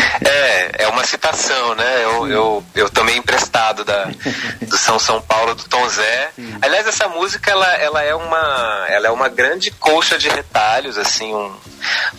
É, 0.77 0.83
é 0.83 0.87
uma 0.87 1.03
citação, 1.05 1.75
né? 1.75 2.03
Eu, 2.03 2.27
eu, 2.27 2.63
eu 2.75 2.89
tomei 2.89 3.17
emprestado 3.17 3.83
da, 3.83 4.05
do 4.61 4.77
São 4.77 4.99
São 4.99 5.21
Paulo 5.21 5.55
do 5.55 5.63
Tom 5.63 5.87
Zé. 5.89 6.31
Sim. 6.35 6.55
Aliás, 6.61 6.87
essa 6.87 7.07
música 7.07 7.51
ela, 7.51 7.67
ela, 7.75 8.01
é 8.03 8.15
uma, 8.15 8.85
ela 8.89 9.07
é 9.07 9.11
uma 9.11 9.29
grande 9.29 9.71
colcha 9.71 10.17
de 10.17 10.29
retalhos, 10.29 10.97
assim, 10.97 11.33
um, 11.33 11.55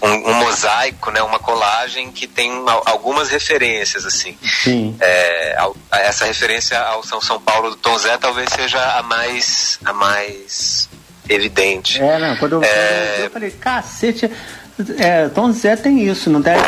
um, 0.03 0.30
um 0.30 0.34
mosaico, 0.34 1.11
né? 1.11 1.22
Uma 1.22 1.38
colagem 1.38 2.11
que 2.12 2.26
tem 2.26 2.50
algumas 2.86 3.30
referências, 3.30 4.05
assim. 4.05 4.36
Sim. 4.42 4.96
É, 5.00 5.57
essa 5.92 6.24
referência 6.24 6.78
ao 6.80 7.03
São 7.03 7.20
São 7.20 7.40
Paulo 7.40 7.70
do 7.70 7.76
Tom 7.76 7.96
Zé 7.98 8.16
talvez 8.16 8.50
seja 8.50 8.98
a 8.98 9.03
mais, 9.03 9.78
a 9.84 9.92
mais 9.92 10.88
evidente. 11.28 12.00
É, 12.00 12.18
não, 12.18 12.36
quando 12.36 12.53
eu, 12.55 12.64
é... 12.64 13.26
eu 13.26 13.30
falei, 13.30 13.50
cacete 13.50 14.30
é, 14.98 15.28
Tom 15.28 15.52
Zé 15.52 15.76
tem 15.76 16.06
isso, 16.08 16.30
não 16.30 16.40
deve. 16.40 16.62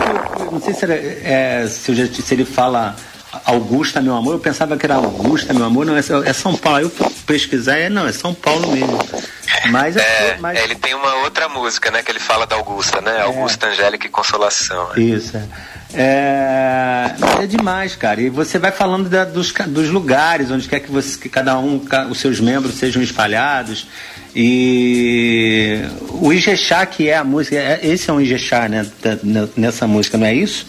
Não 0.51 0.61
sei 0.61 0.75
se, 0.75 0.85
era, 0.85 0.95
é, 0.95 1.67
se, 1.67 2.23
se, 2.23 2.35
ele 2.35 2.45
fala 2.45 2.97
Augusta, 3.45 4.01
meu 4.01 4.15
amor, 4.15 4.35
eu 4.35 4.39
pensava 4.39 4.77
que 4.77 4.87
era 4.87 4.95
Augusta, 4.97 5.53
meu 5.53 5.65
amor, 5.65 5.85
não, 5.87 5.97
é, 5.97 6.01
é 6.01 6.33
São 6.33 6.55
Paulo. 6.57 6.81
Eu 6.81 6.91
fui 6.91 7.11
pesquisar, 7.27 7.79
é, 7.79 7.89
não, 7.89 8.07
é 8.07 8.13
São 8.13 8.35
Paulo 8.35 8.73
mesmo. 8.73 8.99
Mas, 9.71 9.97
é, 9.97 10.37
mas... 10.41 10.59
ele 10.59 10.75
tem 10.75 10.95
uma 10.95 11.15
outra 11.17 11.49
música, 11.49 11.91
né, 11.91 12.03
que 12.03 12.11
ele 12.11 12.19
fala 12.19 12.47
da 12.47 12.57
Augusta, 12.57 13.01
né? 13.01 13.19
É. 13.19 13.21
Augusta, 13.23 13.69
Angélica 13.69 14.07
e 14.07 14.11
Consolação. 14.11 14.89
Isso, 14.97 15.37
é. 15.37 15.45
É, 15.97 17.15
é 17.43 17.47
demais, 17.47 17.95
cara. 17.95 18.21
E 18.21 18.29
você 18.29 18.59
vai 18.59 18.73
falando 18.73 19.09
da, 19.09 19.25
dos, 19.25 19.53
dos 19.53 19.91
lugares 19.91 20.51
onde 20.51 20.69
quer 20.69 20.81
que, 20.81 20.91
você, 20.91 21.17
que 21.17 21.29
cada 21.29 21.59
um, 21.59 21.81
os 22.11 22.19
seus 22.19 22.41
membros 22.41 22.75
sejam 22.75 23.01
espalhados. 23.03 23.87
E 24.35 25.81
o 26.11 26.33
Ijexá, 26.33 26.85
que 26.87 27.09
é 27.09 27.17
a 27.17 27.25
música, 27.25 27.57
é, 27.57 27.81
esse 27.83 28.11
é 28.11 28.13
um 28.13 28.21
Ijexá, 28.21 28.69
né? 28.69 28.91
Nessa 29.57 29.87
música, 29.87 30.19
não 30.19 30.27
é 30.27 30.35
isso? 30.35 30.67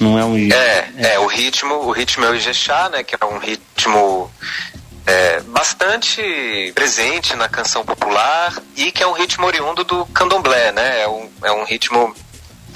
Não 0.00 0.18
é 0.18 0.24
um 0.24 0.36
É, 0.36 0.88
é, 0.96 1.18
o 1.18 1.26
ritmo, 1.26 1.74
o 1.74 1.92
ritmo 1.92 2.24
é 2.24 2.30
o 2.30 2.34
Ijexá, 2.34 2.88
né? 2.88 3.04
Que 3.04 3.14
é 3.14 3.24
um 3.24 3.38
ritmo 3.38 4.30
é, 5.06 5.40
bastante 5.40 6.72
presente 6.74 7.36
na 7.36 7.48
canção 7.48 7.84
popular 7.84 8.54
e 8.76 8.90
que 8.90 9.02
é 9.02 9.06
um 9.06 9.12
ritmo 9.12 9.46
oriundo 9.46 9.84
do 9.84 10.04
candomblé, 10.06 10.72
né? 10.72 11.02
É 11.02 11.08
um, 11.08 11.30
é 11.44 11.52
um 11.52 11.64
ritmo. 11.64 12.14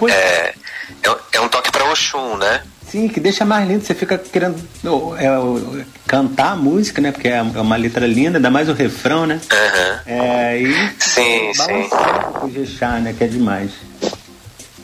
É, 0.09 0.55
é, 1.03 1.16
é 1.32 1.41
um 1.41 1.49
toque 1.49 1.72
para 1.72 1.84
Oxum, 1.91 2.36
né? 2.36 2.62
Sim, 2.91 3.09
que 3.09 3.20
deixa 3.20 3.45
mais 3.45 3.68
lindo. 3.68 3.84
Você 3.84 3.95
fica 3.95 4.16
querendo 4.16 4.57
é, 5.18 5.84
cantar 6.07 6.53
a 6.53 6.57
música, 6.57 7.01
né? 7.01 7.12
Porque 7.12 7.28
é, 7.28 7.36
é 7.36 7.43
uma 7.43 7.76
letra 7.76 8.07
linda, 8.07 8.39
ainda 8.39 8.51
mais 8.51 8.68
o 8.68 8.72
refrão, 8.72 9.26
né? 9.26 9.41
Uhum. 9.53 9.99
É, 10.07 10.59
e 10.59 10.93
sim, 10.99 11.53
sim. 11.55 11.89
o 12.43 12.51
Jexá, 12.51 12.99
né? 12.99 13.14
Que 13.16 13.24
é 13.24 13.26
demais. 13.26 13.72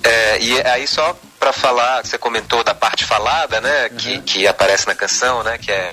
É, 0.03 0.39
e 0.39 0.61
aí 0.67 0.87
só 0.87 1.19
para 1.41 1.53
falar, 1.53 2.05
você 2.05 2.19
comentou 2.19 2.63
da 2.63 2.75
parte 2.75 3.05
falada, 3.05 3.61
né? 3.61 3.85
Uhum. 3.85 3.97
Que, 3.97 4.19
que 4.21 4.47
aparece 4.47 4.87
na 4.87 4.95
canção, 4.95 5.43
né? 5.43 5.57
Que 5.57 5.73
é 5.73 5.93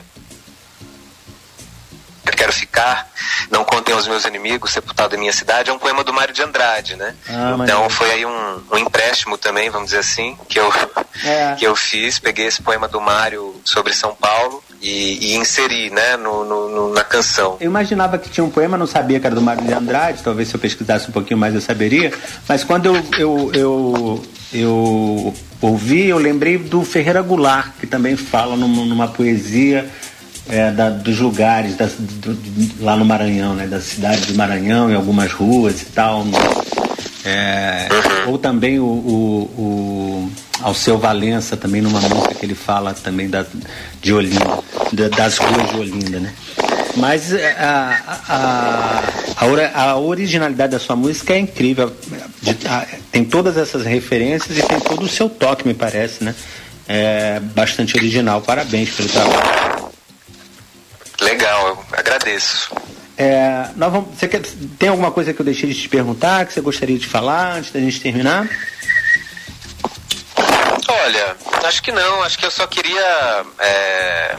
quero 2.41 2.51
ficar, 2.51 3.07
não 3.51 3.63
contem 3.63 3.93
os 3.93 4.07
meus 4.07 4.25
inimigos, 4.25 4.71
sepultado 4.71 5.15
em 5.15 5.19
minha 5.19 5.31
cidade, 5.31 5.69
é 5.69 5.73
um 5.73 5.77
poema 5.77 6.03
do 6.03 6.11
Mário 6.11 6.33
de 6.33 6.41
Andrade, 6.41 6.95
né? 6.95 7.13
Ah, 7.29 7.55
então 7.61 7.87
foi 7.87 8.09
aí 8.09 8.25
um, 8.25 8.61
um, 8.71 8.77
empréstimo 8.79 9.37
também, 9.37 9.69
vamos 9.69 9.89
dizer 9.89 9.99
assim, 9.99 10.35
que 10.49 10.59
eu, 10.59 10.73
é. 11.23 11.53
que 11.59 11.63
eu 11.63 11.75
fiz, 11.75 12.17
peguei 12.17 12.47
esse 12.47 12.59
poema 12.63 12.87
do 12.87 12.99
Mário 12.99 13.61
sobre 13.63 13.93
São 13.93 14.15
Paulo 14.15 14.63
e, 14.81 15.33
e 15.33 15.35
inseri, 15.35 15.91
né, 15.91 16.17
no, 16.17 16.43
no, 16.43 16.69
no, 16.69 16.93
na 16.95 17.03
canção. 17.03 17.57
Eu 17.59 17.69
imaginava 17.69 18.17
que 18.17 18.27
tinha 18.27 18.43
um 18.43 18.49
poema, 18.49 18.75
não 18.75 18.87
sabia 18.87 19.19
que 19.19 19.27
era 19.27 19.35
do 19.35 19.41
Mário 19.41 19.63
de 19.63 19.73
Andrade, 19.73 20.23
talvez 20.23 20.49
se 20.49 20.55
eu 20.55 20.59
pesquisasse 20.59 21.09
um 21.09 21.11
pouquinho 21.11 21.37
mais 21.37 21.53
eu 21.53 21.61
saberia, 21.61 22.11
mas 22.47 22.63
quando 22.63 22.87
eu, 22.87 22.95
eu, 23.19 23.51
eu, 23.53 24.25
eu 24.51 25.33
ouvi, 25.61 26.07
eu 26.07 26.17
lembrei 26.17 26.57
do 26.57 26.83
Ferreira 26.83 27.21
Goulart, 27.21 27.73
que 27.79 27.85
também 27.85 28.15
fala 28.17 28.55
numa, 28.55 28.83
numa 28.83 29.07
poesia 29.07 29.87
é, 30.49 30.71
da, 30.71 30.89
dos 30.89 31.19
lugares 31.19 31.75
da, 31.75 31.87
do, 31.87 32.37
lá 32.83 32.95
no 32.95 33.05
Maranhão, 33.05 33.55
né, 33.55 33.67
da 33.67 33.79
cidade 33.79 34.25
de 34.25 34.33
Maranhão, 34.33 34.91
em 34.91 34.95
algumas 34.95 35.31
ruas 35.31 35.81
e 35.81 35.85
tal. 35.85 36.25
É, 37.23 37.87
ou 38.25 38.37
também 38.37 38.79
o, 38.79 38.85
o, 38.85 39.51
o 39.57 40.31
Alceu 40.61 40.97
Valença, 40.97 41.55
também 41.55 41.81
numa 41.81 41.99
música 42.01 42.33
que 42.33 42.45
ele 42.45 42.55
fala 42.55 42.93
também 42.93 43.29
da, 43.29 43.45
de 44.01 44.13
Olinda, 44.13 44.59
da, 44.91 45.07
das 45.09 45.37
ruas 45.37 45.69
de 45.69 45.77
Olinda, 45.77 46.19
né? 46.19 46.33
Mas 46.97 47.31
é, 47.33 47.51
a, 47.57 48.21
a, 48.27 49.45
a, 49.45 49.81
a, 49.91 49.97
originalidade 49.97 50.73
da 50.73 50.79
sua 50.79 50.95
música 50.95 51.33
é 51.33 51.39
incrível. 51.39 51.91
Tem 53.11 53.23
todas 53.23 53.55
essas 53.55 53.85
referências 53.85 54.57
e 54.57 54.61
tem 54.61 54.79
todo 54.79 55.03
o 55.03 55.07
seu 55.07 55.29
toque, 55.29 55.67
me 55.67 55.73
parece, 55.73 56.23
né? 56.23 56.35
É 56.87 57.39
bastante 57.39 57.95
original. 57.95 58.41
Parabéns 58.41 58.89
pelo 58.89 59.07
trabalho. 59.07 59.80
Legal, 61.22 61.67
eu 61.67 61.86
agradeço. 61.97 62.72
É, 63.17 63.69
nós 63.76 63.91
vamos, 63.91 64.17
você 64.17 64.28
quer, 64.28 64.41
tem 64.80 64.89
alguma 64.89 65.11
coisa 65.11 65.34
que 65.34 65.39
eu 65.39 65.45
deixei 65.45 65.69
de 65.69 65.80
te 65.80 65.88
perguntar, 65.88 66.45
que 66.45 66.53
você 66.53 66.61
gostaria 66.61 66.97
de 66.97 67.07
falar 67.07 67.57
antes 67.57 67.72
da 67.72 67.80
gente 67.80 68.01
terminar? 68.01 68.49
Olha, 70.89 71.38
acho 71.65 71.82
que 71.84 71.91
não. 71.91 72.24
Acho 72.24 72.38
que 72.38 72.45
eu 72.45 72.51
só 72.51 72.65
queria. 72.67 73.45
É, 73.59 74.36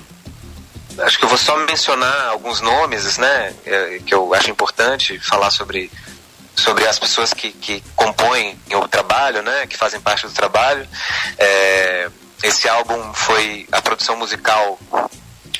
acho 0.99 1.19
que 1.19 1.25
eu 1.25 1.29
vou 1.29 1.39
só 1.39 1.57
mencionar 1.59 2.29
alguns 2.29 2.61
nomes, 2.61 3.17
né? 3.19 3.55
É, 3.65 4.01
que 4.05 4.13
eu 4.15 4.35
acho 4.35 4.51
importante 4.51 5.19
falar 5.21 5.51
sobre, 5.51 5.91
sobre 6.57 6.87
as 6.87 6.99
pessoas 6.99 7.33
que, 7.33 7.53
que 7.53 7.83
compõem 7.95 8.59
o 8.75 8.89
trabalho, 8.89 9.43
né? 9.43 9.67
Que 9.67 9.77
fazem 9.77 10.01
parte 10.01 10.27
do 10.27 10.33
trabalho. 10.33 10.87
É, 11.39 12.09
esse 12.43 12.69
álbum 12.69 13.15
foi. 13.15 13.67
A 13.71 13.81
produção 13.81 14.17
musical 14.17 14.79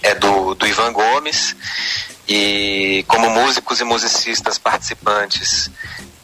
é 0.03 0.15
do, 0.15 0.55
do 0.55 0.67
Ivan 0.67 0.93
Gomes. 0.93 1.57
E 2.29 3.05
como 3.09 3.29
músicos 3.31 3.81
e 3.81 3.85
musicistas 3.85 4.59
participantes, 4.59 5.71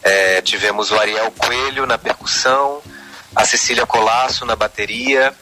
é, 0.01 0.41
tivemos 0.41 0.91
o 0.91 0.99
Ariel 0.99 1.31
Coelho 1.31 1.85
na 1.85 1.97
percussão, 1.97 2.81
a 3.35 3.45
Cecília 3.45 3.85
Colasso 3.85 4.45
na 4.45 4.55
bateria, 4.55 5.35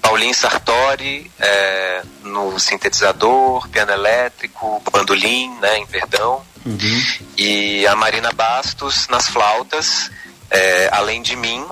Paulinho 0.00 0.34
Sartori 0.34 1.30
é, 1.38 2.02
no 2.22 2.58
sintetizador, 2.58 3.68
piano 3.68 3.92
elétrico, 3.92 4.82
bandolim, 4.90 5.54
né, 5.60 5.78
em 5.78 5.86
perdão, 5.86 6.42
uhum. 6.64 7.02
e 7.36 7.86
a 7.86 7.94
Marina 7.94 8.32
Bastos 8.32 9.06
nas 9.08 9.28
flautas, 9.28 10.10
é, 10.50 10.88
além 10.90 11.22
de 11.22 11.36
mim, 11.36 11.64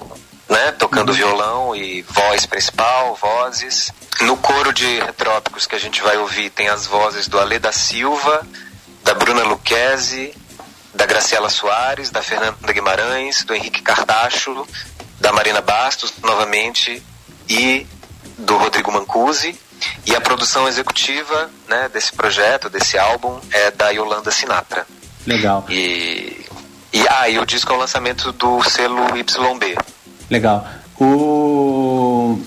né, 0.48 0.72
tocando 0.72 1.10
uhum. 1.10 1.14
violão 1.14 1.76
e 1.76 2.02
voz 2.02 2.46
principal, 2.46 3.14
vozes. 3.16 3.92
No 4.22 4.36
coro 4.36 4.72
de 4.72 5.00
retrópicos 5.00 5.66
que 5.66 5.74
a 5.74 5.78
gente 5.78 6.02
vai 6.02 6.16
ouvir 6.16 6.50
tem 6.50 6.68
as 6.68 6.86
vozes 6.86 7.28
do 7.28 7.38
Ale 7.38 7.58
da 7.58 7.72
Silva, 7.72 8.46
da 9.04 9.14
Bruna 9.14 9.44
Luquezzi, 9.44 10.34
da 10.94 11.06
Graciela 11.06 11.50
Soares, 11.50 12.10
da 12.10 12.22
Fernanda 12.22 12.72
Guimarães, 12.72 13.44
do 13.44 13.54
Henrique 13.54 13.82
Cartacho, 13.82 14.66
da 15.20 15.32
Marina 15.32 15.60
Bastos, 15.60 16.14
novamente, 16.22 17.02
e 17.48 17.86
do 18.38 18.56
Rodrigo 18.56 18.90
Mancusi. 18.90 19.58
E 20.04 20.16
a 20.16 20.20
produção 20.20 20.66
executiva 20.66 21.50
né, 21.68 21.88
desse 21.88 22.12
projeto, 22.12 22.68
desse 22.68 22.98
álbum, 22.98 23.38
é 23.52 23.70
da 23.70 23.90
Yolanda 23.90 24.30
Sinatra. 24.30 24.86
Legal. 25.26 25.64
E, 25.68 26.46
e, 26.92 27.06
ah, 27.08 27.28
e 27.28 27.38
o 27.38 27.46
disco 27.46 27.72
é 27.72 27.76
o 27.76 27.78
lançamento 27.78 28.32
do 28.32 28.62
selo 28.64 29.16
YB. 29.16 29.76
Legal. 30.30 30.66
O, 31.00 32.38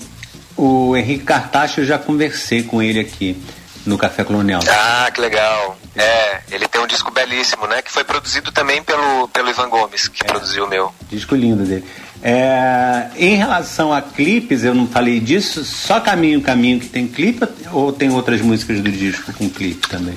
o 0.56 0.96
Henrique 0.96 1.24
Cartacho, 1.24 1.80
eu 1.80 1.84
já 1.84 1.98
conversei 1.98 2.62
com 2.62 2.82
ele 2.82 3.00
aqui 3.00 3.42
no 3.84 3.98
Café 3.98 4.24
Colonial. 4.24 4.62
Ah, 4.68 5.10
que 5.12 5.20
legal. 5.20 5.76
É, 5.96 6.40
ele 6.50 6.68
tem 6.68 6.80
um 6.80 6.86
disco 6.86 7.10
belíssimo, 7.10 7.66
né? 7.66 7.82
Que 7.82 7.90
foi 7.90 8.04
produzido 8.04 8.52
também 8.52 8.82
pelo, 8.82 9.28
pelo 9.28 9.50
Ivan 9.50 9.68
Gomes, 9.68 10.08
que 10.08 10.22
é, 10.22 10.26
produziu 10.26 10.64
o 10.64 10.68
meu. 10.68 10.92
Disco 11.10 11.34
lindo 11.34 11.64
dele. 11.64 11.84
É, 12.22 13.08
em 13.16 13.34
relação 13.34 13.92
a 13.92 14.00
clipes, 14.00 14.62
eu 14.62 14.74
não 14.74 14.86
falei 14.86 15.18
disso, 15.18 15.64
só 15.64 15.98
Caminho 15.98 16.40
Caminho 16.40 16.78
que 16.78 16.86
tem 16.86 17.08
clipe 17.08 17.44
ou 17.72 17.92
tem 17.92 18.10
outras 18.10 18.40
músicas 18.40 18.80
do 18.80 18.92
disco 18.92 19.32
com 19.32 19.50
clipe 19.50 19.88
também? 19.88 20.16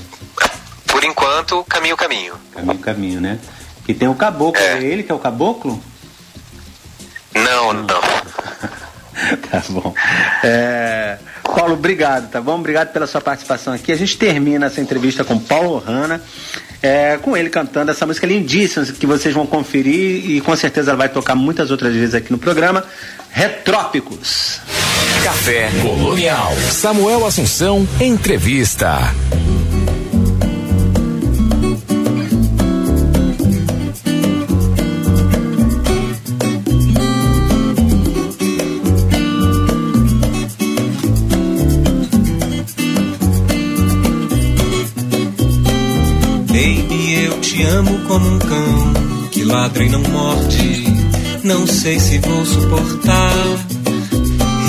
Por 0.86 1.04
enquanto, 1.04 1.64
Caminho 1.64 1.98
Caminho. 1.98 2.36
Caminho 2.54 2.80
Caminho, 2.80 3.22
né? 3.22 3.40
Que 3.86 3.94
tem 3.94 4.08
o 4.08 4.14
Caboclo, 4.14 4.62
é, 4.62 4.78
é 4.78 4.84
ele 4.84 5.02
que 5.02 5.12
é 5.12 5.16
o 5.16 5.20
Caboclo? 5.20 5.82
Não, 7.36 7.74
não. 7.74 7.86
tá 9.50 9.64
bom. 9.70 9.94
É, 10.44 11.18
Paulo, 11.44 11.74
obrigado, 11.74 12.30
tá 12.30 12.42
bom? 12.42 12.56
Obrigado 12.56 12.92
pela 12.92 13.08
sua 13.08 13.22
participação 13.22 13.74
aqui. 13.74 13.92
A 13.92 13.96
gente 13.96 14.18
termina 14.18 14.68
essa 14.68 14.82
entrevista 14.82 15.24
com 15.24 15.40
Paulo 15.40 15.78
Hanna, 15.78 16.22
é, 16.82 17.18
com 17.18 17.36
ele 17.36 17.50
cantando 17.50 17.92
essa 17.92 18.06
música 18.06 18.28
lindíssima 18.28 18.86
que 18.86 19.08
vocês 19.08 19.34
vão 19.34 19.46
conferir 19.46 20.30
e 20.30 20.42
com 20.42 20.56
certeza 20.56 20.92
ela 20.92 20.98
vai 20.98 21.10
tocar 21.10 21.36
muitas 21.36 21.72
outras 21.72 21.94
vezes 21.94 22.14
aqui 22.14 22.32
no 22.32 22.38
programa. 22.38 22.84
Retrópicos. 23.32 24.60
Café 25.24 25.70
Colonial. 25.82 26.54
Samuel 26.72 27.26
Assunção, 27.26 27.88
entrevista. 28.00 29.00
Amo 47.64 48.00
como 48.08 48.28
um 48.28 48.40
cão 48.40 48.94
que 49.32 49.44
ladra 49.44 49.84
e 49.84 49.90
não 49.90 50.02
morde. 50.02 50.86
Não 51.44 51.68
sei 51.68 52.00
se 52.00 52.18
vou 52.20 52.46
suportar 52.46 53.32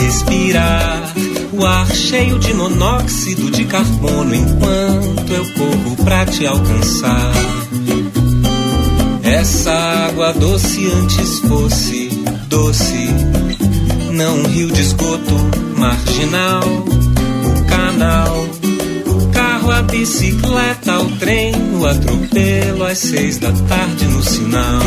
respirar 0.02 1.14
o 1.52 1.64
ar 1.64 1.90
cheio 1.90 2.38
de 2.38 2.52
monóxido 2.54 3.50
de 3.50 3.64
carbono 3.64 4.34
enquanto 4.34 5.32
eu 5.32 5.44
corro 5.54 5.96
pra 6.04 6.26
te 6.26 6.46
alcançar. 6.46 7.32
Essa 9.22 9.72
água 10.08 10.32
doce 10.32 10.86
antes 10.86 11.40
fosse 11.40 12.08
doce, 12.48 13.08
não 14.12 14.38
um 14.38 14.46
rio 14.46 14.70
de 14.70 14.80
esgoto 14.80 15.34
marginal, 15.76 16.62
o 16.62 17.64
canal 17.66 18.46
a 19.70 19.82
bicicleta, 19.82 21.00
o 21.00 21.10
trem, 21.18 21.52
o 21.78 21.86
atropelo 21.86 22.84
às 22.84 22.98
seis 22.98 23.38
da 23.38 23.52
tarde 23.52 24.04
no 24.06 24.22
sinal. 24.22 24.82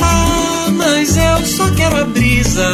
Ah, 0.00 0.66
mas 0.76 1.16
eu 1.16 1.46
só 1.46 1.70
quero 1.74 1.96
a 1.96 2.04
brisa 2.04 2.68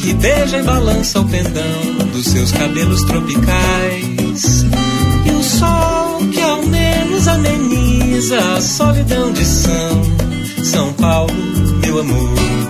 que 0.00 0.14
beija 0.14 0.58
e 0.58 0.62
balança 0.62 1.20
o 1.20 1.28
pendão 1.28 2.08
dos 2.12 2.26
seus 2.26 2.52
cabelos 2.52 3.02
tropicais. 3.04 4.64
E 5.24 5.30
o 5.30 5.42
sol 5.42 6.18
que 6.32 6.40
ao 6.40 6.62
menos 6.62 7.28
ameniza 7.28 8.38
a 8.56 8.60
solidão 8.60 9.32
de 9.32 9.44
São, 9.44 10.02
São 10.64 10.92
Paulo, 10.94 11.34
meu 11.80 12.00
amor. 12.00 12.65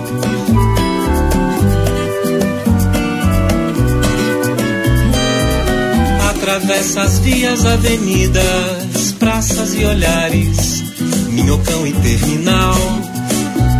Atravessa 6.57 7.01
as 7.03 7.19
vias, 7.19 7.65
avenidas, 7.65 9.11
praças 9.19 9.75
e 9.75 9.85
olhares, 9.85 10.83
minhocão 11.29 11.85
e 11.85 11.93
terminal, 11.93 12.75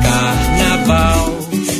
carnaval. 0.03 1.37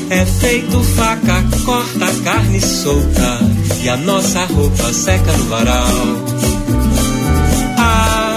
É 0.09 0.25
feito 0.25 0.81
faca, 0.95 1.43
corta 1.65 2.05
a 2.05 2.23
carne 2.23 2.59
solta 2.59 3.39
e 3.83 3.89
a 3.89 3.97
nossa 3.97 4.45
roupa 4.45 4.91
seca 4.91 5.31
no 5.33 5.45
varal. 5.45 5.87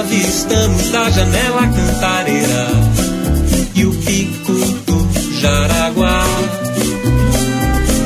Avistamos 0.01 0.91
da 0.91 1.11
janela 1.11 1.67
cantareira 1.67 2.67
e 3.75 3.87
o 3.87 3.93
pico 3.93 4.53
do 4.53 5.41
Jaraguá. 5.41 6.25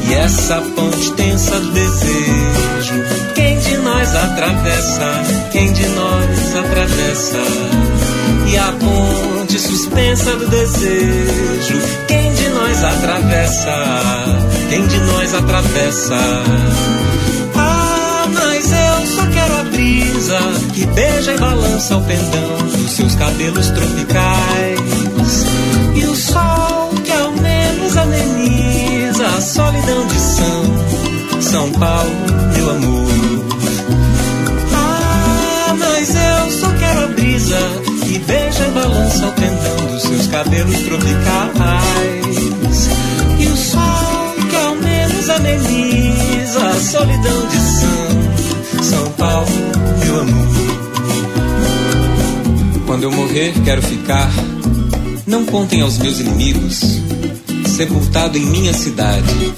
E 0.08 0.14
essa 0.14 0.60
ponte 0.60 1.12
tensa 1.14 1.58
do 1.58 1.72
desejo 1.72 3.13
nós 4.04 4.16
atravessa? 4.16 5.22
Quem 5.50 5.72
de 5.72 5.86
nós 5.88 6.56
atravessa? 6.56 7.38
E 8.46 8.56
a 8.58 8.72
ponte 8.72 9.58
suspensa 9.58 10.36
do 10.36 10.46
desejo, 10.48 11.80
quem 12.06 12.34
de 12.34 12.48
nós 12.50 12.84
atravessa? 12.84 13.72
Quem 14.68 14.86
de 14.86 15.00
nós 15.00 15.34
atravessa? 15.34 16.16
Ah, 17.56 18.26
mas 18.30 18.72
eu 18.72 19.06
só 19.06 19.26
quero 19.32 19.56
a 19.56 19.62
brisa 19.64 20.38
que 20.74 20.84
beija 20.86 21.32
e 21.32 21.38
balança 21.38 21.96
o 21.96 22.02
pendão 22.02 22.58
dos 22.76 22.90
seus 22.90 23.14
cabelos 23.14 23.70
tropicais. 23.70 24.80
E 25.94 26.04
o 26.04 26.14
sol 26.14 26.90
que 27.02 27.12
ao 27.12 27.32
menos 27.32 27.96
ameniza 27.96 29.26
a 29.26 29.40
solidão 29.40 30.06
de 30.06 30.18
São, 30.18 31.40
São 31.40 31.72
Paulo, 31.72 32.12
meu 32.54 32.70
amor. 32.70 32.93
Balança 39.24 39.26
o 39.26 39.32
pendão 39.32 39.86
dos 39.86 40.02
seus 40.02 40.26
cabelos 40.26 40.76
tropicais. 40.80 41.16
E 43.38 43.46
o 43.46 43.56
sol 43.56 44.34
que 44.48 44.56
ao 44.56 44.76
menos 44.76 45.30
ameniza 45.30 46.68
a 46.68 46.74
solidão 46.74 47.48
de 47.48 47.56
São, 47.56 48.82
São 48.82 49.10
Paulo, 49.12 49.46
meu 50.04 50.20
amor. 50.20 50.54
Quando 52.86 53.04
eu 53.04 53.12
morrer, 53.12 53.54
quero 53.64 53.82
ficar. 53.82 54.30
Não 55.26 55.44
contem 55.46 55.80
aos 55.80 55.98
meus 55.98 56.20
inimigos, 56.20 56.80
sepultado 57.66 58.36
em 58.36 58.44
minha 58.46 58.74
cidade. 58.74 59.54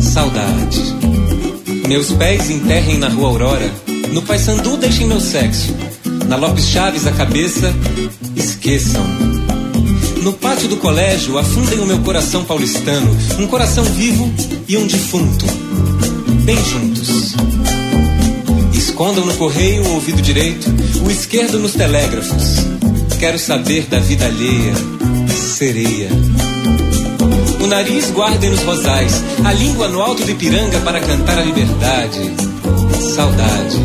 Saudade. 0.00 0.96
Meus 1.88 2.12
pés 2.12 2.50
enterrem 2.50 2.98
na 2.98 3.08
rua 3.08 3.28
Aurora 3.28 3.72
no 4.12 4.22
Paysandu 4.22 4.76
deixem 4.76 5.06
meu 5.06 5.20
sexo. 5.20 5.74
Na 6.26 6.36
Lopes 6.36 6.66
Chaves 6.66 7.06
a 7.06 7.12
cabeça, 7.12 7.72
esqueçam. 8.38 9.04
No 10.22 10.32
pátio 10.32 10.68
do 10.68 10.76
colégio 10.76 11.38
afundem 11.38 11.80
o 11.80 11.86
meu 11.86 11.98
coração 12.00 12.44
paulistano, 12.44 13.16
um 13.38 13.46
coração 13.46 13.84
vivo 13.84 14.32
e 14.66 14.76
um 14.76 14.86
defunto, 14.86 15.46
bem 16.44 16.56
juntos. 16.64 17.34
Escondam 18.72 19.24
no 19.24 19.34
correio 19.34 19.84
o 19.84 19.94
ouvido 19.94 20.20
direito, 20.20 20.66
o 21.04 21.10
esquerdo 21.10 21.58
nos 21.58 21.72
telégrafos. 21.72 22.66
Quero 23.18 23.38
saber 23.38 23.86
da 23.86 23.98
vida 23.98 24.26
alheia, 24.26 24.74
sereia. 25.56 26.08
O 27.60 27.66
nariz 27.66 28.10
guardem 28.10 28.50
nos 28.50 28.62
rosais, 28.62 29.22
a 29.44 29.52
língua 29.52 29.88
no 29.88 30.00
alto 30.00 30.24
do 30.24 30.30
Ipiranga 30.30 30.78
para 30.80 31.00
cantar 31.00 31.38
a 31.38 31.42
liberdade. 31.42 32.20
Saudade. 33.14 33.76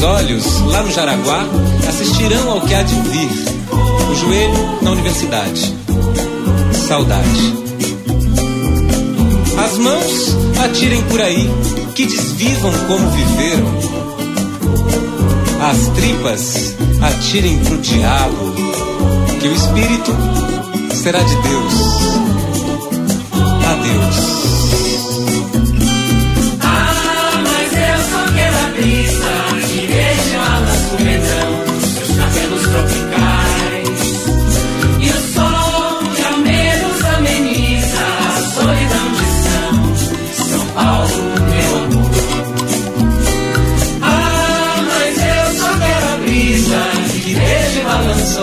Os 0.00 0.06
olhos, 0.06 0.60
lá 0.62 0.82
no 0.82 0.90
Jaraguá, 0.90 1.44
assistirão 1.86 2.52
ao 2.52 2.62
que 2.62 2.74
há 2.74 2.82
de 2.82 2.94
vir. 2.94 3.28
O 4.10 4.14
joelho 4.14 4.78
na 4.80 4.92
universidade. 4.92 5.76
Saudade. 6.88 7.54
As 9.62 9.76
mãos 9.76 10.36
atirem 10.64 11.02
por 11.02 11.20
aí, 11.20 11.50
que 11.94 12.06
desvivam 12.06 12.72
como 12.88 13.10
viveram. 13.10 13.66
As 15.70 15.88
tripas 15.88 16.74
atirem 17.02 17.58
pro 17.58 17.76
diabo, 17.76 18.54
que 19.38 19.48
o 19.48 19.52
espírito 19.52 20.16
será 20.94 21.18
de 21.18 21.36
Deus. 21.42 21.74
Adeus. 23.68 24.49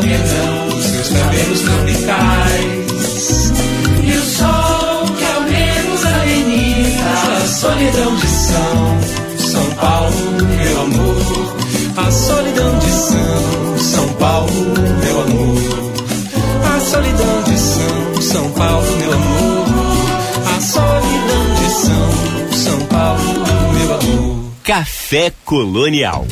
Balança 0.08 0.38
o 0.68 0.72
verão, 0.72 0.82
seus 0.82 1.10
cabelos 1.10 1.62
tropicais. 1.62 3.52
E 4.04 4.12
o 4.12 4.22
sol 4.22 5.06
que 5.18 5.26
ao 5.26 5.42
menos 5.42 6.06
ameniza 6.06 7.10
a 7.36 7.48
solidão 7.48 8.16
de 8.16 8.28
São, 8.28 9.00
São 9.38 9.72
Paulo, 9.76 10.16
meu 10.48 10.82
amor. 10.82 11.58
A 11.98 12.12
solidão 12.12 12.80
de 12.80 12.92
São, 12.92 13.78
São 13.80 14.08
Paulo, 14.14 14.52
meu 15.04 15.22
amor. 15.22 15.94
A 16.64 16.80
solidão 16.80 17.44
de 17.44 17.60
São, 17.60 18.22
São 18.22 18.52
Paulo, 18.52 18.98
meu 18.98 19.14
amor. 19.14 19.68
A 20.56 20.62
solidão 20.62 21.56
de 21.56 21.70
São, 21.72 22.54
São 22.54 22.80
Paulo, 22.88 23.34
meu 23.74 23.94
amor. 23.96 24.38
Café 24.64 25.32
Colonial. 25.44 26.26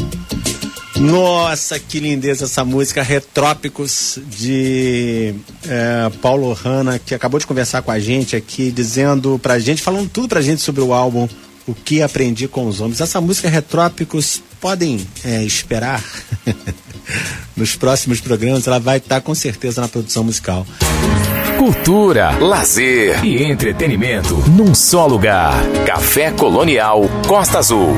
Nossa, 0.99 1.77
que 1.77 1.99
lindeza 1.99 2.45
essa 2.45 2.63
música 2.63 3.03
Retrópicos 3.03 4.17
de 4.27 5.35
é, 5.67 6.09
Paulo 6.21 6.53
Hanna, 6.53 6.99
que 6.99 7.13
acabou 7.13 7.39
de 7.39 7.45
conversar 7.45 7.81
com 7.81 7.91
a 7.91 7.99
gente 7.99 8.35
aqui, 8.35 8.71
dizendo 8.71 9.37
pra 9.39 9.59
gente, 9.59 9.81
falando 9.81 10.09
tudo 10.09 10.27
pra 10.27 10.41
gente 10.41 10.61
sobre 10.61 10.81
o 10.81 10.93
álbum 10.93 11.27
O 11.67 11.73
que 11.73 12.01
Aprendi 12.01 12.47
com 12.47 12.67
os 12.67 12.79
Homens. 12.79 13.01
Essa 13.01 13.19
música 13.19 13.49
Retrópicos 13.49 14.41
podem 14.61 15.05
é, 15.23 15.43
esperar 15.43 16.03
nos 17.55 17.75
próximos 17.75 18.21
programas, 18.21 18.65
ela 18.65 18.79
vai 18.79 18.97
estar 18.97 19.21
com 19.21 19.35
certeza 19.35 19.81
na 19.81 19.87
produção 19.87 20.23
musical. 20.23 20.65
Cultura, 21.57 22.31
lazer 22.39 23.23
e 23.23 23.43
entretenimento 23.43 24.35
num 24.49 24.73
só 24.75 25.07
lugar. 25.07 25.53
Café 25.85 26.31
Colonial 26.31 27.03
Costa 27.27 27.59
Azul. 27.59 27.95